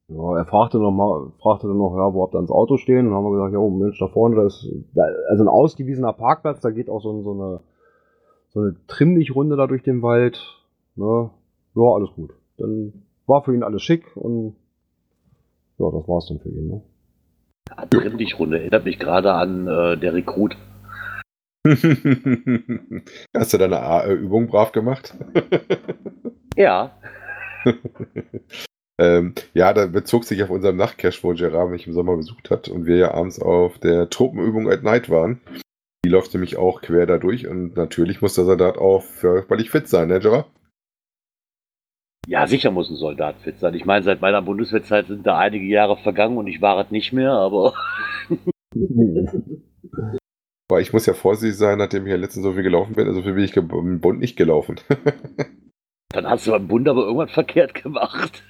Ja, 0.08 0.38
er 0.38 0.46
fragte 0.46 0.78
noch 0.78 0.92
mal, 0.92 1.32
fragte 1.42 1.68
dann 1.68 1.78
noch, 1.78 1.96
ja, 1.96 2.14
wo 2.14 2.24
habt 2.24 2.36
ihr 2.36 2.40
ans 2.40 2.52
Auto 2.52 2.78
stehen? 2.78 3.08
Und 3.08 3.14
haben 3.14 3.24
wir 3.24 3.32
gesagt, 3.32 3.54
ja, 3.54 3.60
oh, 3.60 3.70
Mensch, 3.70 3.98
da 3.98 4.08
vorne, 4.08 4.36
da 4.36 4.46
ist 4.46 4.68
also 5.30 5.44
ein 5.44 5.48
ausgewiesener 5.48 6.14
Parkplatz, 6.14 6.60
da 6.60 6.70
geht 6.70 6.90
auch 6.90 7.02
so, 7.02 7.22
so 7.24 7.32
eine 7.32 7.62
so 8.54 8.60
eine 8.60 8.76
Trimm-dich-Runde 8.88 9.56
da 9.56 9.68
durch 9.68 9.84
den 9.84 10.02
Wald. 10.02 10.40
Ne? 10.96 11.30
Ja, 11.76 11.82
alles 11.82 12.10
gut. 12.16 12.32
Dann 12.58 13.06
war 13.26 13.44
für 13.44 13.56
ihn 13.56 13.64
alles 13.64 13.82
schick 13.82 14.16
und 14.16 14.56
ja, 15.78 15.90
das 15.90 16.08
war's 16.08 16.28
dann 16.28 16.40
für 16.40 16.50
ihn. 16.50 16.68
Ne? 16.68 16.82
Ja, 17.70 17.86
Trimm 17.86 18.18
dich 18.18 18.38
Runde 18.40 18.60
erinnert 18.60 18.86
mich 18.86 19.00
gerade 19.00 19.34
an 19.34 19.68
äh, 19.68 19.98
der 19.98 20.14
Rekrut. 20.14 20.58
Hast 23.38 23.54
du 23.54 23.58
deine 23.58 23.80
A- 23.82 24.08
Übung 24.08 24.48
brav 24.48 24.72
gemacht? 24.72 25.16
Ja, 26.58 26.92
Ähm, 29.00 29.34
ja, 29.56 29.74
da 29.74 29.88
bezog 29.88 30.26
sich 30.26 30.44
auf 30.44 30.50
unseren 30.52 30.76
Nachtcash, 30.76 31.24
wo 31.24 31.34
Gerard 31.34 31.72
mich 31.72 31.88
im 31.88 31.94
Sommer 31.94 32.18
besucht 32.18 32.52
hat 32.52 32.68
und 32.68 32.86
wir 32.86 32.98
ja 32.98 33.14
abends 33.16 33.42
auf 33.42 33.80
der 33.80 34.10
Tropenübung 34.12 34.70
at 34.70 34.84
Night 34.84 35.10
waren. 35.10 35.40
Die 36.06 36.10
läuft 36.10 36.34
nämlich 36.36 36.58
auch 36.58 36.82
quer 36.82 37.08
da 37.08 37.18
durch 37.18 37.48
und 37.48 37.76
natürlich 37.78 38.22
muss 38.22 38.36
der 38.36 38.44
Soldat 38.46 38.78
auch 38.78 39.04
körperlich 39.22 39.72
fit 39.72 39.88
sein, 39.88 40.10
ne, 40.10 40.20
Gerard? 40.20 40.46
Ja, 42.28 42.46
sicher 42.48 42.72
muss 42.72 42.90
ein 42.90 42.96
Soldat 42.96 43.38
fit 43.42 43.60
sein. 43.60 43.74
Ich 43.74 43.86
meine, 43.86 44.04
seit 44.04 44.22
meiner 44.22 44.42
Bundeswehrzeit 44.42 45.08
sind 45.08 45.26
da 45.26 45.38
einige 45.38 45.66
Jahre 45.66 45.98
vergangen 45.98 46.38
und 46.38 46.48
ich 46.48 46.62
war 46.62 46.80
es 46.80 46.92
nicht 46.92 47.14
mehr, 47.14 47.32
aber 47.32 47.74
Aber 50.72 50.80
ich 50.80 50.94
muss 50.94 51.06
ja 51.06 51.14
vorsichtig 51.14 51.58
sein, 51.58 51.80
nachdem 51.80 52.06
ich 52.06 52.12
ja 52.12 52.18
letztens 52.18 52.46
so 52.46 52.54
viel 52.54 52.64
gelaufen 52.64 52.96
bin. 52.96 53.06
Also 53.06 53.22
viel 53.22 53.34
bin 53.34 53.44
ich 53.44 53.58
im 53.58 54.00
Bund 54.00 54.20
nicht 54.20 54.38
gelaufen. 54.38 54.80
dann 56.14 56.30
hast 56.30 56.48
du 56.48 56.52
beim 56.52 56.70
Bund 56.70 56.88
aber 56.88 57.02
irgendwas 57.02 57.32
verkehrt 57.32 57.74
gemacht. 57.74 58.42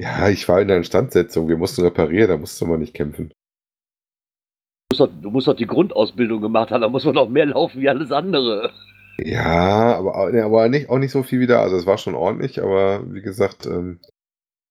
ja, 0.00 0.28
ich 0.28 0.48
war 0.48 0.60
in 0.60 0.66
der 0.66 0.78
Instandsetzung. 0.78 1.48
Wir 1.48 1.56
mussten 1.56 1.82
reparieren, 1.82 2.28
da 2.28 2.36
musste 2.38 2.66
man 2.66 2.80
nicht 2.80 2.92
kämpfen. 2.92 3.28
Du 3.28 4.96
musst, 4.96 5.00
doch, 5.00 5.22
du 5.22 5.30
musst 5.30 5.46
doch 5.46 5.54
die 5.54 5.68
Grundausbildung 5.68 6.40
gemacht 6.40 6.72
haben, 6.72 6.80
da 6.80 6.88
muss 6.88 7.04
man 7.04 7.14
doch 7.14 7.28
mehr 7.28 7.46
laufen 7.46 7.80
wie 7.80 7.88
alles 7.88 8.10
andere. 8.10 8.72
Ja, 9.18 9.96
aber, 9.96 10.30
ne, 10.32 10.44
aber 10.44 10.68
nicht, 10.68 10.90
auch 10.90 10.98
nicht 10.98 11.12
so 11.12 11.22
viel 11.22 11.40
wieder. 11.40 11.60
Also 11.60 11.76
es 11.76 11.86
war 11.86 11.98
schon 11.98 12.14
ordentlich, 12.14 12.62
aber 12.62 13.02
wie 13.12 13.22
gesagt, 13.22 13.66
ähm, 13.66 14.00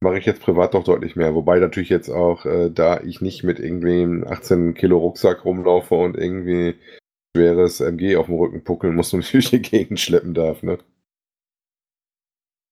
mache 0.01 0.19
ich 0.19 0.25
jetzt 0.25 0.41
privat 0.41 0.73
doch 0.73 0.83
deutlich 0.83 1.15
mehr. 1.15 1.33
Wobei 1.33 1.59
natürlich 1.59 1.89
jetzt 1.89 2.09
auch, 2.09 2.45
äh, 2.45 2.69
da 2.69 2.99
ich 3.01 3.21
nicht 3.21 3.43
mit 3.43 3.59
irgendwie 3.59 4.03
einem 4.03 4.27
18 4.27 4.73
Kilo 4.73 4.97
Rucksack 4.97 5.45
rumlaufe 5.45 5.95
und 5.95 6.17
irgendwie 6.17 6.75
schweres 7.35 7.79
MG 7.79 8.17
auf 8.17 8.27
dem 8.27 8.35
Rücken 8.35 8.63
puckeln 8.63 8.95
muss 8.95 9.13
und 9.13 9.23
durch 9.33 9.49
die 9.49 9.61
Gegend 9.61 9.99
schleppen 9.99 10.33
darf, 10.33 10.61
ne? 10.61 10.77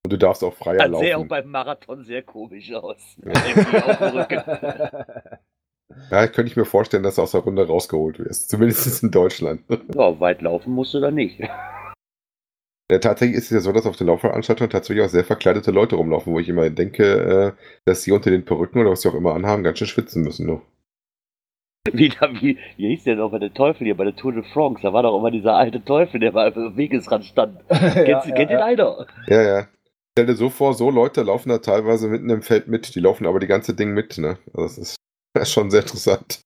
Und 0.03 0.13
du 0.13 0.17
darfst 0.17 0.43
auch 0.43 0.53
freier 0.53 0.89
Das 0.89 0.99
sähe 0.99 1.15
auch 1.15 1.19
laufen. 1.19 1.29
beim 1.29 1.49
Marathon 1.49 2.03
sehr 2.03 2.23
komisch 2.23 2.73
aus. 2.73 3.15
Mit 3.17 3.35
Ja, 6.09 6.27
könnte 6.27 6.51
ich 6.51 6.57
mir 6.57 6.65
vorstellen, 6.65 7.03
dass 7.03 7.15
du 7.15 7.21
aus 7.21 7.31
der 7.31 7.41
Runde 7.41 7.65
rausgeholt 7.67 8.19
wirst. 8.19 8.49
Zumindest 8.49 9.03
in 9.03 9.11
Deutschland. 9.11 9.61
Ja, 9.95 10.19
weit 10.19 10.41
laufen 10.41 10.73
musst 10.73 10.93
du 10.93 10.99
da 10.99 11.11
nicht. 11.11 11.39
Ja, 12.91 12.99
tatsächlich 12.99 13.37
ist 13.37 13.45
es 13.45 13.51
ja 13.51 13.59
so, 13.61 13.71
dass 13.71 13.85
auf 13.85 13.95
den 13.95 14.07
Laufveranstaltungen 14.07 14.69
tatsächlich 14.69 15.05
auch 15.05 15.09
sehr 15.09 15.23
verkleidete 15.23 15.71
Leute 15.71 15.95
rumlaufen, 15.95 16.33
wo 16.33 16.39
ich 16.39 16.49
immer 16.49 16.69
denke, 16.69 17.55
äh, 17.57 17.63
dass 17.85 18.03
die 18.03 18.11
unter 18.11 18.29
den 18.31 18.43
Perücken 18.43 18.79
oder 18.81 18.91
was 18.91 19.01
sie 19.01 19.09
auch 19.09 19.15
immer 19.15 19.33
anhaben, 19.33 19.63
ganz 19.63 19.77
schön 19.79 19.87
schwitzen 19.87 20.23
müssen. 20.23 20.45
Ne? 20.47 20.61
Wie, 21.93 22.09
da, 22.09 22.31
wie, 22.33 22.57
wie 22.77 22.89
hieß 22.89 23.05
der 23.05 23.15
noch 23.15 23.31
bei 23.31 23.39
der 23.39 23.53
Teufel 23.53 23.85
hier, 23.85 23.95
bei 23.97 24.03
der 24.03 24.15
Tour 24.15 24.33
de 24.33 24.43
France? 24.43 24.81
Da 24.83 24.93
war 24.93 25.03
doch 25.03 25.17
immer 25.17 25.31
dieser 25.31 25.55
alte 25.55 25.83
Teufel, 25.83 26.19
der 26.19 26.31
mal 26.33 26.53
am 26.53 26.77
Wegesrand 26.77 27.25
stand. 27.25 27.59
Kennst, 27.69 28.27
du- 28.29 28.33
kennt 28.33 28.51
ihr 28.51 28.63
einer? 28.63 29.07
Ja, 29.27 29.41
ja. 29.41 29.67
Stell 30.13 30.25
dir 30.27 30.35
so 30.35 30.49
vor, 30.49 30.73
so 30.73 30.91
Leute 30.91 31.23
laufen 31.23 31.47
da 31.49 31.59
teilweise 31.59 32.09
mitten 32.09 32.29
im 32.29 32.41
Feld 32.41 32.67
mit. 32.67 32.93
Die 32.93 32.99
laufen 32.99 33.25
aber 33.25 33.39
die 33.39 33.47
ganze 33.47 33.73
Ding 33.73 33.93
mit. 33.93 34.17
Ne? 34.17 34.37
Also 34.53 34.63
das 34.63 34.77
ist, 34.77 34.95
das 35.33 35.47
ist 35.47 35.53
schon 35.53 35.71
sehr 35.71 35.81
interessant. 35.81 36.41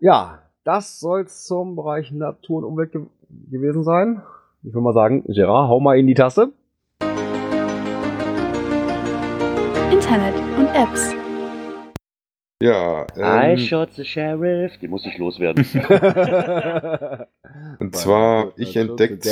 Ja, 0.00 0.42
das 0.64 1.00
soll's 1.00 1.44
zum 1.44 1.76
Bereich 1.76 2.10
Natur 2.12 2.58
und 2.58 2.64
Umwelt 2.64 2.92
ge 2.92 3.02
gewesen 3.50 3.84
sein. 3.84 4.22
Ich 4.62 4.74
würde 4.74 4.80
mal 4.80 4.92
sagen, 4.92 5.24
Gerard, 5.26 5.68
hau 5.68 5.80
mal 5.80 5.98
in 5.98 6.06
die 6.06 6.14
Taste. 6.14 6.52
Internet 9.90 10.34
und 10.58 10.66
Apps. 10.74 11.14
Ja, 12.62 13.06
I 13.16 13.52
ähm, 13.52 13.58
shot 13.58 13.92
the 13.94 14.04
sheriff. 14.04 14.76
Die 14.78 14.88
muss 14.88 15.06
ich 15.06 15.16
loswerden. 15.16 15.64
Und 17.78 17.96
zwar, 17.96 18.52
ich 18.56 18.76
entdeckt-. 18.76 19.24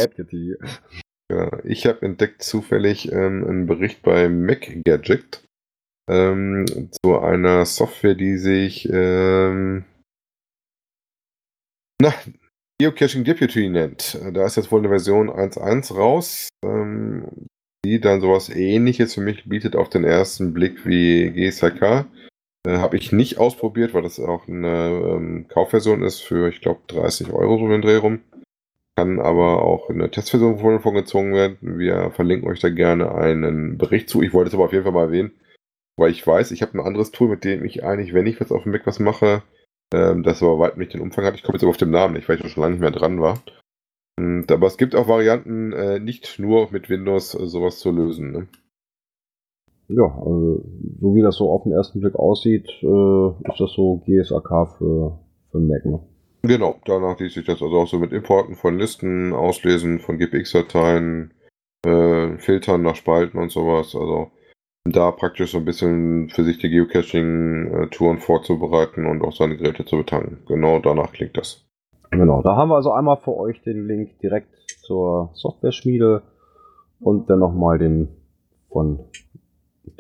Ja, 1.31 1.59
ich 1.65 1.87
habe 1.87 2.03
entdeckt 2.03 2.43
zufällig 2.43 3.13
ähm, 3.13 3.45
einen 3.47 3.67
Bericht 3.67 4.03
bei 4.03 4.31
MacGadget 4.31 5.48
ähm, 6.09 6.67
zu 7.03 7.19
einer 7.19 7.65
Software, 7.65 8.15
die 8.15 8.37
sich 8.37 8.89
ähm, 8.91 9.85
na, 12.01 12.15
Geocaching 12.81 13.25
Deputy 13.25 13.69
nennt. 13.69 14.19
Da 14.33 14.47
ist 14.47 14.57
jetzt 14.57 14.71
wohl 14.71 14.81
eine 14.81 14.89
Version 14.89 15.31
1.1 15.31 15.95
raus, 15.95 16.49
ähm, 16.65 17.27
die 17.85 18.01
dann 18.01 18.21
sowas 18.21 18.49
ähnliches 18.49 19.15
für 19.15 19.21
mich 19.21 19.49
bietet 19.49 19.77
auf 19.77 19.89
den 19.89 20.05
ersten 20.05 20.53
Blick 20.53 20.87
wie 20.87 21.31
GSHK. 21.31 22.07
Äh, 22.67 22.79
habe 22.79 22.97
ich 22.97 23.13
nicht 23.13 23.39
ausprobiert, 23.39 23.95
weil 23.95 24.03
das 24.03 24.21
auch 24.21 24.47
eine 24.49 24.91
ähm, 24.91 25.47
Kaufversion 25.49 26.03
ist 26.03 26.21
für, 26.21 26.49
ich 26.49 26.61
glaube, 26.61 26.81
30 26.89 27.33
Euro 27.33 27.59
so 27.59 27.69
den 27.69 27.83
Dreh 27.83 27.97
rum 27.97 28.21
kann 28.99 29.21
aber 29.21 29.63
auch 29.63 29.91
in 29.91 30.01
der 30.01 30.11
Testversion 30.11 30.81
vorgezogen 30.81 31.33
werden. 31.33 31.57
Wir 31.61 32.11
verlinken 32.11 32.49
euch 32.49 32.59
da 32.59 32.69
gerne 32.69 33.15
einen 33.15 33.79
Bericht 33.79 34.09
zu. 34.09 34.23
Ich 34.23 34.33
wollte 34.33 34.49
es 34.49 34.55
aber 34.55 34.65
auf 34.65 34.73
jeden 34.73 34.83
Fall 34.83 34.93
mal 34.93 35.05
erwähnen, 35.05 35.31
weil 35.99 36.11
ich 36.11 36.27
weiß, 36.27 36.53
ich 36.53 36.63
habe 36.63 36.75
ein 36.75 36.87
anderes 36.87 37.11
Tool, 37.11 37.29
mit 37.29 37.45
dem 37.45 37.65
ich 37.65 37.85
eigentlich, 37.85 38.15
wenn 38.15 38.27
ich 38.27 38.41
was 38.41 38.53
auf 38.53 38.63
dem 38.63 38.73
Mac 38.73 38.87
was 38.87 39.01
mache, 39.01 39.43
ähm, 39.93 40.23
das 40.23 40.43
aber 40.43 40.59
weit 40.59 40.77
nicht 40.77 40.95
den 40.95 41.01
Umfang 41.01 41.25
hat. 41.25 41.35
Ich 41.35 41.43
komme 41.43 41.57
jetzt 41.57 41.65
aber 41.65 41.71
auf 41.71 41.77
den 41.77 41.91
Namen 41.91 42.15
nicht, 42.15 42.29
weil 42.29 42.37
ich 42.37 42.43
da 42.43 42.49
schon 42.49 42.63
lange 42.63 42.75
nicht 42.75 42.81
mehr 42.81 42.91
dran 42.91 43.21
war. 43.21 43.41
Und, 44.19 44.51
aber 44.51 44.67
es 44.67 44.79
gibt 44.79 44.95
auch 44.95 45.09
Varianten, 45.09 45.73
äh, 45.73 45.99
nicht 45.99 46.39
nur 46.39 46.71
mit 46.71 46.89
Windows 46.89 47.35
äh, 47.35 47.47
sowas 47.47 47.79
zu 47.79 47.91
lösen. 47.91 48.33
Ne? 48.33 48.49
Ja, 49.89 50.05
also, 50.05 50.65
so 51.01 51.15
wie 51.15 51.23
das 51.23 51.37
so 51.37 51.51
auf 51.51 51.63
den 51.63 51.73
ersten 51.73 52.01
Blick 52.01 52.15
aussieht, 52.15 52.69
äh, 52.83 53.51
ist 53.51 53.61
das 53.61 53.73
so 53.73 54.03
GSAK 54.07 54.77
für, 54.79 55.19
für 55.51 55.61
Mac. 55.61 55.85
Ne? 55.85 56.01
Genau, 56.43 56.77
danach 56.85 57.19
liest 57.19 57.35
sich 57.35 57.47
das 57.47 57.63
also 57.63 57.77
auch 57.77 57.89
so 57.89 57.99
mit 57.99 58.13
Importen 58.13 58.55
von 58.55 58.79
Listen, 58.79 59.33
Auslesen 59.33 59.99
von 59.99 60.19
GPX-Dateien, 60.19 61.35
äh, 61.85 62.37
Filtern 62.39 62.83
nach 62.83 62.97
Spalten 62.97 63.39
und 63.39 63.51
sowas. 63.51 63.95
Also 63.97 64.31
da 64.93 65.11
praktisch 65.11 65.53
so 65.53 65.59
ein 65.59 65.65
bisschen 65.65 66.29
für 66.31 66.45
sich 66.45 66.59
die 66.59 66.69
Geocaching-Touren 66.69 68.19
vorzubereiten 68.19 69.07
und 69.07 69.23
auch 69.23 69.33
seine 69.33 69.57
Geräte 69.57 69.85
zu 69.85 69.97
betanken. 69.97 70.39
Genau 70.47 70.79
danach 70.79 71.13
klingt 71.13 71.37
das. 71.37 71.65
Genau, 72.11 72.43
da 72.43 72.57
haben 72.57 72.71
wir 72.71 72.77
also 72.77 72.93
einmal 72.93 73.19
für 73.19 73.37
euch 73.37 73.61
den 73.63 73.87
Link 73.87 74.19
direkt 74.21 74.55
zur 74.83 75.31
Software-Schmiede 75.35 76.23
und 77.01 77.29
dann 77.29 77.39
nochmal 77.39 77.79
den 77.79 78.09
von 78.71 79.01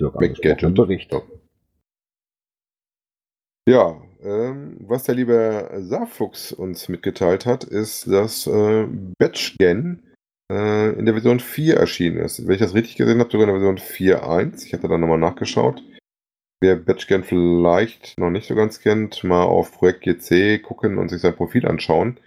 Dirk 0.00 0.16
angesprochenen 0.16 0.74
Bericht. 0.74 1.14
Ja, 3.68 3.96
ähm, 4.22 4.78
was 4.80 5.04
der 5.04 5.14
liebe 5.14 5.68
Saarfuchs 5.78 6.52
uns 6.52 6.88
mitgeteilt 6.88 7.44
hat, 7.44 7.64
ist, 7.64 8.10
dass 8.10 8.46
äh, 8.46 8.86
BatchGen 9.18 10.02
äh, 10.50 10.90
in 10.90 11.04
der 11.04 11.14
Version 11.14 11.40
4 11.40 11.76
erschienen 11.76 12.18
ist. 12.18 12.46
Wenn 12.46 12.54
ich 12.54 12.60
das 12.60 12.74
richtig 12.74 12.96
gesehen 12.96 13.20
habe, 13.20 13.30
sogar 13.30 13.48
in 13.48 13.54
der 13.54 13.60
Version 13.60 13.78
4.1. 13.78 14.66
Ich 14.66 14.72
hatte 14.72 14.88
da 14.88 14.98
nochmal 14.98 15.18
nachgeschaut. 15.18 15.82
Wer 16.60 16.76
BatchGen 16.76 17.22
vielleicht 17.22 18.18
noch 18.18 18.30
nicht 18.30 18.48
so 18.48 18.54
ganz 18.54 18.80
kennt, 18.80 19.22
mal 19.22 19.44
auf 19.44 19.72
Projekt 19.72 20.02
GC 20.02 20.60
gucken 20.62 20.98
und 20.98 21.08
sich 21.08 21.20
sein 21.20 21.36
Profil 21.36 21.66
anschauen, 21.66 22.18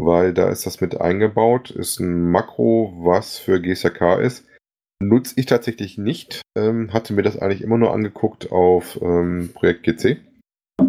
weil 0.00 0.32
da 0.32 0.48
ist 0.48 0.64
das 0.64 0.80
mit 0.80 1.00
eingebaut. 1.00 1.70
Ist 1.70 1.98
ein 1.98 2.30
Makro, 2.30 2.92
was 2.98 3.38
für 3.38 3.60
GSK 3.60 4.20
ist. 4.20 4.46
Nutze 5.02 5.34
ich 5.36 5.46
tatsächlich 5.46 5.98
nicht. 5.98 6.42
Ähm, 6.56 6.92
hatte 6.92 7.14
mir 7.14 7.22
das 7.22 7.38
eigentlich 7.38 7.62
immer 7.62 7.78
nur 7.78 7.92
angeguckt 7.92 8.52
auf 8.52 9.00
ähm, 9.02 9.50
Projekt 9.54 9.82
GC 9.82 10.18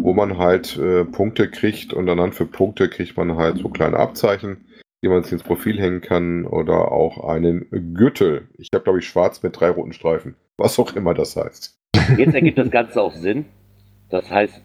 wo 0.00 0.14
man 0.14 0.38
halt 0.38 0.76
äh, 0.78 1.04
Punkte 1.04 1.50
kriegt 1.50 1.92
und 1.92 2.06
dann 2.06 2.32
für 2.32 2.46
Punkte 2.46 2.88
kriegt 2.88 3.16
man 3.16 3.36
halt 3.36 3.58
so 3.58 3.68
kleine 3.68 3.98
Abzeichen, 3.98 4.64
die 5.02 5.08
man 5.08 5.22
sich 5.22 5.32
ins 5.32 5.42
Profil 5.42 5.80
hängen 5.80 6.00
kann 6.00 6.46
oder 6.46 6.92
auch 6.92 7.28
einen 7.28 7.94
Gürtel. 7.94 8.48
Ich 8.58 8.68
habe, 8.72 8.84
glaube 8.84 9.00
ich, 9.00 9.06
schwarz 9.06 9.42
mit 9.42 9.58
drei 9.58 9.70
roten 9.70 9.92
Streifen. 9.92 10.36
Was 10.56 10.78
auch 10.78 10.94
immer 10.94 11.14
das 11.14 11.36
heißt. 11.36 11.76
Jetzt 12.16 12.34
ergibt 12.34 12.58
das 12.58 12.70
Ganze 12.70 13.02
auch 13.02 13.14
Sinn. 13.14 13.46
Das 14.10 14.30
heißt 14.30 14.62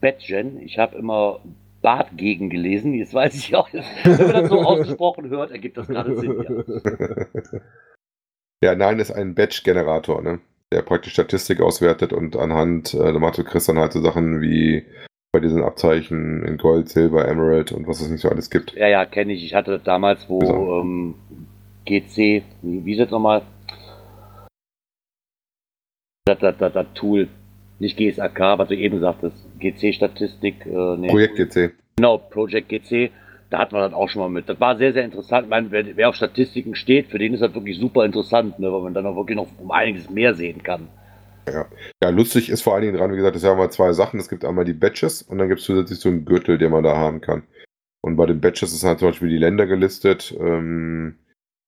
Batgen. 0.00 0.60
Ich 0.60 0.78
habe 0.78 0.96
immer 0.96 1.40
Bart 1.82 2.16
gegen 2.16 2.50
gelesen. 2.50 2.94
Jetzt 2.94 3.14
weiß 3.14 3.34
ich 3.34 3.54
auch, 3.54 3.68
wenn 3.72 4.16
man 4.16 4.32
das 4.32 4.48
so 4.48 4.60
ausgesprochen 4.60 5.28
hört, 5.28 5.50
ergibt 5.50 5.76
das 5.76 5.88
gerade 5.88 6.16
Sinn. 6.16 6.44
Ja. 6.48 7.60
ja, 8.64 8.74
nein, 8.74 8.98
ist 8.98 9.10
ein 9.10 9.34
Batch-Generator, 9.34 10.22
ne? 10.22 10.40
der 10.72 10.82
praktisch 10.82 11.14
Statistik 11.14 11.60
auswertet 11.60 12.12
und 12.12 12.36
anhand, 12.36 12.94
äh, 12.94 13.12
da 13.12 13.18
macht 13.18 13.38
du 13.38 13.44
kriegst 13.44 13.68
dann 13.68 13.78
halt 13.78 13.92
so 13.92 14.00
Sachen 14.00 14.40
wie 14.40 14.84
bei 15.32 15.40
diesen 15.40 15.62
Abzeichen 15.62 16.42
in 16.44 16.56
Gold, 16.56 16.88
Silber, 16.88 17.28
Emerald 17.28 17.72
und 17.72 17.86
was 17.86 18.00
es 18.00 18.08
nicht 18.08 18.22
so 18.22 18.30
alles 18.30 18.50
gibt. 18.50 18.74
Ja, 18.74 18.88
ja, 18.88 19.04
kenne 19.04 19.32
ich. 19.32 19.44
Ich 19.44 19.54
hatte 19.54 19.72
das 19.72 19.82
damals, 19.82 20.28
wo 20.28 20.80
ähm, 20.80 21.14
GC, 21.84 22.42
wie, 22.62 22.84
wie 22.84 22.92
ist 22.92 23.00
das 23.00 23.10
nochmal? 23.10 23.42
Das, 26.24 26.38
das, 26.38 26.56
das, 26.58 26.72
das 26.72 26.86
Tool, 26.94 27.28
nicht 27.78 27.96
GSAK, 27.96 28.58
was 28.58 28.68
du 28.68 28.76
eben 28.76 29.00
sagtest, 29.00 29.36
GC-Statistik, 29.58 30.66
äh, 30.66 30.96
nee. 30.96 31.08
Projekt 31.08 31.36
GC. 31.36 31.72
Genau, 31.96 32.18
Project 32.18 32.68
GC, 32.68 33.10
da 33.50 33.58
hat 33.58 33.72
man 33.72 33.82
das 33.82 33.92
auch 33.92 34.08
schon 34.08 34.22
mal 34.22 34.28
mit. 34.28 34.48
Das 34.48 34.60
war 34.60 34.76
sehr, 34.76 34.92
sehr 34.92 35.04
interessant. 35.04 35.44
Ich 35.44 35.50
meine, 35.50 35.70
wer, 35.70 35.96
wer 35.96 36.08
auf 36.08 36.14
Statistiken 36.14 36.74
steht, 36.74 37.08
für 37.08 37.18
den 37.18 37.34
ist 37.34 37.40
das 37.40 37.54
wirklich 37.54 37.78
super 37.78 38.04
interessant, 38.04 38.58
ne, 38.58 38.72
weil 38.72 38.82
man 38.82 38.94
dann 38.94 39.06
auch 39.06 39.16
wirklich 39.16 39.36
noch 39.36 39.48
um 39.58 39.70
einiges 39.70 40.08
mehr 40.08 40.34
sehen 40.34 40.62
kann. 40.62 40.88
Ja, 42.02 42.10
lustig 42.10 42.50
ist 42.50 42.62
vor 42.62 42.74
allen 42.74 42.82
Dingen 42.82 42.96
dran, 42.96 43.12
wie 43.12 43.16
gesagt, 43.16 43.36
es 43.36 43.42
sind 43.42 43.50
ja 43.50 43.56
mal 43.56 43.70
zwei 43.70 43.92
Sachen. 43.92 44.20
Es 44.20 44.28
gibt 44.28 44.44
einmal 44.44 44.64
die 44.64 44.72
Badges 44.74 45.22
und 45.22 45.38
dann 45.38 45.48
gibt 45.48 45.60
es 45.60 45.66
zusätzlich 45.66 45.98
so 46.00 46.08
einen 46.08 46.24
Gürtel, 46.24 46.58
den 46.58 46.70
man 46.72 46.84
da 46.84 46.96
haben 46.96 47.20
kann. 47.20 47.42
Und 48.02 48.16
bei 48.16 48.26
den 48.26 48.40
Badges 48.40 48.72
ist 48.72 48.84
halt 48.84 49.00
zum 49.00 49.08
Beispiel 49.08 49.28
die 49.28 49.38
Länder 49.38 49.66
gelistet. 49.66 50.36
Ähm, 50.40 51.16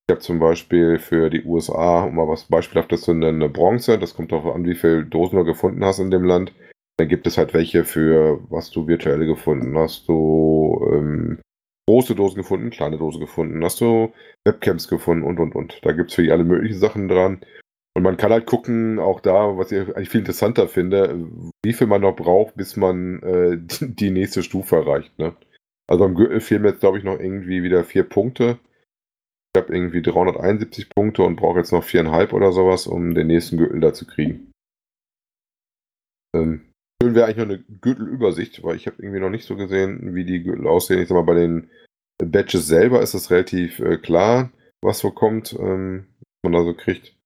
Ich 0.08 0.12
habe 0.14 0.20
zum 0.22 0.38
Beispiel 0.40 0.98
für 0.98 1.30
die 1.30 1.44
USA, 1.44 2.04
um 2.04 2.16
mal 2.16 2.28
was 2.28 2.44
Beispielhaftes 2.46 3.02
zu 3.02 3.14
nennen, 3.14 3.42
eine 3.42 3.50
Bronze. 3.52 3.98
Das 3.98 4.14
kommt 4.14 4.32
darauf 4.32 4.54
an, 4.54 4.64
wie 4.66 4.74
viele 4.74 5.04
Dosen 5.06 5.38
du 5.38 5.44
gefunden 5.44 5.84
hast 5.84 6.00
in 6.00 6.10
dem 6.10 6.24
Land. 6.24 6.52
Dann 6.98 7.08
gibt 7.08 7.26
es 7.26 7.38
halt 7.38 7.54
welche 7.54 7.84
für, 7.84 8.40
was 8.50 8.70
du 8.70 8.86
virtuell 8.88 9.24
gefunden 9.26 9.76
hast. 9.78 10.08
Du 10.08 10.80
ähm, 10.92 11.40
große 11.88 12.14
Dosen 12.14 12.36
gefunden, 12.38 12.70
kleine 12.70 12.98
Dosen 12.98 13.20
gefunden, 13.20 13.64
hast 13.64 13.80
du 13.80 14.12
Webcams 14.46 14.88
gefunden 14.88 15.24
und 15.24 15.38
und 15.40 15.54
und. 15.54 15.80
Da 15.84 15.92
gibt 15.92 16.10
es 16.10 16.16
für 16.16 16.32
alle 16.32 16.44
möglichen 16.44 16.78
Sachen 16.78 17.08
dran. 17.08 17.40
Und 17.94 18.04
man 18.04 18.16
kann 18.16 18.30
halt 18.30 18.46
gucken, 18.46 18.98
auch 18.98 19.20
da, 19.20 19.56
was 19.56 19.72
ich 19.72 19.80
eigentlich 19.80 20.10
viel 20.10 20.20
interessanter 20.20 20.68
finde, 20.68 21.28
wie 21.64 21.72
viel 21.72 21.88
man 21.88 22.02
noch 22.02 22.14
braucht, 22.14 22.54
bis 22.56 22.76
man 22.76 23.20
äh, 23.22 23.58
die 23.80 24.10
nächste 24.10 24.42
Stufe 24.42 24.76
erreicht. 24.76 25.18
Ne? 25.18 25.34
Also 25.88 26.04
am 26.04 26.14
Gürtel 26.14 26.40
fehlen 26.40 26.62
mir 26.62 26.68
jetzt, 26.68 26.80
glaube 26.80 26.98
ich, 26.98 27.04
noch 27.04 27.18
irgendwie 27.18 27.62
wieder 27.62 27.82
vier 27.82 28.04
Punkte. 28.04 28.58
Ich 29.52 29.60
habe 29.60 29.74
irgendwie 29.74 30.02
371 30.02 30.88
Punkte 30.90 31.24
und 31.24 31.34
brauche 31.34 31.58
jetzt 31.58 31.72
noch 31.72 31.82
viereinhalb 31.82 32.32
oder 32.32 32.52
sowas, 32.52 32.86
um 32.86 33.14
den 33.14 33.26
nächsten 33.26 33.56
Gürtel 33.56 33.80
da 33.80 33.92
zu 33.92 34.06
kriegen. 34.06 34.52
Ähm, 36.36 36.70
schön 37.02 37.16
wäre 37.16 37.26
eigentlich 37.26 37.36
noch 37.38 37.44
eine 37.44 37.64
Gürtelübersicht, 37.80 38.62
weil 38.62 38.76
ich 38.76 38.86
habe 38.86 39.02
irgendwie 39.02 39.18
noch 39.18 39.30
nicht 39.30 39.46
so 39.46 39.56
gesehen, 39.56 40.14
wie 40.14 40.24
die 40.24 40.44
Gürtel 40.44 40.68
aussehen. 40.68 41.00
Ich 41.00 41.08
sag 41.08 41.16
mal, 41.16 41.22
bei 41.22 41.34
den 41.34 41.68
Badges 42.22 42.68
selber 42.68 43.02
ist 43.02 43.14
es 43.14 43.32
relativ 43.32 43.80
äh, 43.80 43.96
klar, 43.98 44.52
was 44.82 45.00
so 45.00 45.10
kommt, 45.10 45.52
ähm, 45.58 46.06
was 46.20 46.50
man 46.50 46.52
da 46.52 46.64
so 46.64 46.74
kriegt. 46.74 47.16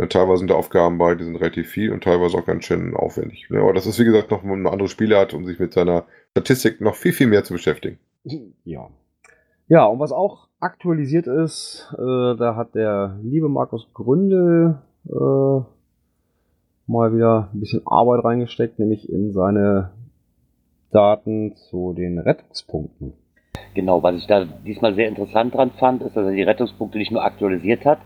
Ja, 0.00 0.06
teilweise 0.06 0.38
sind 0.38 0.50
da 0.50 0.54
Aufgaben 0.54 0.98
bei, 0.98 1.14
die 1.14 1.24
sind 1.24 1.36
relativ 1.36 1.68
viel 1.68 1.92
und 1.92 2.02
teilweise 2.02 2.36
auch 2.36 2.46
ganz 2.46 2.64
schön 2.64 2.96
aufwendig. 2.96 3.46
Ja, 3.50 3.60
aber 3.60 3.72
das 3.72 3.86
ist, 3.86 3.98
wie 3.98 4.04
gesagt, 4.04 4.30
noch 4.30 4.42
eine 4.42 4.70
andere 4.70 4.88
Spielart, 4.88 5.34
um 5.34 5.44
sich 5.44 5.58
mit 5.58 5.72
seiner 5.72 6.04
Statistik 6.30 6.80
noch 6.80 6.94
viel, 6.94 7.12
viel 7.12 7.26
mehr 7.26 7.44
zu 7.44 7.52
beschäftigen. 7.52 7.98
Ja. 8.64 8.88
Ja, 9.68 9.86
und 9.86 10.00
was 10.00 10.12
auch 10.12 10.48
aktualisiert 10.60 11.26
ist, 11.26 11.92
äh, 11.94 12.36
da 12.36 12.56
hat 12.56 12.74
der 12.74 13.18
liebe 13.22 13.48
Markus 13.48 13.88
Gründel 13.94 14.78
äh, 15.08 15.60
mal 16.86 17.14
wieder 17.14 17.48
ein 17.52 17.60
bisschen 17.60 17.82
Arbeit 17.86 18.24
reingesteckt, 18.24 18.78
nämlich 18.78 19.08
in 19.08 19.32
seine 19.32 19.90
Daten 20.90 21.56
zu 21.56 21.94
den 21.94 22.18
Rettungspunkten. 22.18 23.14
Genau, 23.74 24.02
was 24.02 24.16
ich 24.16 24.26
da 24.26 24.44
diesmal 24.44 24.94
sehr 24.94 25.08
interessant 25.08 25.54
dran 25.54 25.70
fand, 25.72 26.02
ist, 26.02 26.16
dass 26.16 26.26
er 26.26 26.32
die 26.32 26.42
Rettungspunkte 26.42 26.98
nicht 26.98 27.10
nur 27.10 27.24
aktualisiert 27.24 27.84
hat, 27.84 27.98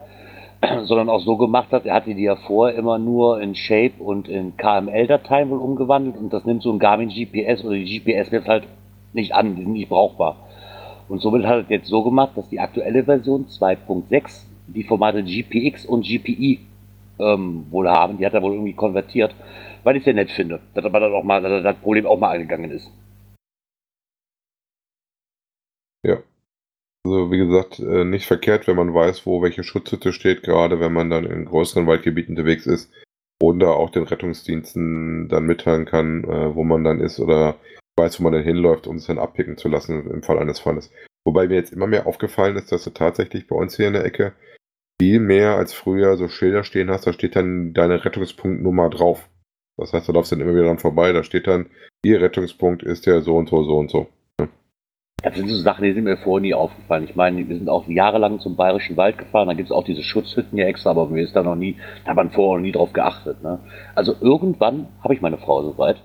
sondern 0.85 1.09
auch 1.09 1.21
so 1.21 1.37
gemacht 1.37 1.73
hat, 1.73 1.87
er 1.87 1.95
hatte 1.95 2.15
die 2.15 2.23
ja 2.23 2.37
vorher 2.37 2.77
immer 2.77 2.99
nur 2.99 3.41
in 3.41 3.55
Shape 3.55 3.95
und 3.99 4.29
in 4.29 4.57
KML-Dateien 4.57 5.51
wohl 5.51 5.59
umgewandelt 5.59 6.17
und 6.17 6.33
das 6.33 6.45
nimmt 6.45 6.63
so 6.63 6.73
ein 6.73 6.79
Garmin 6.79 7.09
GPS 7.09 7.65
oder 7.65 7.75
die 7.75 8.01
GPS 8.01 8.31
jetzt 8.31 8.49
halt 8.49 8.65
nicht 9.13 9.35
an, 9.35 9.57
die 9.57 9.63
sind 9.63 9.73
nicht 9.73 9.89
brauchbar. 9.89 10.37
Und 11.09 11.21
somit 11.21 11.47
hat 11.47 11.67
er 11.71 11.77
jetzt 11.77 11.89
so 11.89 12.03
gemacht, 12.03 12.33
dass 12.35 12.49
die 12.49 12.61
aktuelle 12.61 13.05
Version 13.05 13.47
2.6 13.47 14.45
die 14.67 14.83
Formate 14.83 15.23
GPX 15.23 15.87
und 15.87 16.05
GPI 16.05 16.61
ähm, 17.19 17.67
wohl 17.71 17.89
haben, 17.89 18.19
die 18.19 18.27
hat 18.27 18.35
er 18.35 18.43
wohl 18.43 18.53
irgendwie 18.53 18.75
konvertiert, 18.75 19.35
weil 19.85 19.97
ich 19.97 20.01
es 20.01 20.05
sehr 20.05 20.15
nett 20.15 20.31
finde, 20.31 20.61
dass 20.75 20.85
aber 20.85 21.01
dann 21.01 21.15
auch 21.15 21.23
mal, 21.23 21.41
dass 21.41 21.63
das 21.63 21.77
Problem 21.77 22.07
auch 22.07 22.19
mal 22.19 22.33
angegangen 22.33 22.71
ist. 22.71 22.91
Ja. 26.03 26.19
Also 27.07 27.31
wie 27.31 27.39
gesagt, 27.39 27.79
äh, 27.79 28.05
nicht 28.05 28.27
verkehrt, 28.27 28.67
wenn 28.67 28.75
man 28.75 28.93
weiß, 28.93 29.27
wo 29.27 29.41
welche 29.41 29.63
Schutzhütte 29.63 30.13
steht, 30.13 30.43
gerade 30.43 30.81
wenn 30.81 30.93
man 30.93 31.09
dann 31.09 31.25
in 31.25 31.45
größeren 31.45 31.87
Waldgebieten 31.87 32.33
unterwegs 32.33 32.67
ist 32.67 32.93
oder 33.41 33.77
auch 33.77 33.91
den 33.91 34.03
Rettungsdiensten 34.03 35.29
dann 35.29 35.47
mitteilen 35.47 35.85
kann, 35.85 36.25
äh, 36.25 36.53
wo 36.57 36.65
man 36.65 36.83
dann 36.83 36.99
ist 36.99 37.21
oder 37.21 37.61
weiß, 37.97 38.19
wo 38.19 38.25
man 38.25 38.33
dann 38.33 38.43
hinläuft, 38.43 38.89
um 38.89 38.97
es 38.97 39.07
dann 39.07 39.21
abpicken 39.21 39.57
zu 39.57 39.69
lassen 39.69 40.11
im 40.11 40.25
Fall 40.25 40.41
eines 40.41 40.59
Falles. 40.59 40.91
Wobei 41.25 41.47
mir 41.47 41.55
jetzt 41.55 41.73
immer 41.73 41.87
mehr 41.87 42.09
aufgefallen 42.09 42.57
ist, 42.57 42.73
dass 42.73 42.83
du 42.83 42.91
tatsächlich 42.91 43.47
bei 43.47 43.55
uns 43.55 43.77
hier 43.77 43.87
in 43.87 43.93
der 43.93 44.05
Ecke 44.05 44.33
viel 45.01 45.21
mehr 45.21 45.55
als 45.55 45.73
früher 45.75 46.17
so 46.17 46.27
Schilder 46.27 46.65
stehen 46.65 46.91
hast, 46.91 47.07
da 47.07 47.13
steht 47.13 47.37
dann 47.37 47.73
deine 47.73 48.05
Rettungspunktnummer 48.05 48.91
drauf. 48.91 49.29
Das 49.77 49.93
heißt, 49.93 50.09
du 50.09 50.13
läufst 50.13 50.33
dann 50.33 50.41
immer 50.41 50.55
wieder 50.55 50.65
dran 50.65 50.81
vorbei, 50.81 51.13
da 51.13 51.23
steht 51.23 51.47
dann, 51.47 51.71
ihr 52.05 52.21
Rettungspunkt 52.21 52.83
ist 52.83 53.07
ja 53.07 53.21
so 53.21 53.37
und 53.37 53.49
so, 53.49 53.63
so 53.63 53.79
und 53.79 53.93
so. 53.93 54.09
Das 55.23 55.35
sind 55.35 55.49
so 55.49 55.57
Sachen, 55.57 55.83
die 55.83 55.93
sind 55.93 56.05
mir 56.05 56.19
vorher 56.19 56.43
nie 56.43 56.55
aufgefallen. 56.55 57.05
Ich 57.05 57.17
meine, 57.17 57.49
wir 57.49 57.57
sind 57.57 57.69
auch 57.69 57.89
jahrelang 57.89 58.39
zum 58.39 58.55
Bayerischen 58.55 58.97
Wald 58.97 59.19
gefahren, 59.19 59.49
da 59.49 59.55
gibt 59.55 59.71
es 59.71 59.75
auch 59.75 59.83
diese 59.83 60.03
Schutzhütten 60.03 60.57
ja 60.57 60.67
extra, 60.67 60.91
aber 60.91 61.07
mir 61.09 61.25
ist 61.25 61.35
da 61.35 61.43
noch 61.43 61.57
nie, 61.57 61.77
da 62.05 62.11
hat 62.11 62.17
man 62.17 62.31
vorher 62.31 62.59
noch 62.59 62.65
nie 62.65 62.73
drauf 62.73 62.93
geachtet. 62.93 63.43
Ne? 63.43 63.59
Also 63.95 64.15
irgendwann 64.21 64.89
habe 65.03 65.15
ich 65.15 65.21
meine 65.21 65.39
Frau 65.39 65.63
so 65.63 65.79
weit, 65.79 65.97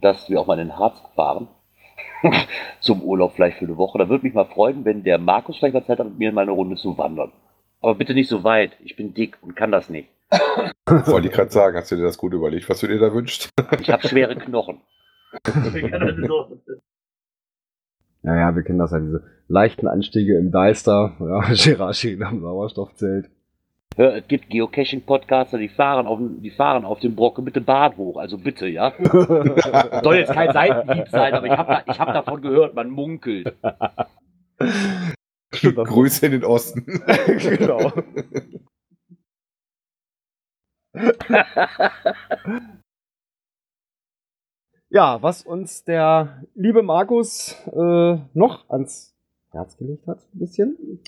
dass 0.00 0.28
wir 0.28 0.40
auch 0.40 0.46
mal 0.46 0.58
in 0.58 0.68
den 0.68 0.78
Harz 0.78 1.00
fahren. 1.14 1.48
zum 2.80 3.02
Urlaub 3.02 3.32
vielleicht 3.34 3.58
für 3.58 3.64
eine 3.64 3.76
Woche. 3.76 3.98
Da 3.98 4.08
würde 4.08 4.24
mich 4.24 4.34
mal 4.34 4.44
freuen, 4.44 4.84
wenn 4.84 5.04
der 5.04 5.18
Markus 5.18 5.56
vielleicht 5.56 5.74
mal 5.74 5.84
Zeit 5.84 5.98
hat, 5.98 6.08
mit 6.08 6.18
mir 6.18 6.32
mal 6.32 6.42
eine 6.42 6.50
Runde 6.50 6.76
zu 6.76 6.98
wandern. 6.98 7.32
Aber 7.80 7.94
bitte 7.94 8.14
nicht 8.14 8.28
so 8.28 8.44
weit. 8.44 8.72
Ich 8.84 8.96
bin 8.96 9.14
dick 9.14 9.38
und 9.42 9.54
kann 9.54 9.72
das 9.72 9.88
nicht. 9.88 10.08
Wollte 10.86 11.28
ich 11.28 11.32
gerade 11.32 11.50
sagen, 11.50 11.76
hast 11.76 11.90
du 11.92 11.96
dir 11.96 12.02
das 12.02 12.18
gut 12.18 12.32
überlegt, 12.32 12.68
was 12.68 12.80
du 12.80 12.88
dir 12.88 12.98
da 12.98 13.12
wünschst? 13.12 13.50
Ich 13.80 13.90
habe 13.90 14.06
schwere 14.06 14.36
Knochen. 14.36 14.80
Naja, 18.26 18.56
wir 18.56 18.64
kennen 18.64 18.80
das 18.80 18.90
ja, 18.90 18.98
diese 18.98 19.22
leichten 19.46 19.86
Anstiege 19.86 20.36
im 20.36 20.50
Deister, 20.50 21.14
ja, 21.20 21.40
Girashi 21.54 22.20
am 22.20 22.40
Sauerstoffzelt. 22.40 23.30
Hör, 23.94 24.16
es 24.16 24.26
gibt 24.26 24.50
Geocaching-Podcaster, 24.50 25.58
die 25.58 25.68
fahren, 25.68 26.08
auf, 26.08 26.18
die 26.20 26.50
fahren 26.50 26.84
auf 26.84 26.98
dem 26.98 27.14
Brocken 27.14 27.44
mit 27.44 27.54
dem 27.54 27.64
Bad 27.64 27.96
hoch. 27.96 28.16
Also 28.16 28.36
bitte, 28.36 28.66
ja. 28.66 28.92
Soll 30.02 30.16
jetzt 30.16 30.32
kein 30.32 30.52
Seitenhieb 30.52 31.08
sein, 31.08 31.34
aber 31.34 31.46
ich 31.46 31.56
habe 31.56 31.72
da, 31.72 31.92
ich 31.92 32.00
hab 32.00 32.12
davon 32.12 32.42
gehört, 32.42 32.74
man 32.74 32.90
munkelt. 32.90 33.54
Grüße 35.52 36.26
in 36.26 36.32
den 36.32 36.44
Osten. 36.44 36.84
genau. 37.26 37.92
Ja, 44.88 45.20
was 45.22 45.42
uns 45.42 45.84
der 45.84 46.42
liebe 46.54 46.82
Markus 46.82 47.56
äh, 47.72 48.18
noch 48.34 48.68
ans 48.70 49.16
Herz 49.50 49.76
gelegt 49.76 50.06
hat, 50.06 50.18
ein 50.34 50.38
bisschen. 50.38 51.00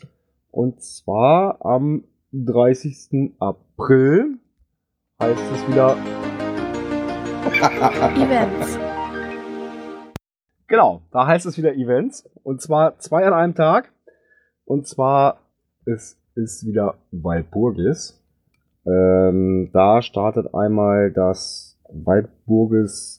Und 0.50 0.82
zwar 0.82 1.64
am 1.64 2.04
30. 2.32 3.34
April 3.38 4.38
heißt 5.20 5.42
es 5.52 5.68
wieder 5.68 5.96
Events. 8.16 8.78
Genau, 10.66 11.02
da 11.12 11.26
heißt 11.26 11.46
es 11.46 11.56
wieder 11.56 11.74
Events. 11.74 12.28
Und 12.42 12.60
zwar 12.60 12.98
zwei 12.98 13.26
an 13.26 13.32
einem 13.32 13.54
Tag. 13.54 13.92
Und 14.64 14.86
zwar 14.86 15.40
es 15.84 16.20
ist 16.34 16.66
wieder 16.66 16.98
Walpurgis. 17.10 18.22
Ähm, 18.86 19.70
da 19.72 20.02
startet 20.02 20.54
einmal 20.54 21.10
das 21.10 21.78
Walpurgis 21.88 23.17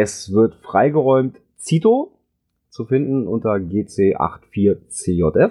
Es 0.00 0.32
wird 0.32 0.54
freigeräumt 0.54 1.42
Zito 1.56 2.20
zu 2.68 2.84
finden 2.84 3.26
unter 3.26 3.54
GC84CJF. 3.54 5.50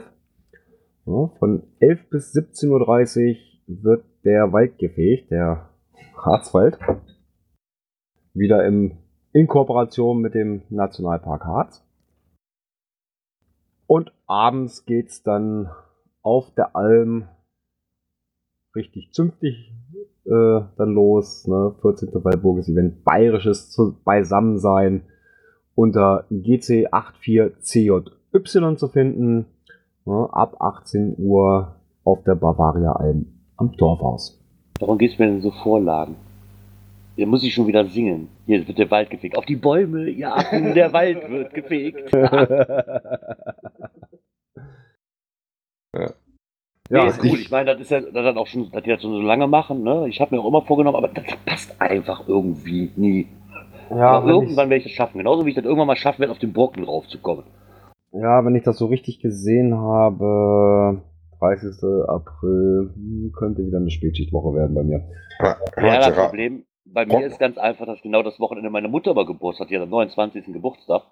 Ja, 1.05 1.27
von 1.37 1.63
11 1.81 2.09
bis 2.09 2.33
17.30 2.33 3.35
Uhr 3.67 3.83
wird 3.83 4.05
der 4.23 4.53
Wald 4.53 4.77
gefegt, 4.77 5.31
der 5.31 5.69
Harzwald. 6.15 6.79
Wieder 8.33 8.65
im, 8.65 8.99
in 9.33 9.47
Kooperation 9.47 10.21
mit 10.21 10.33
dem 10.33 10.61
Nationalpark 10.69 11.43
Harz. 11.43 11.85
Und 13.85 14.13
abends 14.27 14.85
geht's 14.85 15.23
dann 15.23 15.69
auf 16.21 16.53
der 16.55 16.73
Alm 16.73 17.27
richtig 18.73 19.11
zünftig 19.11 19.73
äh, 20.27 20.61
dann 20.77 20.93
los. 20.93 21.47
Ne? 21.47 21.73
14. 21.81 22.09
Walburges 22.23 22.69
Event, 22.69 23.03
bayerisches 23.03 23.71
zu, 23.71 23.97
Beisammensein 24.03 25.01
unter 25.75 26.25
GC84CJY 26.31 28.77
zu 28.77 28.87
finden. 28.87 29.45
Ne? 30.05 30.29
Ab 30.31 30.55
18 30.59 31.15
Uhr 31.17 31.75
auf 32.03 32.23
der 32.23 32.35
Bavaria 32.35 32.93
Alm 32.93 33.25
am 33.57 33.71
Dorfhaus. 33.77 34.39
Warum 34.79 34.97
gibt's 34.97 35.17
mir 35.17 35.27
denn 35.27 35.41
so 35.41 35.51
Vorlagen? 35.51 36.15
Hier 37.15 37.27
muss 37.27 37.43
ich 37.43 37.53
schon 37.53 37.67
wieder 37.67 37.85
singen. 37.85 38.27
Hier 38.45 38.67
wird 38.67 38.77
der 38.77 38.91
Wald 38.91 39.09
gefegt. 39.09 39.37
Auf 39.37 39.45
die 39.45 39.55
Bäume, 39.55 40.13
Affen, 40.23 40.73
der 40.75 40.91
Wald 40.93 41.29
wird 41.29 41.53
gefegt. 41.53 42.13
Ja. 45.97 46.13
Nee, 46.89 46.97
Ja, 46.97 47.07
ist 47.07 47.23
cool. 47.23 47.39
Ich 47.39 47.51
meine, 47.51 47.71
das 47.71 47.81
ist 47.81 47.91
ja 47.91 48.01
das 48.01 48.25
hat 48.25 48.37
auch 48.37 48.47
schon, 48.47 48.71
dass 48.71 48.83
die 48.83 48.89
das 48.89 49.01
schon 49.01 49.11
so 49.11 49.21
lange 49.21 49.47
machen. 49.47 49.83
Ne? 49.83 50.07
Ich 50.07 50.21
habe 50.21 50.35
mir 50.35 50.41
auch 50.41 50.47
immer 50.47 50.61
vorgenommen, 50.61 50.97
aber 50.97 51.09
das 51.09 51.25
passt 51.45 51.81
einfach 51.81 52.27
irgendwie 52.27 52.91
nie. 52.95 53.27
ja, 53.89 54.25
irgendwann 54.25 54.69
werde 54.69 54.77
ich 54.77 54.83
das 54.83 54.93
schaffen. 54.93 55.17
Genauso 55.17 55.45
wie 55.45 55.49
ich 55.49 55.55
das 55.55 55.65
irgendwann 55.65 55.87
mal 55.87 55.95
schaffen 55.95 56.19
werde, 56.19 56.31
auf 56.31 56.39
den 56.39 56.53
Brocken 56.53 56.83
raufzukommen. 56.83 57.45
ich, 58.11 58.21
ja, 58.21 58.43
wenn 58.45 58.55
ich 58.55 58.63
das 58.63 58.77
so 58.77 58.85
richtig 58.85 59.19
gesehen 59.19 59.75
habe, 59.75 61.01
30. 61.39 61.83
April 62.07 62.91
hm, 62.93 63.31
könnte 63.37 63.65
wieder 63.65 63.77
eine 63.77 63.89
Spätschichtwoche 63.89 64.55
werden 64.55 64.75
bei 64.75 64.83
mir. 64.83 65.03
Ja, 65.77 65.99
das. 65.99 66.15
Problem 66.15 66.63
bei 66.93 67.05
mir 67.05 67.25
ist 67.25 67.39
ganz 67.39 67.57
einfach, 67.57 67.85
dass 67.85 68.01
genau 68.01 68.23
das 68.23 68.39
Wochenende 68.39 68.69
meine 68.69 68.87
Mutter 68.87 69.13
mal 69.13 69.25
Geburtstag 69.25 69.65
hat. 69.65 69.71
Die 69.71 69.75
hat 69.75 69.83
am 69.83 69.89
29. 69.89 70.45
Geburtstag. 70.45 71.03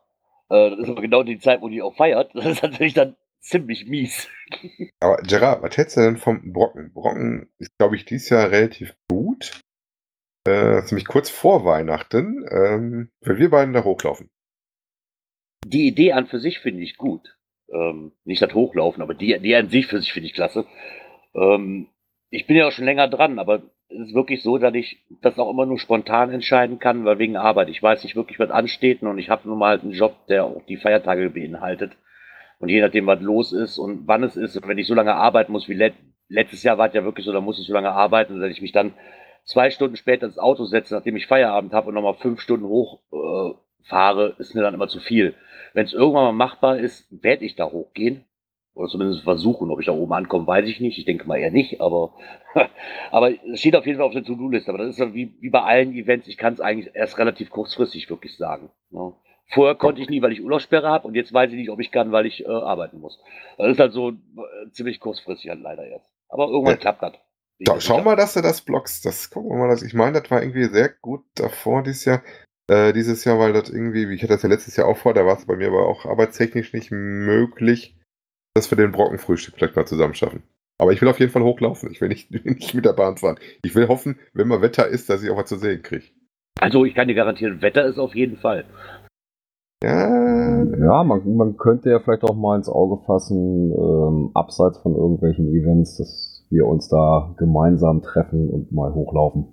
Äh, 0.49 0.71
das 0.71 0.79
ist 0.79 0.89
aber 0.89 1.01
genau 1.01 1.23
die 1.23 1.39
Zeit, 1.39 1.61
wo 1.61 1.69
die 1.69 1.81
auch 1.81 1.95
feiert. 1.95 2.31
Das 2.35 2.45
ist 2.45 2.63
natürlich 2.63 2.93
dann 2.93 3.15
ziemlich 3.45 3.85
mies. 3.85 4.27
Aber 4.99 5.17
Gerard, 5.17 5.61
was 5.61 5.77
hältst 5.77 5.97
du 5.97 6.01
denn 6.01 6.17
vom 6.17 6.51
Brocken? 6.51 6.91
Brocken 6.93 7.49
ist, 7.59 7.77
glaube 7.77 7.95
ich, 7.95 8.05
dieses 8.05 8.29
Jahr 8.29 8.51
relativ 8.51 8.95
gut. 9.09 9.61
Äh, 10.47 10.83
ziemlich 10.83 11.07
kurz 11.07 11.29
vor 11.29 11.65
Weihnachten, 11.65 12.45
ähm, 12.49 13.09
wenn 13.21 13.37
wir 13.37 13.49
beiden 13.49 13.73
da 13.73 13.83
hochlaufen. 13.83 14.29
Die 15.65 15.87
Idee 15.87 16.11
an 16.11 16.27
für 16.27 16.39
sich 16.39 16.59
finde 16.59 16.83
ich 16.83 16.97
gut. 16.97 17.35
Ähm, 17.71 18.11
nicht 18.25 18.43
das 18.43 18.53
Hochlaufen, 18.53 19.01
aber 19.01 19.15
die, 19.15 19.39
die 19.39 19.55
an 19.55 19.69
sich 19.69 19.87
für 19.87 19.99
sich 19.99 20.13
finde 20.13 20.27
ich 20.27 20.35
klasse. 20.35 20.65
Ähm, 21.33 21.87
ich 22.29 22.45
bin 22.45 22.57
ja 22.57 22.67
auch 22.67 22.71
schon 22.71 22.85
länger 22.85 23.07
dran, 23.07 23.39
aber 23.39 23.63
es 23.87 24.09
ist 24.09 24.13
wirklich 24.13 24.43
so, 24.43 24.59
dass 24.59 24.73
ich 24.75 25.03
das 25.21 25.39
auch 25.39 25.49
immer 25.49 25.65
nur 25.65 25.79
spontan 25.79 26.31
entscheiden 26.31 26.77
kann, 26.77 27.05
weil 27.05 27.17
wegen 27.17 27.37
Arbeit. 27.37 27.69
Ich 27.69 27.81
weiß 27.81 28.03
nicht 28.03 28.15
wirklich, 28.15 28.37
was 28.37 28.51
ansteht 28.51 29.01
und 29.01 29.17
ich 29.17 29.29
habe 29.29 29.47
nun 29.47 29.57
mal 29.57 29.69
halt 29.69 29.83
einen 29.83 29.93
Job, 29.93 30.27
der 30.27 30.45
auch 30.45 30.61
die 30.67 30.77
Feiertage 30.77 31.31
beinhaltet. 31.31 31.97
Und 32.59 32.69
je 32.69 32.81
nachdem, 32.81 33.07
was 33.07 33.21
los 33.21 33.51
ist 33.51 33.77
und 33.77 34.07
wann 34.07 34.23
es 34.23 34.35
ist, 34.35 34.65
wenn 34.67 34.77
ich 34.77 34.87
so 34.87 34.93
lange 34.93 35.15
arbeiten 35.15 35.51
muss 35.51 35.67
wie 35.67 35.73
let 35.73 35.93
letztes 36.27 36.63
Jahr 36.63 36.77
war 36.77 36.87
es 36.87 36.93
ja 36.93 37.03
wirklich 37.03 37.25
so, 37.25 37.31
da 37.31 37.41
muss 37.41 37.59
ich 37.59 37.67
so 37.67 37.73
lange 37.73 37.91
arbeiten, 37.91 38.39
dass 38.39 38.51
ich 38.51 38.61
mich 38.61 38.71
dann 38.71 38.93
zwei 39.43 39.69
Stunden 39.69 39.95
später 39.95 40.25
ins 40.25 40.39
Auto 40.39 40.65
setze, 40.65 40.95
nachdem 40.95 41.15
ich 41.15 41.27
Feierabend 41.27 41.73
habe 41.73 41.89
und 41.89 41.93
nochmal 41.93 42.15
fünf 42.15 42.41
Stunden 42.41 42.65
hochfahre, 42.65 43.51
äh, 43.51 43.87
fahre, 43.87 44.35
ist 44.39 44.55
mir 44.55 44.61
dann 44.61 44.73
immer 44.73 44.87
zu 44.87 44.99
viel. 44.99 45.35
Wenn 45.73 45.85
es 45.85 45.93
irgendwann 45.93 46.23
mal 46.23 46.31
machbar 46.31 46.77
ist, 46.79 47.07
werde 47.11 47.45
ich 47.45 47.55
da 47.55 47.65
hochgehen. 47.65 48.25
Oder 48.73 48.89
zumindest 48.89 49.23
versuchen. 49.23 49.71
Ob 49.71 49.79
ich 49.79 49.85
da 49.85 49.93
oben 49.93 50.11
ankomme, 50.13 50.47
weiß 50.47 50.67
ich 50.67 50.81
nicht. 50.81 50.97
Ich 50.97 51.05
denke 51.05 51.27
mal 51.27 51.37
eher 51.37 51.51
nicht, 51.51 51.79
aber, 51.79 52.13
aber 53.11 53.31
es 53.31 53.59
steht 53.59 53.75
auf 53.75 53.85
jeden 53.85 53.97
Fall 53.97 54.07
auf 54.07 54.13
der 54.13 54.23
To-Do-Liste. 54.23 54.69
Aber 54.69 54.79
das 54.79 54.89
ist 54.89 54.99
dann 54.99 55.13
wie, 55.13 55.33
wie 55.39 55.49
bei 55.49 55.61
allen 55.61 55.93
Events. 55.93 56.27
Ich 56.27 56.37
kann 56.37 56.53
es 56.53 56.59
eigentlich 56.59 56.93
erst 56.93 57.17
relativ 57.17 57.49
kurzfristig 57.49 58.09
wirklich 58.09 58.35
sagen. 58.35 58.69
Ja. 58.91 59.13
Vorher 59.47 59.75
konnte 59.75 60.01
ich 60.01 60.09
nie, 60.09 60.21
weil 60.21 60.31
ich 60.31 60.43
Urlaubssperre 60.43 60.89
habe 60.89 61.07
und 61.07 61.15
jetzt 61.15 61.33
weiß 61.33 61.51
ich 61.51 61.57
nicht, 61.57 61.69
ob 61.69 61.79
ich 61.79 61.91
kann, 61.91 62.11
weil 62.11 62.25
ich 62.25 62.45
äh, 62.45 62.49
arbeiten 62.49 62.99
muss. 62.99 63.19
Das 63.57 63.71
ist 63.71 63.79
halt 63.79 63.93
so 63.93 64.09
äh, 64.09 64.71
ziemlich 64.71 64.99
kurzfristig 64.99 65.49
halt 65.49 65.61
leider 65.61 65.87
jetzt. 65.87 66.09
Aber 66.29 66.47
irgendwann 66.47 66.73
ja. 66.73 66.79
klappt 66.79 67.03
das. 67.03 67.13
Da, 67.59 67.79
schau 67.79 68.01
mal, 68.01 68.15
dass 68.15 68.33
du 68.33 68.41
das 68.41 68.61
blockst. 68.61 69.05
Das 69.05 69.29
gucken 69.29 69.51
wir 69.51 69.57
mal. 69.57 69.69
Das, 69.69 69.81
ich 69.81 69.93
meine, 69.93 70.19
das 70.19 70.29
war 70.29 70.41
irgendwie 70.41 70.65
sehr 70.65 70.89
gut 70.89 71.23
davor 71.35 71.83
dieses 71.83 72.05
Jahr. 72.05 72.21
Äh, 72.67 72.93
dieses 72.93 73.23
Jahr, 73.23 73.37
weil 73.37 73.53
das 73.53 73.69
irgendwie, 73.69 74.11
ich 74.11 74.23
hatte 74.23 74.33
das 74.33 74.43
ja 74.43 74.49
letztes 74.49 74.75
Jahr 74.75 74.87
auch 74.87 74.97
vor, 74.97 75.13
da 75.13 75.25
war 75.25 75.37
es 75.37 75.45
bei 75.45 75.55
mir 75.55 75.67
aber 75.67 75.87
auch 75.87 76.05
arbeitstechnisch 76.05 76.73
nicht 76.73 76.91
möglich, 76.91 77.95
dass 78.55 78.71
wir 78.71 78.77
den 78.77 78.91
Brockenfrühstück 78.91 79.55
vielleicht 79.55 79.75
mal 79.75 79.85
zusammen 79.85 80.15
schaffen. 80.15 80.43
Aber 80.77 80.91
ich 80.91 81.01
will 81.01 81.07
auf 81.07 81.19
jeden 81.19 81.31
Fall 81.31 81.43
hochlaufen. 81.43 81.91
Ich 81.91 82.01
will 82.01 82.09
nicht, 82.09 82.31
nicht 82.45 82.73
mit 82.73 82.85
der 82.85 82.93
Bahn 82.93 83.17
fahren. 83.17 83.39
Ich 83.63 83.75
will 83.75 83.87
hoffen, 83.87 84.19
wenn 84.33 84.47
mal 84.47 84.61
Wetter 84.61 84.87
ist, 84.87 85.09
dass 85.09 85.23
ich 85.23 85.29
auch 85.29 85.37
was 85.37 85.47
zu 85.49 85.57
sehen 85.57 85.83
kriege. 85.83 86.05
Also 86.59 86.85
ich 86.85 86.95
kann 86.95 87.07
dir 87.07 87.15
garantieren, 87.15 87.61
Wetter 87.61 87.85
ist 87.85 87.99
auf 87.99 88.15
jeden 88.15 88.37
Fall. 88.37 88.65
Ja, 89.83 90.63
ja 90.63 91.03
man, 91.03 91.35
man 91.35 91.57
könnte 91.57 91.89
ja 91.89 91.99
vielleicht 91.99 92.23
auch 92.23 92.35
mal 92.35 92.55
ins 92.55 92.69
Auge 92.69 93.03
fassen, 93.05 93.71
ähm, 93.71 94.31
abseits 94.33 94.77
von 94.79 94.95
irgendwelchen 94.95 95.47
Events, 95.47 95.97
dass 95.97 96.45
wir 96.49 96.65
uns 96.65 96.87
da 96.87 97.33
gemeinsam 97.37 98.01
treffen 98.01 98.49
und 98.49 98.71
mal 98.71 98.93
hochlaufen. 98.93 99.47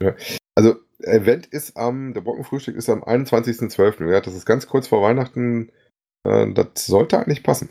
Ja. 0.00 0.14
Also 0.54 0.74
Event 1.00 1.46
ist 1.46 1.76
am, 1.76 2.14
der 2.14 2.22
Brockenfrühstück 2.22 2.76
ist 2.76 2.88
am 2.88 3.04
21.12. 3.04 4.10
Ja, 4.10 4.20
das 4.20 4.34
ist 4.34 4.46
ganz 4.46 4.66
kurz 4.66 4.88
vor 4.88 5.02
Weihnachten. 5.02 5.70
Äh, 6.24 6.52
das 6.52 6.86
sollte 6.86 7.18
eigentlich 7.18 7.42
passen. 7.42 7.68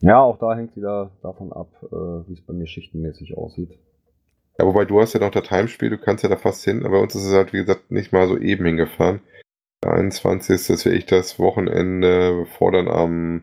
Ja, 0.00 0.20
auch 0.20 0.38
da 0.38 0.54
hängt 0.54 0.76
wieder 0.76 1.12
davon 1.22 1.52
ab, 1.52 1.70
äh, 1.82 2.28
wie 2.28 2.34
es 2.34 2.44
bei 2.44 2.52
mir 2.52 2.66
schichtenmäßig 2.66 3.36
aussieht. 3.36 3.78
Ja, 4.58 4.66
wobei 4.66 4.84
du 4.84 5.00
hast 5.00 5.14
ja 5.14 5.20
noch 5.20 5.30
das 5.30 5.50
Heimspiel, 5.50 5.90
du 5.90 5.98
kannst 5.98 6.22
ja 6.22 6.28
da 6.28 6.36
fast 6.36 6.62
hin, 6.62 6.84
aber 6.84 6.98
bei 6.98 7.02
uns 7.02 7.14
ist 7.14 7.26
es 7.26 7.32
halt, 7.32 7.52
wie 7.52 7.58
gesagt, 7.58 7.90
nicht 7.90 8.12
mal 8.12 8.28
so 8.28 8.36
eben 8.36 8.64
hingefahren. 8.66 9.20
Der 9.84 9.92
21. 9.92 10.70
ist 10.70 10.86
wäre 10.86 10.96
ich 10.96 11.04
das 11.04 11.38
Wochenende, 11.38 12.34
bevor 12.40 12.72
dann 12.72 12.88
am 12.88 13.42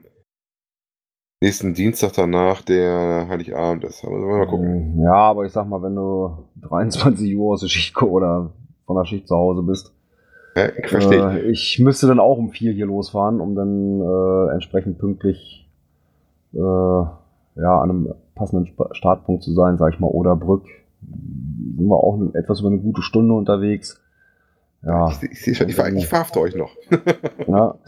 nächsten 1.39 1.75
Dienstag 1.75 2.13
danach 2.13 2.63
der 2.63 3.27
Heiligabend 3.29 3.83
ist. 3.83 4.03
Aber 4.03 4.17
mal 4.17 4.47
gucken. 4.47 4.99
Ja, 5.03 5.13
aber 5.13 5.45
ich 5.45 5.51
sag 5.51 5.67
mal, 5.67 5.83
wenn 5.83 5.95
du 5.95 6.45
23 6.61 7.35
Uhr 7.37 7.53
aus 7.53 7.61
der 7.61 7.67
Schicht 7.67 8.01
oder 8.01 8.53
von 8.87 8.95
der 8.95 9.05
Schicht 9.05 9.27
zu 9.27 9.35
Hause 9.35 9.61
bist, 9.61 9.93
ja, 10.55 10.67
ich. 10.67 10.91
Äh, 10.91 11.51
ich 11.51 11.79
müsste 11.79 12.07
dann 12.07 12.19
auch 12.19 12.37
um 12.37 12.49
vier 12.49 12.73
hier 12.73 12.87
losfahren, 12.87 13.39
um 13.39 13.55
dann 13.55 14.01
äh, 14.01 14.53
entsprechend 14.53 14.97
pünktlich 14.97 15.69
äh, 16.53 16.57
ja, 16.57 17.81
an 17.81 17.89
einem 17.89 18.13
passenden 18.35 18.73
Startpunkt 18.91 19.43
zu 19.43 19.53
sein, 19.53 19.77
sag 19.77 19.93
ich 19.93 19.99
mal, 19.99 20.07
oder 20.07 20.35
Brück. 20.35 20.65
Sind 21.01 21.87
wir 21.87 21.95
auch 21.95 22.19
etwas 22.33 22.59
über 22.61 22.69
eine 22.69 22.79
gute 22.79 23.01
Stunde 23.01 23.33
unterwegs. 23.33 24.01
Ja. 24.83 25.11
Ich, 25.11 25.31
ich 25.31 25.41
sehe 25.41 25.55
schon, 25.55 25.69
ich, 25.69 25.77
ich 25.77 26.07
verhafte 26.07 26.39
euch 26.39 26.55
noch. 26.55 26.75
ja. 27.47 27.79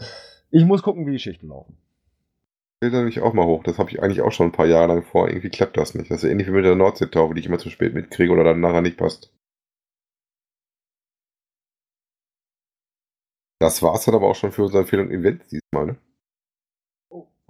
Ich 0.50 0.64
muss 0.64 0.82
gucken, 0.82 1.06
wie 1.06 1.12
die 1.12 1.18
Schichten 1.18 1.48
laufen. 1.48 1.76
Ich 2.80 2.86
will 2.86 2.90
da 2.90 2.98
nämlich 2.98 3.20
auch 3.20 3.32
mal 3.32 3.46
hoch. 3.46 3.64
Das 3.64 3.78
habe 3.78 3.90
ich 3.90 4.02
eigentlich 4.02 4.22
auch 4.22 4.32
schon 4.32 4.48
ein 4.48 4.52
paar 4.52 4.66
Jahre 4.66 4.88
lang 4.88 5.02
vor. 5.02 5.28
Irgendwie 5.28 5.50
klappt 5.50 5.76
das 5.76 5.94
nicht. 5.94 6.10
Das 6.10 6.22
ist 6.22 6.30
ähnlich 6.30 6.46
wie 6.46 6.52
mit 6.52 6.64
der 6.64 6.74
Nordseetaufe, 6.76 7.34
die 7.34 7.40
ich 7.40 7.46
immer 7.46 7.58
zu 7.58 7.70
spät 7.70 7.94
mitkriege 7.94 8.32
oder 8.32 8.44
dann 8.44 8.60
nachher 8.60 8.82
nicht 8.82 8.98
passt. 8.98 9.32
Das 13.60 13.82
war's 13.82 14.04
dann 14.04 14.14
aber 14.14 14.28
auch 14.28 14.34
schon 14.34 14.52
für 14.52 14.62
unsere 14.62 14.82
Empfehlung 14.82 15.10
Events 15.10 15.48
diesmal, 15.48 15.86
ne? 15.86 15.96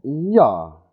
Ja, 0.03 0.85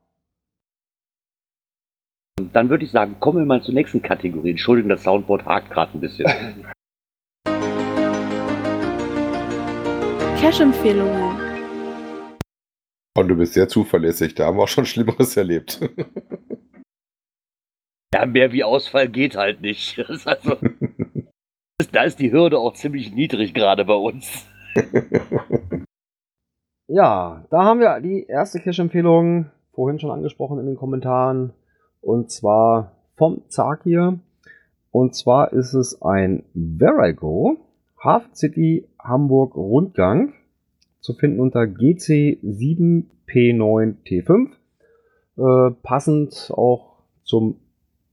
dann 2.53 2.69
würde 2.69 2.85
ich 2.85 2.91
sagen, 2.91 3.19
kommen 3.19 3.39
wir 3.39 3.45
mal 3.45 3.61
zur 3.61 3.73
nächsten 3.73 4.01
Kategorie. 4.01 4.51
Entschuldigung, 4.51 4.89
das 4.89 5.03
Soundboard 5.03 5.45
hakt 5.45 5.69
gerade 5.69 5.97
ein 5.97 6.01
bisschen. 6.01 6.27
Cash-Empfehlungen. 10.41 11.37
Und 13.15 13.27
du 13.27 13.35
bist 13.35 13.53
sehr 13.53 13.67
zuverlässig, 13.67 14.33
da 14.33 14.47
haben 14.47 14.57
wir 14.57 14.63
auch 14.63 14.67
schon 14.67 14.87
Schlimmeres 14.87 15.37
erlebt. 15.37 15.79
Ja, 18.13 18.25
mehr 18.25 18.51
wie 18.51 18.65
Ausfall 18.65 19.07
geht 19.07 19.37
halt 19.37 19.61
nicht. 19.61 19.97
Also, 20.25 20.57
da 21.93 22.03
ist 22.03 22.19
die 22.19 22.33
Hürde 22.33 22.59
auch 22.59 22.73
ziemlich 22.73 23.13
niedrig 23.13 23.53
gerade 23.53 23.85
bei 23.85 23.93
uns. 23.93 24.45
Ja, 26.87 27.45
da 27.49 27.63
haben 27.63 27.79
wir 27.79 28.01
die 28.01 28.25
erste 28.27 28.59
Cash-Empfehlung 28.59 29.49
vorhin 29.71 29.97
schon 29.97 30.11
angesprochen 30.11 30.59
in 30.59 30.65
den 30.65 30.75
Kommentaren. 30.75 31.53
Und 32.01 32.31
zwar 32.31 32.97
vom 33.15 33.47
Zakir. 33.47 34.19
Und 34.91 35.15
zwar 35.15 35.53
ist 35.53 35.73
es 35.73 36.01
ein 36.01 36.43
Verigo 36.53 37.70
Hafen 38.03 38.33
City 38.33 38.89
Hamburg 38.99 39.55
Rundgang 39.55 40.33
zu 41.01 41.13
finden 41.13 41.39
unter 41.39 41.61
GC7P9T5. 41.61 44.47
Äh, 45.37 45.71
passend 45.83 46.51
auch 46.55 47.03
zum 47.23 47.61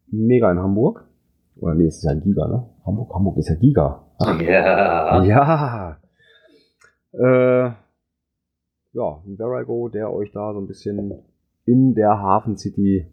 Mega 0.07 0.53
in 0.53 0.59
Hamburg. 0.59 1.09
Oder 1.57 1.75
nee, 1.75 1.87
es 1.87 1.97
ist 1.99 2.05
ja 2.05 2.15
Giga, 2.15 2.49
ne? 2.49 2.69
Hamburg, 2.85 3.15
Hamburg 3.15 3.39
ist 3.39 3.49
ja 3.49 3.55
Giga. 3.57 4.05
Ja. 4.41 5.25
Ja. 5.25 5.99
Äh, 7.13 7.71
ja, 8.93 9.23
ein 9.27 9.37
Verigo, 9.37 9.89
der 9.89 10.13
euch 10.13 10.31
da 10.33 10.53
so 10.53 10.61
ein 10.61 10.67
bisschen 10.67 11.23
in 11.65 11.95
der 11.95 12.21
Hafen 12.21 12.57
City 12.57 13.07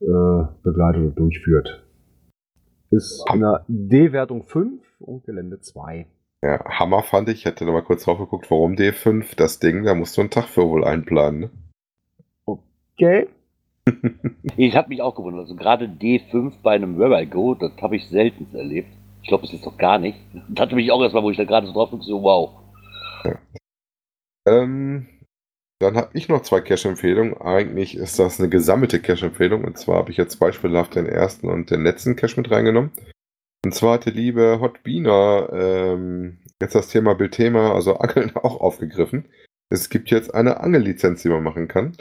äh, 0.00 0.44
begleitet 0.62 1.02
und 1.02 1.18
durchführt. 1.18 1.84
Ist 2.90 3.24
in 3.32 3.40
der 3.40 3.64
D-Wertung 3.68 4.44
5 4.44 4.83
und 4.98 5.24
Gelände 5.24 5.60
2. 5.60 6.06
Ja, 6.42 6.62
Hammer 6.78 7.02
fand 7.02 7.28
ich. 7.30 7.38
Ich 7.38 7.44
hätte 7.46 7.64
noch 7.64 7.72
mal 7.72 7.82
kurz 7.82 8.04
drauf 8.04 8.18
geguckt, 8.18 8.50
warum 8.50 8.74
D5. 8.74 9.34
Das 9.36 9.60
Ding, 9.60 9.84
da 9.84 9.94
musst 9.94 10.16
du 10.16 10.20
einen 10.20 10.30
Tag 10.30 10.44
für 10.44 10.68
wohl 10.68 10.84
einplanen. 10.84 11.40
Ne? 11.40 11.50
Okay. 12.44 13.28
ich 14.56 14.76
habe 14.76 14.90
mich 14.90 15.00
auch 15.00 15.14
gewundert. 15.14 15.42
Also 15.42 15.56
gerade 15.56 15.86
D5 15.86 16.52
bei 16.62 16.74
einem 16.74 16.98
Where 16.98 17.26
Go, 17.26 17.54
das 17.54 17.72
habe 17.80 17.96
ich 17.96 18.08
selten 18.08 18.54
erlebt. 18.54 18.88
Ich 19.22 19.28
glaube, 19.28 19.44
es 19.44 19.54
ist 19.54 19.64
doch 19.64 19.78
gar 19.78 19.98
nicht. 19.98 20.18
Das 20.50 20.66
hatte 20.66 20.74
mich 20.74 20.92
auch 20.92 21.00
erstmal, 21.00 21.22
wo 21.22 21.30
ich 21.30 21.38
da 21.38 21.44
gerade 21.44 21.66
so 21.66 21.72
drauf 21.72 21.90
gucke, 21.90 22.04
so 22.04 22.22
wow. 22.22 22.50
Ja. 23.24 23.38
Ähm, 24.46 25.06
dann 25.78 25.96
habe 25.96 26.10
ich 26.12 26.28
noch 26.28 26.42
zwei 26.42 26.60
Cache-Empfehlungen. 26.60 27.40
Eigentlich 27.40 27.96
ist 27.96 28.18
das 28.18 28.38
eine 28.38 28.50
gesammelte 28.50 29.00
Cache-Empfehlung. 29.00 29.64
Und 29.64 29.78
zwar 29.78 29.96
habe 29.96 30.10
ich 30.10 30.18
jetzt 30.18 30.36
beispielhaft 30.36 30.94
den 30.94 31.06
ersten 31.06 31.48
und 31.48 31.70
den 31.70 31.82
letzten 31.82 32.16
Cache 32.16 32.38
mit 32.38 32.50
reingenommen. 32.50 32.90
Und 33.64 33.74
zwar 33.74 33.94
hat 33.94 34.04
die 34.04 34.10
liebe 34.10 34.60
Hotbeaner 34.60 35.48
ähm, 35.52 36.38
jetzt 36.60 36.74
das 36.74 36.88
Thema 36.88 37.14
Bildthema, 37.14 37.72
also 37.72 37.96
Angeln, 37.96 38.36
auch 38.36 38.60
aufgegriffen. 38.60 39.26
Es 39.70 39.88
gibt 39.88 40.10
jetzt 40.10 40.34
eine 40.34 40.60
Angellizenz, 40.60 41.22
die 41.22 41.30
man 41.30 41.42
machen 41.42 41.66
kann. 41.66 41.96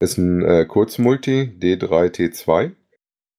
Ist 0.00 0.16
ein 0.16 0.42
äh, 0.42 0.64
Kurzmulti 0.64 1.58
D3T2 1.58 2.72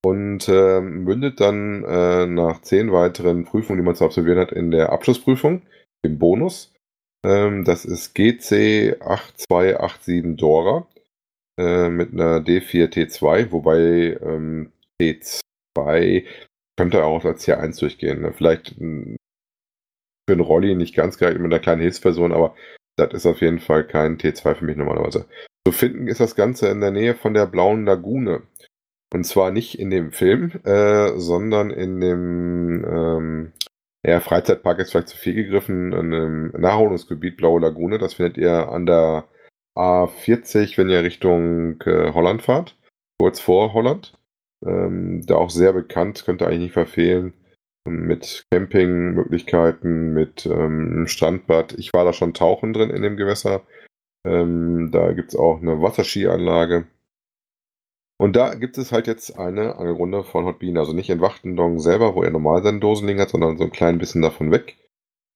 und 0.05 0.47
äh, 0.47 0.81
mündet 0.81 1.39
dann 1.39 1.83
äh, 1.85 2.27
nach 2.27 2.61
zehn 2.61 2.91
weiteren 2.91 3.45
Prüfungen, 3.45 3.79
die 3.79 3.85
man 3.85 3.95
zu 3.95 4.05
absolvieren 4.05 4.39
hat, 4.39 4.51
in 4.51 4.69
der 4.69 4.91
Abschlussprüfung, 4.91 5.63
im 6.03 6.19
Bonus. 6.19 6.71
Ähm, 7.25 7.63
das 7.65 7.85
ist 7.85 8.15
GC8287 8.15 10.35
Dora 10.35 10.87
äh, 11.59 11.89
mit 11.89 12.13
einer 12.13 12.39
D4 12.39 12.91
T2, 12.91 13.51
wobei 13.51 14.17
ähm, 14.21 14.71
T2 15.01 15.41
T2 15.79 16.25
könnte 16.77 17.03
auch 17.03 17.25
als 17.25 17.47
T1 17.47 17.79
durchgehen. 17.79 18.21
Ne? 18.21 18.33
Vielleicht 18.33 18.75
für 18.75 19.17
einen 20.29 20.39
Rolli 20.39 20.75
nicht 20.75 20.95
ganz 20.95 21.17
geeignet 21.17 21.41
mit 21.41 21.53
einer 21.53 21.61
kleinen 21.61 21.81
Hilfsperson, 21.81 22.31
aber 22.31 22.55
das 22.97 23.13
ist 23.13 23.25
auf 23.25 23.41
jeden 23.41 23.59
Fall 23.59 23.85
kein 23.85 24.17
T2 24.17 24.55
für 24.55 24.65
mich 24.65 24.77
normalerweise. 24.77 25.25
Zu 25.67 25.73
finden 25.73 26.07
ist 26.07 26.19
das 26.19 26.35
Ganze 26.35 26.69
in 26.69 26.81
der 26.81 26.91
Nähe 26.91 27.15
von 27.15 27.33
der 27.33 27.47
Blauen 27.47 27.85
Lagune. 27.85 28.43
Und 29.11 29.23
zwar 29.23 29.51
nicht 29.51 29.79
in 29.79 29.89
dem 29.89 30.11
Film, 30.11 30.51
äh, 30.63 31.17
sondern 31.17 31.71
in 31.71 31.99
dem 31.99 32.85
ähm, 32.85 33.53
ja, 34.05 34.19
Freizeitpark 34.21 34.79
ist 34.79 34.91
vielleicht 34.91 35.09
zu 35.09 35.17
viel 35.17 35.33
gegriffen, 35.33 35.91
in 35.91 36.13
einem 36.13 36.51
Naherholungsgebiet 36.57 37.37
Blaue 37.37 37.59
Lagune. 37.59 37.97
Das 37.97 38.13
findet 38.13 38.37
ihr 38.37 38.69
an 38.69 38.85
der 38.85 39.27
A40, 39.77 40.77
wenn 40.77 40.89
ihr 40.89 41.03
Richtung 41.03 41.81
äh, 41.81 42.13
Holland 42.13 42.41
fahrt, 42.41 42.77
kurz 43.19 43.39
vor 43.39 43.73
Holland. 43.73 44.13
Ähm, 44.65 45.25
da 45.25 45.35
auch 45.35 45.49
sehr 45.49 45.73
bekannt, 45.73 46.23
könnt 46.25 46.41
ihr 46.41 46.47
eigentlich 46.47 46.59
nicht 46.59 46.73
verfehlen. 46.73 47.33
Mit 47.85 48.43
Campingmöglichkeiten, 48.51 50.13
mit 50.13 50.45
ähm, 50.45 51.07
Strandbad. 51.07 51.73
Ich 51.73 51.93
war 51.93 52.05
da 52.05 52.13
schon 52.13 52.33
tauchen 52.33 52.73
drin 52.73 52.89
in 52.89 53.01
dem 53.01 53.17
Gewässer. 53.17 53.63
Ähm, 54.25 54.91
da 54.91 55.13
gibt 55.13 55.29
es 55.29 55.39
auch 55.39 55.61
eine 55.61 55.81
Wasserskianlage. 55.81 56.87
Und 58.21 58.35
da 58.35 58.53
gibt 58.53 58.77
es 58.77 58.91
halt 58.91 59.07
jetzt 59.07 59.39
eine 59.39 59.77
Angelrunde 59.77 60.23
von 60.23 60.43
Hot 60.45 60.59
Bean. 60.59 60.77
Also 60.77 60.91
nicht 60.91 61.09
in 61.09 61.21
Wachtendong 61.21 61.79
selber, 61.79 62.15
wo 62.15 62.23
er 62.23 62.31
normal 62.31 62.61
seine 62.61 62.79
Dosen 62.79 63.07
liegen 63.07 63.21
hat, 63.21 63.29
sondern 63.29 63.57
so 63.57 63.63
ein 63.63 63.71
klein 63.71 63.97
bisschen 63.97 64.21
davon 64.21 64.51
weg. 64.51 64.77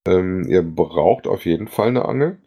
Ähm, 0.05 0.45
ihr 0.49 0.63
braucht 0.63 1.25
auf 1.25 1.45
jeden 1.45 1.69
Fall 1.69 1.87
eine 1.87 2.05
Angel. 2.05 2.41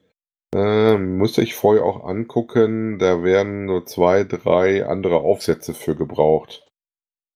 Ähm, 0.55 1.17
müsst 1.17 1.39
ihr 1.39 1.43
euch 1.43 1.55
vorher 1.55 1.85
auch 1.85 2.05
angucken. 2.05 2.99
Da 2.99 3.25
werden 3.25 3.65
nur 3.65 3.87
zwei, 3.87 4.25
drei 4.25 4.87
andere 4.87 5.21
Aufsätze 5.21 5.73
für 5.73 5.97
gebraucht. 5.97 6.69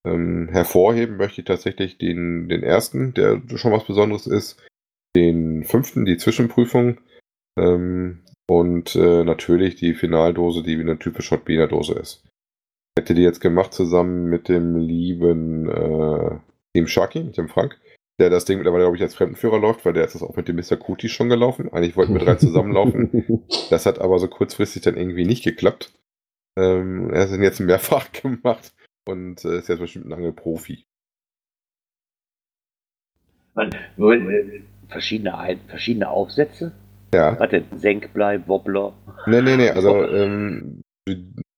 Ähm, 0.06 0.48
hervorheben 0.50 1.16
möchte 1.16 1.40
ich 1.40 1.46
tatsächlich 1.46 1.96
den, 1.96 2.50
den 2.50 2.62
ersten, 2.62 3.14
der 3.14 3.40
schon 3.56 3.72
was 3.72 3.84
Besonderes 3.84 4.26
ist. 4.26 4.62
Den 5.16 5.64
fünften, 5.64 6.04
die 6.04 6.18
Zwischenprüfung. 6.18 6.98
Ähm, 7.58 8.24
und 8.46 8.94
äh, 8.94 9.24
natürlich 9.24 9.76
die 9.76 9.94
Finaldose, 9.94 10.62
die 10.62 10.76
wie 10.76 10.82
eine 10.82 10.98
typische 10.98 11.36
Hot 11.36 11.46
Beaner 11.46 11.66
Dose 11.66 11.94
ist 11.94 12.29
hätte 13.00 13.14
die 13.14 13.22
jetzt 13.22 13.40
gemacht 13.40 13.72
zusammen 13.72 14.26
mit 14.26 14.48
dem 14.48 14.76
lieben 14.76 15.68
äh, 15.68 16.38
Team 16.74 16.86
Sharky, 16.86 17.24
mit 17.24 17.38
dem 17.38 17.48
Frank, 17.48 17.78
der 18.18 18.28
das 18.28 18.44
Ding 18.44 18.58
mittlerweile, 18.58 18.84
glaube 18.84 18.96
ich, 18.96 19.02
als 19.02 19.14
Fremdenführer 19.14 19.58
läuft, 19.58 19.84
weil 19.84 19.94
der 19.94 20.04
ist 20.04 20.14
das 20.14 20.22
auch 20.22 20.36
mit 20.36 20.48
dem 20.48 20.56
Mr. 20.56 20.76
Kuti 20.76 21.08
schon 21.08 21.30
gelaufen. 21.30 21.72
Eigentlich 21.72 21.96
wollten 21.96 22.12
wir 22.12 22.20
drei 22.20 22.34
zusammenlaufen. 22.36 23.44
Das 23.70 23.86
hat 23.86 24.00
aber 24.00 24.18
so 24.18 24.28
kurzfristig 24.28 24.82
dann 24.82 24.96
irgendwie 24.96 25.24
nicht 25.24 25.44
geklappt. 25.44 25.92
Ähm, 26.58 27.10
er 27.10 27.22
hat 27.22 27.30
ihn 27.30 27.42
jetzt 27.42 27.60
mehrfach 27.60 28.12
gemacht 28.12 28.72
und 29.08 29.44
äh, 29.44 29.58
ist 29.58 29.68
jetzt 29.68 29.78
bestimmt 29.78 30.06
ein 30.06 30.12
Angelprofi. 30.12 30.84
Man, 33.54 33.70
verschiedene, 34.88 35.58
verschiedene 35.68 36.10
Aufsätze? 36.10 36.72
Ja. 37.14 37.38
Warte, 37.38 37.64
Senkblei, 37.76 38.46
Wobbler. 38.46 38.92
Nee, 39.26 39.42
nee, 39.42 39.56
nee, 39.56 39.70
also 39.70 40.04
ähm, 40.12 40.82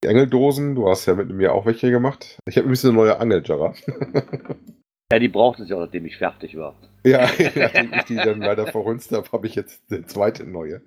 die 0.03 0.09
Angeldosen, 0.09 0.75
du 0.75 0.89
hast 0.89 1.07
ja 1.07 1.15
mit 1.15 1.31
mir 1.31 1.53
auch 1.53 1.67
welche 1.67 1.91
gemacht. 1.91 2.39
Ich 2.47 2.57
habe 2.57 2.69
ein 2.69 2.71
bisschen 2.71 2.91
eine 2.91 2.99
neue 2.99 3.21
Angeljarra. 3.21 3.75
ja, 5.13 5.19
die 5.19 5.29
braucht 5.29 5.61
es 5.61 5.69
ja, 5.69 5.79
nachdem 5.79 6.07
ich 6.07 6.17
fertig 6.17 6.57
war. 6.57 6.75
Ja, 7.05 7.29
nachdem 7.55 7.93
ich 7.95 8.05
die 8.05 8.17
dann 8.17 8.41
leider 8.41 8.67
verhunzt 8.67 9.13
habe, 9.13 9.31
habe 9.33 9.47
ich 9.47 9.55
jetzt 9.55 9.83
eine 9.91 10.05
zweite 10.07 10.45
neue. 10.45 10.83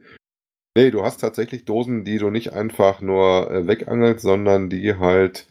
Nee, 0.78 0.92
du 0.92 1.04
hast 1.04 1.18
tatsächlich 1.18 1.66
Dosen, 1.66 2.04
die 2.04 2.18
du 2.18 2.30
nicht 2.30 2.52
einfach 2.52 3.00
nur 3.00 3.50
äh, 3.50 3.66
wegangelst, 3.68 4.24
sondern 4.24 4.70
die 4.70 4.96
halt 4.96 5.48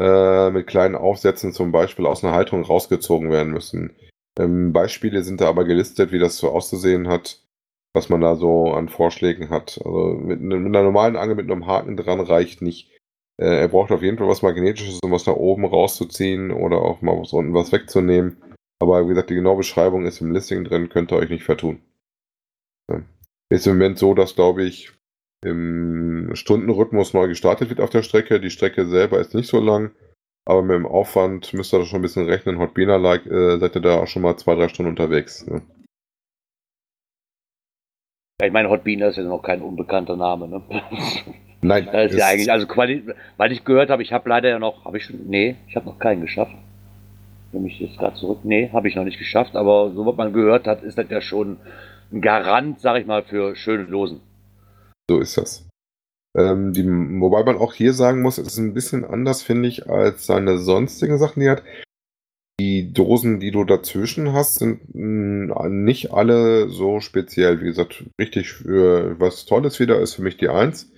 äh, 0.00 0.50
mit 0.50 0.66
kleinen 0.66 0.94
Aufsätzen 0.94 1.52
zum 1.52 1.70
Beispiel 1.70 2.06
aus 2.06 2.24
einer 2.24 2.32
Haltung 2.32 2.62
rausgezogen 2.62 3.30
werden 3.30 3.52
müssen. 3.52 3.94
Ähm, 4.38 4.72
Beispiele 4.72 5.22
sind 5.22 5.42
da 5.42 5.48
aber 5.48 5.64
gelistet, 5.64 6.12
wie 6.12 6.18
das 6.18 6.38
so 6.38 6.50
auszusehen 6.50 7.08
hat 7.08 7.44
was 7.94 8.08
man 8.08 8.20
da 8.20 8.34
so 8.36 8.72
an 8.72 8.88
Vorschlägen 8.88 9.50
hat. 9.50 9.80
Also 9.82 10.18
mit, 10.20 10.40
mit 10.40 10.52
einer 10.56 10.82
normalen 10.82 11.16
Angel 11.16 11.36
mit 11.36 11.50
einem 11.50 11.66
Haken 11.66 11.96
dran 11.96 12.20
reicht 12.20 12.60
nicht. 12.60 12.90
Äh, 13.40 13.60
er 13.62 13.68
braucht 13.68 13.90
auf 13.90 14.02
jeden 14.02 14.18
Fall 14.18 14.28
was 14.28 14.42
Magnetisches, 14.42 15.00
um 15.02 15.12
was 15.12 15.26
nach 15.26 15.34
oben 15.34 15.64
rauszuziehen 15.64 16.50
oder 16.50 16.78
auch 16.78 17.02
mal 17.02 17.18
was 17.18 17.32
unten 17.32 17.54
was 17.54 17.72
wegzunehmen. 17.72 18.36
Aber 18.80 19.04
wie 19.04 19.08
gesagt, 19.08 19.30
die 19.30 19.34
genaue 19.34 19.56
Beschreibung 19.56 20.06
ist 20.06 20.20
im 20.20 20.32
Listing 20.32 20.64
drin, 20.64 20.88
könnt 20.88 21.12
ihr 21.12 21.16
euch 21.16 21.30
nicht 21.30 21.44
vertun. 21.44 21.80
Ja. 22.90 23.02
Ist 23.50 23.66
im 23.66 23.74
Moment 23.74 23.98
so, 23.98 24.14
dass, 24.14 24.34
glaube 24.34 24.64
ich, 24.64 24.92
im 25.44 26.30
Stundenrhythmus 26.34 27.14
neu 27.14 27.28
gestartet 27.28 27.68
wird 27.68 27.80
auf 27.80 27.90
der 27.90 28.02
Strecke. 28.02 28.40
Die 28.40 28.50
Strecke 28.50 28.86
selber 28.86 29.20
ist 29.20 29.34
nicht 29.34 29.48
so 29.48 29.60
lang, 29.60 29.92
aber 30.46 30.62
mit 30.62 30.76
dem 30.76 30.86
Aufwand 30.86 31.52
müsst 31.52 31.72
ihr 31.74 31.78
da 31.78 31.84
schon 31.84 32.00
ein 32.00 32.02
bisschen 32.02 32.26
rechnen. 32.26 32.58
Hotbina-like 32.58 33.26
äh, 33.26 33.58
seid 33.58 33.76
ihr 33.76 33.82
da 33.82 34.00
auch 34.00 34.06
schon 34.06 34.22
mal 34.22 34.36
zwei, 34.36 34.54
drei 34.54 34.68
Stunden 34.68 34.90
unterwegs. 34.90 35.46
Ne? 35.46 35.62
Ich 38.42 38.52
meine, 38.52 38.68
Hot 38.68 38.84
Bean 38.84 39.00
ist 39.00 39.16
ja 39.16 39.22
noch 39.22 39.42
kein 39.42 39.62
unbekannter 39.62 40.16
Name. 40.16 40.48
Ne? 40.48 40.62
Nein, 41.64 41.88
das 41.90 42.12
ist 42.12 42.18
ja 42.18 42.26
eigentlich, 42.26 42.52
also 42.52 42.66
weil 43.36 43.52
ich 43.52 43.64
gehört 43.64 43.88
habe, 43.88 44.02
ich 44.02 44.12
habe 44.12 44.28
leider 44.28 44.50
ja 44.50 44.58
noch, 44.58 44.84
habe 44.84 44.98
ich 44.98 45.04
schon, 45.04 45.20
nee, 45.26 45.56
ich 45.66 45.76
habe 45.76 45.86
noch 45.86 45.98
keinen 45.98 46.20
geschafft. 46.20 46.54
Nehme 47.52 47.68
ich 47.68 47.80
jetzt 47.80 47.98
gerade 47.98 48.16
zurück, 48.16 48.40
nee, 48.42 48.68
habe 48.72 48.88
ich 48.88 48.96
noch 48.96 49.04
nicht 49.04 49.18
geschafft, 49.18 49.56
aber 49.56 49.92
so 49.94 50.04
was 50.04 50.16
man 50.16 50.32
gehört 50.32 50.66
hat, 50.66 50.82
ist 50.82 50.98
das 50.98 51.08
ja 51.08 51.22
schon 51.22 51.56
ein 52.12 52.20
Garant, 52.20 52.80
sag 52.80 53.00
ich 53.00 53.06
mal, 53.06 53.22
für 53.22 53.56
schöne 53.56 53.84
Dosen. 53.84 54.20
So 55.08 55.20
ist 55.20 55.38
das. 55.38 55.66
Ähm, 56.36 56.72
die, 56.72 56.84
wobei 56.84 57.44
man 57.44 57.56
auch 57.56 57.72
hier 57.72 57.94
sagen 57.94 58.20
muss, 58.20 58.38
es 58.38 58.48
ist 58.48 58.58
ein 58.58 58.74
bisschen 58.74 59.04
anders, 59.04 59.42
finde 59.42 59.68
ich, 59.68 59.88
als 59.88 60.26
seine 60.26 60.58
sonstigen 60.58 61.16
Sachen, 61.16 61.40
die 61.40 61.46
er 61.46 61.52
hat. 61.52 61.62
Die 62.60 62.92
Dosen, 62.92 63.40
die 63.40 63.50
du 63.50 63.64
dazwischen 63.64 64.32
hast, 64.32 64.56
sind 64.56 64.80
hm, 64.92 65.84
nicht 65.84 66.12
alle 66.12 66.68
so 66.68 67.00
speziell. 67.00 67.60
Wie 67.60 67.66
gesagt, 67.66 68.04
richtig 68.20 68.52
für 68.52 69.18
was 69.18 69.44
Tolles 69.44 69.80
wieder 69.80 70.00
ist 70.00 70.14
für 70.14 70.22
mich 70.22 70.36
die 70.36 70.48
1, 70.48 70.93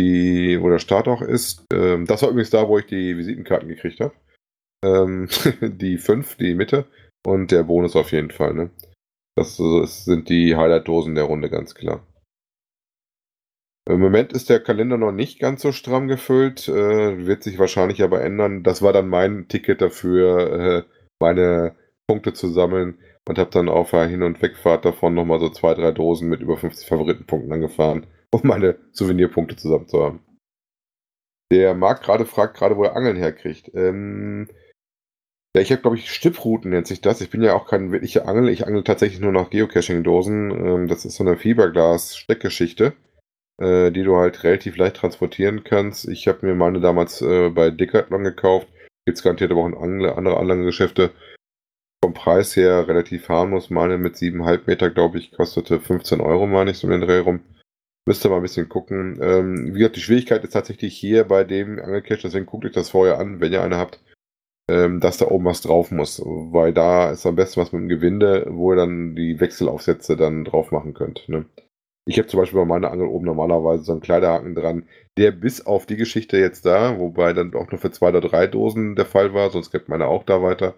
die, 0.00 0.60
wo 0.60 0.68
der 0.68 0.78
Start 0.78 1.08
auch 1.08 1.22
ist. 1.22 1.64
Ähm, 1.72 2.06
das 2.06 2.22
war 2.22 2.30
übrigens 2.30 2.50
da, 2.50 2.68
wo 2.68 2.78
ich 2.78 2.86
die 2.86 3.16
Visitenkarten 3.16 3.68
gekriegt 3.68 4.00
habe. 4.00 4.14
Ähm, 4.84 5.28
die 5.60 5.98
5, 5.98 6.36
die 6.36 6.54
Mitte 6.54 6.86
und 7.26 7.50
der 7.50 7.64
Bonus 7.64 7.96
auf 7.96 8.12
jeden 8.12 8.30
Fall. 8.30 8.54
Ne? 8.54 8.70
Das, 9.36 9.56
das 9.56 10.04
sind 10.04 10.28
die 10.28 10.56
Highlight-Dosen 10.56 11.14
der 11.14 11.24
Runde, 11.24 11.50
ganz 11.50 11.74
klar. 11.74 12.06
Im 13.88 14.00
Moment 14.00 14.32
ist 14.32 14.50
der 14.50 14.60
Kalender 14.60 14.98
noch 14.98 15.12
nicht 15.12 15.40
ganz 15.40 15.62
so 15.62 15.72
stramm 15.72 16.06
gefüllt, 16.06 16.68
äh, 16.68 17.26
wird 17.26 17.42
sich 17.42 17.58
wahrscheinlich 17.58 18.02
aber 18.02 18.22
ändern. 18.22 18.62
Das 18.62 18.82
war 18.82 18.92
dann 18.92 19.08
mein 19.08 19.48
Ticket 19.48 19.80
dafür, 19.80 20.52
äh, 20.52 20.82
meine 21.20 21.74
Punkte 22.06 22.32
zu 22.32 22.48
sammeln 22.48 22.98
und 23.28 23.38
habe 23.38 23.50
dann 23.50 23.68
auf 23.68 23.90
der 23.90 24.06
Hin- 24.06 24.22
und 24.22 24.40
Wegfahrt 24.42 24.84
davon 24.84 25.14
nochmal 25.14 25.40
so 25.40 25.48
zwei, 25.48 25.74
drei 25.74 25.92
Dosen 25.92 26.28
mit 26.28 26.40
über 26.40 26.56
50 26.56 26.88
Favoritenpunkten 26.88 27.52
angefahren, 27.52 28.06
um 28.32 28.40
meine 28.44 28.78
Souvenirpunkte 28.92 29.56
zusammen 29.56 29.88
zu 29.88 30.02
haben. 30.02 30.20
Der 31.52 31.74
Marc 31.74 32.02
gerade 32.02 32.26
fragt 32.26 32.56
gerade, 32.56 32.76
wo 32.76 32.84
er 32.84 32.96
Angeln 32.96 33.16
herkriegt. 33.16 33.70
Ähm, 33.74 34.48
ja, 35.56 35.62
ich 35.62 35.72
habe, 35.72 35.82
glaube 35.82 35.96
ich, 35.96 36.12
Stipprouten 36.12 36.70
nennt 36.70 36.86
sich 36.86 37.00
das. 37.00 37.20
Ich 37.20 37.30
bin 37.30 37.42
ja 37.42 37.54
auch 37.54 37.66
kein 37.66 37.90
wirklicher 37.90 38.28
Angel. 38.28 38.48
Ich 38.48 38.66
angel 38.66 38.84
tatsächlich 38.84 39.20
nur 39.20 39.32
nach 39.32 39.50
Geocaching-Dosen. 39.50 40.50
Ähm, 40.50 40.88
das 40.88 41.04
ist 41.04 41.16
so 41.16 41.24
eine 41.24 41.36
Fiberglas-Steckgeschichte 41.36 42.94
äh, 43.60 43.92
die 43.92 44.02
du 44.02 44.16
halt 44.16 44.42
relativ 44.42 44.76
leicht 44.76 44.96
transportieren 44.96 45.62
kannst. 45.64 46.08
Ich 46.08 46.26
habe 46.26 46.46
mir 46.46 46.54
meine 46.54 46.80
damals 46.80 47.22
äh, 47.22 47.50
bei 47.50 47.70
Decathlon 47.70 48.24
gekauft. 48.24 48.68
Gibt 49.06 49.18
es 49.18 49.22
garantiert 49.22 49.50
aber 49.50 49.62
auch 49.62 49.68
in 49.68 49.76
andere, 49.76 50.16
andere 50.16 50.38
Anlagengeschäfte. 50.38 51.10
Vom 52.02 52.14
Preis 52.14 52.56
her 52.56 52.88
relativ 52.88 53.28
harmlos. 53.28 53.70
Meine 53.70 53.98
mit 53.98 54.16
7,5 54.16 54.62
Meter, 54.66 54.90
glaube 54.90 55.18
ich, 55.18 55.32
kostete 55.32 55.80
15 55.80 56.20
Euro, 56.20 56.46
meine 56.46 56.70
ich, 56.70 56.78
so 56.78 56.86
in 56.86 56.92
den 56.92 57.02
Dreh 57.02 57.18
rum. 57.18 57.40
Müsst 58.10 58.24
ihr 58.26 58.30
mal 58.30 58.38
ein 58.38 58.42
bisschen 58.42 58.68
gucken. 58.68 59.20
Ähm, 59.22 59.72
wie 59.72 59.78
gesagt, 59.78 59.94
die 59.94 60.00
Schwierigkeit 60.00 60.42
ist 60.42 60.50
tatsächlich 60.50 60.96
hier 60.98 61.22
bei 61.22 61.44
dem 61.44 61.78
Angelcache, 61.78 62.22
deswegen 62.24 62.44
guckt 62.44 62.64
euch 62.64 62.72
das 62.72 62.90
vorher 62.90 63.20
an, 63.20 63.40
wenn 63.40 63.52
ihr 63.52 63.62
eine 63.62 63.76
habt, 63.76 64.00
ähm, 64.68 64.98
dass 64.98 65.18
da 65.18 65.28
oben 65.28 65.44
was 65.44 65.60
drauf 65.60 65.92
muss. 65.92 66.20
Weil 66.20 66.72
da 66.72 67.12
ist 67.12 67.24
am 67.24 67.36
besten 67.36 67.60
was 67.60 67.70
mit 67.70 67.82
dem 67.82 67.88
Gewinde, 67.88 68.46
wo 68.50 68.72
ihr 68.72 68.76
dann 68.76 69.14
die 69.14 69.38
Wechselaufsätze 69.38 70.16
dann 70.16 70.44
drauf 70.44 70.72
machen 70.72 70.92
könnt. 70.92 71.28
Ne? 71.28 71.44
Ich 72.04 72.18
habe 72.18 72.26
zum 72.26 72.40
Beispiel 72.40 72.58
bei 72.58 72.66
meiner 72.66 72.90
Angel 72.90 73.06
oben 73.06 73.26
normalerweise 73.26 73.84
so 73.84 73.92
einen 73.92 74.00
Kleiderhaken 74.00 74.56
dran, 74.56 74.88
der 75.16 75.30
bis 75.30 75.64
auf 75.64 75.86
die 75.86 75.96
Geschichte 75.96 76.36
jetzt 76.36 76.66
da, 76.66 76.98
wobei 76.98 77.32
dann 77.32 77.54
auch 77.54 77.70
nur 77.70 77.78
für 77.78 77.92
zwei 77.92 78.08
oder 78.08 78.22
drei 78.22 78.48
Dosen 78.48 78.96
der 78.96 79.06
Fall 79.06 79.34
war, 79.34 79.50
sonst 79.50 79.70
gibt 79.70 79.88
meine 79.88 80.08
auch 80.08 80.24
da 80.24 80.42
weiter. 80.42 80.74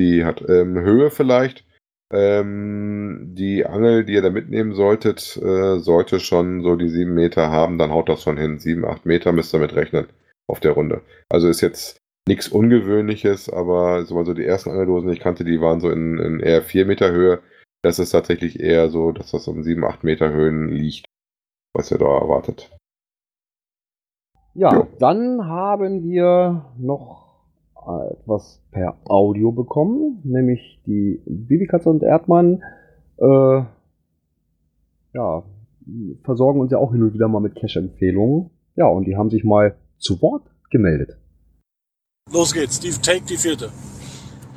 Die 0.00 0.24
hat 0.24 0.42
ähm, 0.48 0.80
Höhe 0.80 1.12
vielleicht. 1.12 1.64
Ähm, 2.12 3.32
die 3.34 3.66
Angel, 3.66 4.04
die 4.04 4.14
ihr 4.14 4.22
da 4.22 4.30
mitnehmen 4.30 4.74
solltet, 4.74 5.36
äh, 5.36 5.78
sollte 5.78 6.20
schon 6.20 6.62
so 6.62 6.76
die 6.76 6.88
sieben 6.88 7.14
Meter 7.14 7.50
haben, 7.50 7.78
dann 7.78 7.90
haut 7.90 8.08
das 8.08 8.22
schon 8.22 8.36
hin. 8.36 8.58
Sieben, 8.58 8.84
acht 8.84 9.06
Meter 9.06 9.32
müsst 9.32 9.54
ihr 9.54 9.58
mit 9.58 9.74
rechnen 9.74 10.06
auf 10.48 10.60
der 10.60 10.72
Runde. 10.72 11.02
Also 11.28 11.48
ist 11.48 11.60
jetzt 11.60 11.98
nichts 12.28 12.48
Ungewöhnliches, 12.48 13.48
aber 13.48 14.04
so 14.04 14.18
also 14.18 14.34
die 14.34 14.44
ersten 14.44 14.70
Angeldosen, 14.70 15.08
die 15.08 15.14
ich 15.14 15.20
kannte, 15.20 15.44
die 15.44 15.60
waren 15.60 15.80
so 15.80 15.90
in, 15.90 16.18
in 16.18 16.40
eher 16.40 16.62
vier 16.62 16.86
Meter 16.86 17.10
Höhe. 17.10 17.42
Das 17.82 17.98
ist 17.98 18.10
tatsächlich 18.10 18.60
eher 18.60 18.88
so, 18.90 19.12
dass 19.12 19.30
das 19.30 19.46
um 19.48 19.62
7, 19.62 19.84
8 19.84 20.02
Meter 20.04 20.32
Höhen 20.32 20.70
liegt, 20.70 21.06
was 21.74 21.90
ihr 21.90 21.98
da 21.98 22.06
erwartet. 22.06 22.70
Ja, 24.54 24.74
jo. 24.74 24.88
dann 24.98 25.46
haben 25.46 26.02
wir 26.02 26.72
noch 26.78 27.25
etwas 27.86 28.60
per 28.70 28.96
Audio 29.04 29.52
bekommen, 29.52 30.20
nämlich 30.24 30.80
die 30.86 31.20
Bibikatze 31.26 31.88
und 31.88 32.02
Erdmann. 32.02 32.62
Äh, 33.18 33.62
ja, 35.14 35.42
versorgen 36.24 36.60
uns 36.60 36.72
ja 36.72 36.78
auch 36.78 36.92
hin 36.92 37.02
und 37.02 37.14
wieder 37.14 37.28
mal 37.28 37.40
mit 37.40 37.54
Cash-Empfehlungen. 37.54 38.50
Ja, 38.74 38.86
und 38.86 39.04
die 39.06 39.16
haben 39.16 39.30
sich 39.30 39.44
mal 39.44 39.76
zu 39.98 40.20
Wort 40.20 40.42
gemeldet. 40.70 41.16
Los 42.32 42.52
geht's, 42.52 42.76
Steve, 42.76 43.00
take 43.00 43.24
die 43.24 43.36
vierte. 43.36 43.70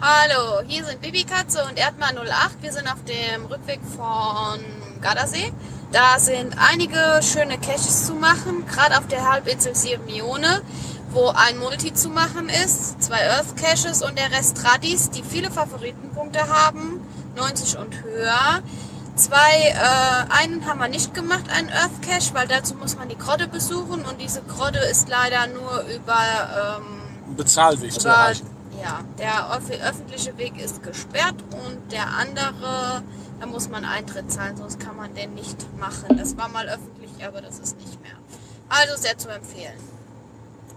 Hallo, 0.01 0.65
hier 0.65 0.83
sind 0.85 1.01
Bibikatze 1.01 1.59
und 1.69 1.77
Erdmann 1.77 2.15
08. 2.17 2.63
Wir 2.63 2.71
sind 2.71 2.87
auf 2.87 3.03
dem 3.03 3.45
Rückweg 3.45 3.79
von 3.81 4.59
Gardasee. 5.01 5.51
Da 5.91 6.19
sind 6.19 6.55
einige 6.57 7.21
schöne 7.21 7.57
Caches 7.57 8.05
zu 8.05 8.13
machen, 8.13 8.65
gerade 8.65 8.97
auf 8.97 9.07
der 9.07 9.29
Halbinsel 9.29 9.75
Sirmione, 9.75 10.61
wo 11.11 11.29
ein 11.29 11.57
Multi 11.57 11.93
zu 11.93 12.09
machen 12.09 12.49
ist, 12.49 13.01
zwei 13.01 13.29
Earth 13.29 13.55
Caches 13.57 14.01
und 14.03 14.17
der 14.17 14.31
Rest 14.31 14.57
Tradis, 14.57 15.09
die 15.09 15.23
viele 15.23 15.49
Favoritenpunkte 15.51 16.47
haben, 16.47 17.01
90 17.35 17.77
und 17.77 18.03
höher. 18.03 18.61
Zwei, 19.15 19.35
äh, 19.73 20.31
einen 20.33 20.65
haben 20.65 20.79
wir 20.79 20.87
nicht 20.87 21.13
gemacht, 21.13 21.45
einen 21.49 21.69
Earth 21.69 22.01
Cache, 22.01 22.33
weil 22.33 22.47
dazu 22.47 22.75
muss 22.75 22.95
man 22.95 23.09
die 23.09 23.17
Grotte 23.17 23.47
besuchen 23.47 24.05
und 24.05 24.21
diese 24.21 24.41
Grotte 24.43 24.79
ist 24.79 25.09
leider 25.09 25.47
nur 25.47 25.81
über, 25.93 26.77
ähm, 26.79 27.35
Bezahlweg 27.35 27.91
zu 27.91 28.07
erreichen. 28.07 28.47
ja, 28.81 28.99
der 29.17 29.51
öff- 29.51 29.81
öffentliche 29.83 30.37
Weg 30.37 30.57
ist 30.63 30.83
gesperrt 30.83 31.35
und 31.51 31.91
der 31.91 32.07
andere, 32.07 33.03
da 33.41 33.45
muss 33.45 33.67
man 33.69 33.83
Eintritt 33.83 34.31
zahlen, 34.31 34.55
sonst 34.55 34.79
kann 34.79 34.95
man 34.95 35.13
den 35.15 35.33
nicht 35.33 35.57
machen. 35.77 36.17
Das 36.17 36.37
war 36.37 36.47
mal 36.47 36.67
öffentlich, 36.69 37.11
aber 37.25 37.41
das 37.41 37.59
ist 37.59 37.77
nicht 37.77 38.01
mehr. 38.01 38.13
Also 38.69 38.95
sehr 38.95 39.17
zu 39.17 39.27
empfehlen. 39.29 39.73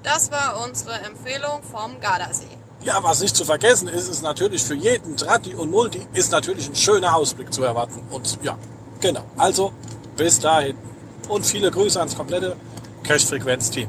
Das 0.03 0.33
war 0.33 0.61
unsere 0.67 0.95
Empfehlung 1.01 1.63
vom 1.63 2.01
Gardasee. 2.01 2.47
Ja, 2.83 2.99
was 3.03 3.21
nicht 3.21 3.37
zu 3.37 3.45
vergessen 3.45 3.87
ist, 3.87 4.09
ist 4.09 4.23
natürlich 4.23 4.65
für 4.65 4.75
jeden 4.75 5.17
Tratti 5.17 5.55
und 5.55 5.71
Multi 5.71 6.05
ist 6.13 6.33
natürlich 6.33 6.69
ein 6.69 6.75
schöner 6.75 7.15
Ausblick 7.15 7.53
zu 7.53 7.63
erwarten. 7.63 8.03
Und 8.11 8.39
ja, 8.43 8.59
genau. 9.01 9.23
Also 9.37 9.73
bis 10.17 10.41
dahin. 10.41 10.77
Und 11.29 11.47
viele 11.47 11.71
Grüße 11.71 12.01
ans 12.01 12.17
komplette 12.17 12.57
Cash-Frequenz-Team. 13.05 13.89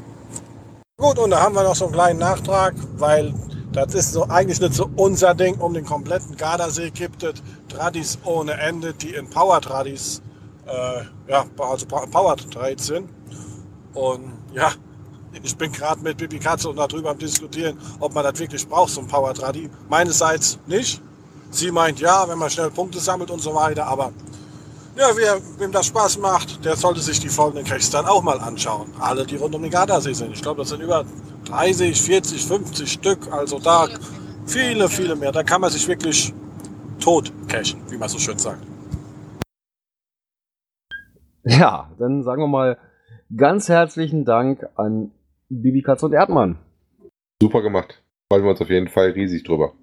Gut, 0.96 1.18
und 1.18 1.30
da 1.30 1.40
haben 1.40 1.56
wir 1.56 1.64
noch 1.64 1.74
so 1.74 1.86
einen 1.86 1.94
kleinen 1.94 2.20
Nachtrag, 2.20 2.74
weil 2.96 3.34
das 3.72 3.94
ist 3.94 4.12
so 4.12 4.28
eigentlich 4.28 4.60
nicht 4.60 4.74
so 4.74 4.88
unser 4.94 5.34
Ding. 5.34 5.56
Um 5.56 5.74
den 5.74 5.84
kompletten 5.84 6.36
Gardasee 6.36 6.90
gibt 6.90 7.24
es 7.24 7.42
Tradis 7.68 8.18
ohne 8.22 8.52
Ende, 8.52 8.94
die 8.94 9.14
in 9.14 9.28
Power 9.28 9.60
Tradis, 9.60 10.22
äh, 10.66 11.02
ja, 11.28 11.44
also 11.58 11.86
Power 11.86 12.36
Trades 12.36 12.86
sind. 12.86 13.10
Und 13.92 14.32
ja, 14.52 14.70
ich 15.42 15.56
bin 15.56 15.72
gerade 15.72 16.00
mit 16.02 16.16
Bibi 16.16 16.38
Katze 16.38 16.68
und 16.68 16.76
darüber 16.76 17.10
am 17.10 17.18
diskutieren, 17.18 17.78
ob 18.00 18.14
man 18.14 18.24
das 18.24 18.38
wirklich 18.38 18.66
braucht, 18.68 18.90
so 18.90 19.00
ein 19.00 19.06
Power 19.06 19.34
Tradi. 19.34 19.68
Meinerseits 19.88 20.58
nicht. 20.66 21.00
Sie 21.50 21.70
meint 21.70 22.00
ja, 22.00 22.28
wenn 22.28 22.38
man 22.38 22.50
schnell 22.50 22.70
Punkte 22.70 22.98
sammelt 22.98 23.30
und 23.30 23.40
so 23.40 23.54
weiter, 23.54 23.86
aber 23.86 24.12
ja, 24.96 25.06
wer, 25.16 25.40
wem 25.58 25.72
das 25.72 25.86
Spaß 25.86 26.18
macht, 26.18 26.64
der 26.64 26.76
sollte 26.76 27.00
sich 27.00 27.18
die 27.18 27.28
folgenden 27.28 27.66
Caches 27.66 27.90
dann 27.90 28.06
auch 28.06 28.22
mal 28.22 28.38
anschauen. 28.38 28.92
Alle, 29.00 29.26
die 29.26 29.36
rund 29.36 29.54
um 29.54 29.62
den 29.62 29.70
Gardasee 29.70 30.12
sind. 30.12 30.32
Ich 30.32 30.42
glaube, 30.42 30.62
das 30.62 30.68
sind 30.68 30.80
über 30.80 31.04
30, 31.46 32.00
40, 32.00 32.46
50 32.46 32.92
Stück. 32.92 33.32
Also 33.32 33.58
da 33.58 33.88
viele, 34.46 34.88
viele 34.88 35.16
mehr. 35.16 35.32
Da 35.32 35.42
kann 35.42 35.60
man 35.60 35.70
sich 35.70 35.88
wirklich 35.88 36.32
tot 37.00 37.32
cashen, 37.48 37.80
wie 37.88 37.96
man 37.96 38.08
so 38.08 38.18
schön 38.18 38.38
sagt. 38.38 38.62
Ja, 41.44 41.90
dann 41.98 42.22
sagen 42.22 42.42
wir 42.42 42.48
mal 42.48 42.78
ganz 43.36 43.68
herzlichen 43.68 44.24
Dank 44.24 44.66
an 44.76 45.10
Bibi 45.48 45.82
Katze 45.82 46.06
und 46.06 46.12
Erdmann. 46.12 46.58
Super 47.42 47.62
gemacht. 47.62 48.02
Freuen 48.30 48.44
wir 48.44 48.50
uns 48.50 48.60
auf 48.60 48.70
jeden 48.70 48.88
Fall 48.88 49.10
riesig 49.10 49.44
drüber. 49.44 49.74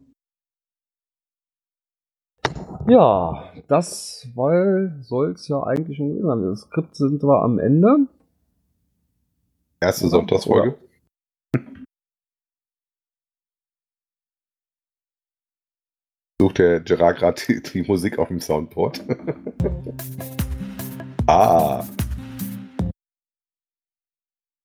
Ja, 2.87 3.53
das 3.67 4.27
soll 4.33 5.33
es 5.35 5.47
ja 5.47 5.61
eigentlich 5.63 5.97
schon 5.97 6.09
gewesen 6.09 6.27
sein. 6.27 6.41
Das 6.41 6.61
Skript 6.61 6.95
sind 6.95 7.23
wir 7.23 7.43
am 7.43 7.59
Ende. 7.59 8.07
Erste 9.79 10.09
Sonntagsfolge. 10.09 10.77
Sucht 16.41 16.57
der 16.57 16.79
Gerard 16.79 17.19
gerade 17.19 17.39
die, 17.47 17.61
die 17.61 17.83
Musik 17.83 18.17
auf 18.17 18.29
dem 18.29 18.39
Soundboard? 18.39 19.03
ah. 21.27 21.85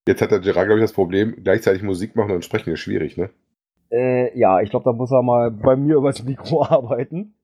Jetzt 0.07 0.23
hat 0.23 0.31
der 0.31 0.39
Gerard, 0.39 0.67
glaube 0.67 0.79
ich, 0.79 0.85
das 0.85 0.93
Problem, 0.93 1.35
gleichzeitig 1.43 1.83
Musik 1.83 2.15
machen 2.15 2.31
und 2.31 2.45
sprechen 2.45 2.73
ist 2.73 2.79
schwierig, 2.79 3.17
ne? 3.17 3.31
Äh, 3.91 4.39
ja, 4.39 4.61
ich 4.61 4.71
glaube, 4.71 4.85
da 4.85 4.93
muss 4.93 5.11
er 5.11 5.23
mal 5.23 5.51
bei 5.51 5.75
mir 5.75 5.97
übers 5.97 6.23
Mikro 6.23 6.63
arbeiten. 6.69 7.35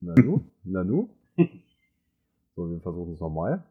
Nanu? 0.00 0.40
Nanu? 0.64 1.08
So, 2.56 2.68
wir 2.68 2.80
versuchen 2.80 3.14
es 3.14 3.20
nochmal. 3.20 3.62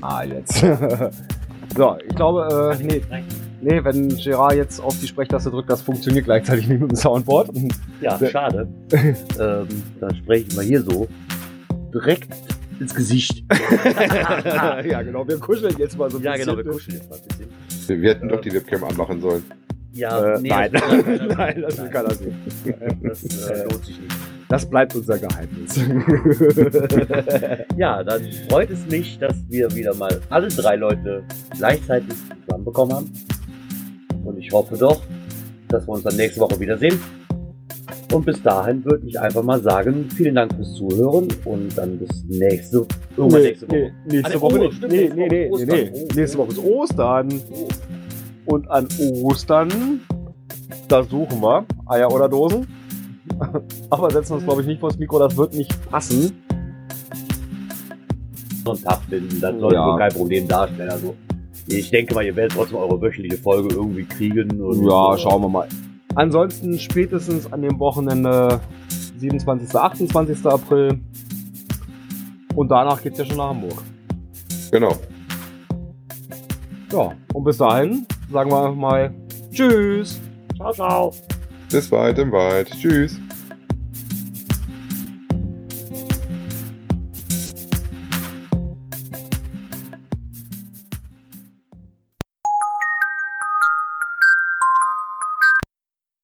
Ah, 0.00 0.24
jetzt. 0.24 0.58
so, 1.76 1.96
ich 2.04 2.14
glaube, 2.14 2.76
äh, 2.78 2.82
nee, 2.82 3.00
nee, 3.60 3.82
wenn 3.84 4.08
Gerard 4.16 4.54
jetzt 4.54 4.80
auf 4.80 4.98
die 5.00 5.06
Sprechtaste 5.06 5.50
drückt, 5.50 5.70
das 5.70 5.82
funktioniert 5.82 6.24
gleichzeitig 6.24 6.68
nicht 6.68 6.80
mit 6.80 6.90
dem 6.90 6.96
Soundboard. 6.96 7.50
Ja, 8.00 8.18
schade. 8.30 8.68
ähm, 8.92 9.66
dann 10.00 10.16
spreche 10.16 10.46
ich 10.48 10.56
mal 10.56 10.64
hier 10.64 10.82
so 10.82 11.08
direkt 11.94 12.28
ins 12.80 12.94
Gesicht. 12.94 13.44
ja, 13.84 15.02
genau, 15.02 15.26
wir 15.26 15.38
kuscheln 15.38 15.74
jetzt 15.78 15.96
mal 15.98 16.10
so 16.10 16.18
ein 16.18 16.22
ja, 16.24 16.32
bisschen. 16.32 16.46
genau, 16.46 16.58
wir 16.64 16.72
kuscheln 16.72 16.96
jetzt 16.96 17.10
mal 17.10 17.16
ein 17.16 17.28
bisschen. 17.28 17.48
Wir, 17.88 18.02
wir 18.02 18.10
hätten 18.10 18.28
doch 18.28 18.40
die 18.40 18.52
Webcam 18.52 18.84
anmachen 18.84 19.20
sollen. 19.20 19.42
Ja, 19.92 20.34
Äh, 20.34 20.40
nein. 20.42 20.70
das 20.72 20.82
Nein, 21.36 21.54
sehen. 21.54 21.62
das 21.62 21.78
will 21.82 21.88
keiner 21.90 22.14
sehen. 22.14 22.36
Das 23.02 23.24
äh, 23.48 23.64
lohnt 23.64 23.84
sich 23.84 24.00
nicht. 24.00 24.14
Das 24.48 24.64
bleibt 24.68 24.94
unser 24.94 25.18
Geheimnis. 25.18 25.76
Ja, 27.76 28.02
dann 28.04 28.22
freut 28.48 28.70
es 28.70 28.86
mich, 28.86 29.18
dass 29.18 29.34
wir 29.48 29.74
wieder 29.74 29.94
mal 29.94 30.20
alle 30.30 30.48
drei 30.48 30.76
Leute 30.76 31.22
gleichzeitig 31.56 32.14
zusammenbekommen 32.46 32.94
haben. 32.96 33.12
Und 34.28 34.38
ich 34.38 34.52
hoffe 34.52 34.76
doch, 34.76 35.00
dass 35.68 35.86
wir 35.86 35.92
uns 35.94 36.02
dann 36.04 36.16
nächste 36.16 36.40
Woche 36.40 36.60
wiedersehen. 36.60 37.00
Und 38.12 38.24
bis 38.26 38.42
dahin 38.42 38.84
würde 38.84 39.06
ich 39.06 39.18
einfach 39.18 39.42
mal 39.42 39.60
sagen, 39.62 40.08
vielen 40.14 40.34
Dank 40.34 40.54
fürs 40.54 40.74
Zuhören 40.74 41.28
und 41.44 41.76
dann 41.76 41.98
bis 41.98 42.24
nächste, 42.28 42.86
irgendwann 43.16 43.42
nächste 43.42 43.68
Woche. 43.68 43.92
Nee, 44.06 44.16
nächste 44.16 44.40
Woche 44.40 44.54
oh, 44.54 44.58
nicht. 44.64 44.74
stimmt, 44.76 44.92
Nee, 44.92 45.08
nächste 45.08 45.16
nee, 45.16 45.28
nee, 45.28 45.50
Woche 45.50 45.64
nee, 45.66 45.72
Ostern. 45.72 45.76
nee. 45.76 45.90
Oh. 45.94 46.14
Nächste 46.14 46.38
Woche 46.38 46.48
ist 46.52 46.58
Ostern. 46.58 47.28
Und 48.46 48.70
an 48.70 48.88
Ostern, 49.22 50.00
da 50.88 51.02
suchen 51.04 51.40
wir 51.42 51.66
Eier 51.86 52.10
oder 52.12 52.28
Dosen. 52.28 52.66
Aber 53.90 54.10
setzen 54.10 54.30
wir 54.30 54.36
uns, 54.36 54.44
glaube 54.44 54.60
ich, 54.62 54.66
nicht 54.66 54.80
vors 54.80 54.98
Mikro, 54.98 55.18
das 55.18 55.36
wird 55.36 55.54
nicht 55.54 55.90
passen. 55.90 56.32
so 58.64 58.70
einen 58.72 58.82
Tag 58.82 59.00
finden. 59.08 59.40
Das 59.40 59.58
sollte 59.58 59.74
Ja. 59.76 59.86
wohl 59.86 59.98
kein 59.98 60.12
Problem 60.12 60.48
darstellen. 60.48 60.90
Also, 60.90 61.14
ich 61.70 61.90
denke 61.90 62.14
mal, 62.14 62.24
ihr 62.24 62.34
werdet 62.36 62.56
trotzdem 62.56 62.78
eure 62.78 63.00
wöchentliche 63.00 63.40
Folge 63.42 63.74
irgendwie 63.74 64.04
kriegen. 64.04 64.60
Und, 64.60 64.84
Ja, 64.88 65.14
äh, 65.14 65.18
schauen 65.18 65.42
wir 65.42 65.48
mal. 65.48 65.68
Ansonsten 66.14 66.78
spätestens 66.78 67.52
an 67.52 67.62
dem 67.62 67.78
Wochenende 67.78 68.60
27. 69.18 69.74
28. 69.74 70.46
April. 70.46 71.00
Und 72.54 72.70
danach 72.70 73.02
geht's 73.02 73.18
ja 73.18 73.24
schon 73.24 73.36
nach 73.36 73.50
Hamburg. 73.50 73.82
Genau. 74.72 74.96
Ja, 76.92 77.12
und 77.34 77.44
bis 77.44 77.58
dahin 77.58 78.06
sagen 78.32 78.50
wir 78.50 78.72
mal 78.72 79.14
Tschüss. 79.52 80.20
Ciao, 80.56 80.72
ciao. 80.72 81.14
Bis 81.70 81.88
bald 81.88 82.18
im 82.18 82.32
Wald. 82.32 82.70
Tschüss. 82.70 83.20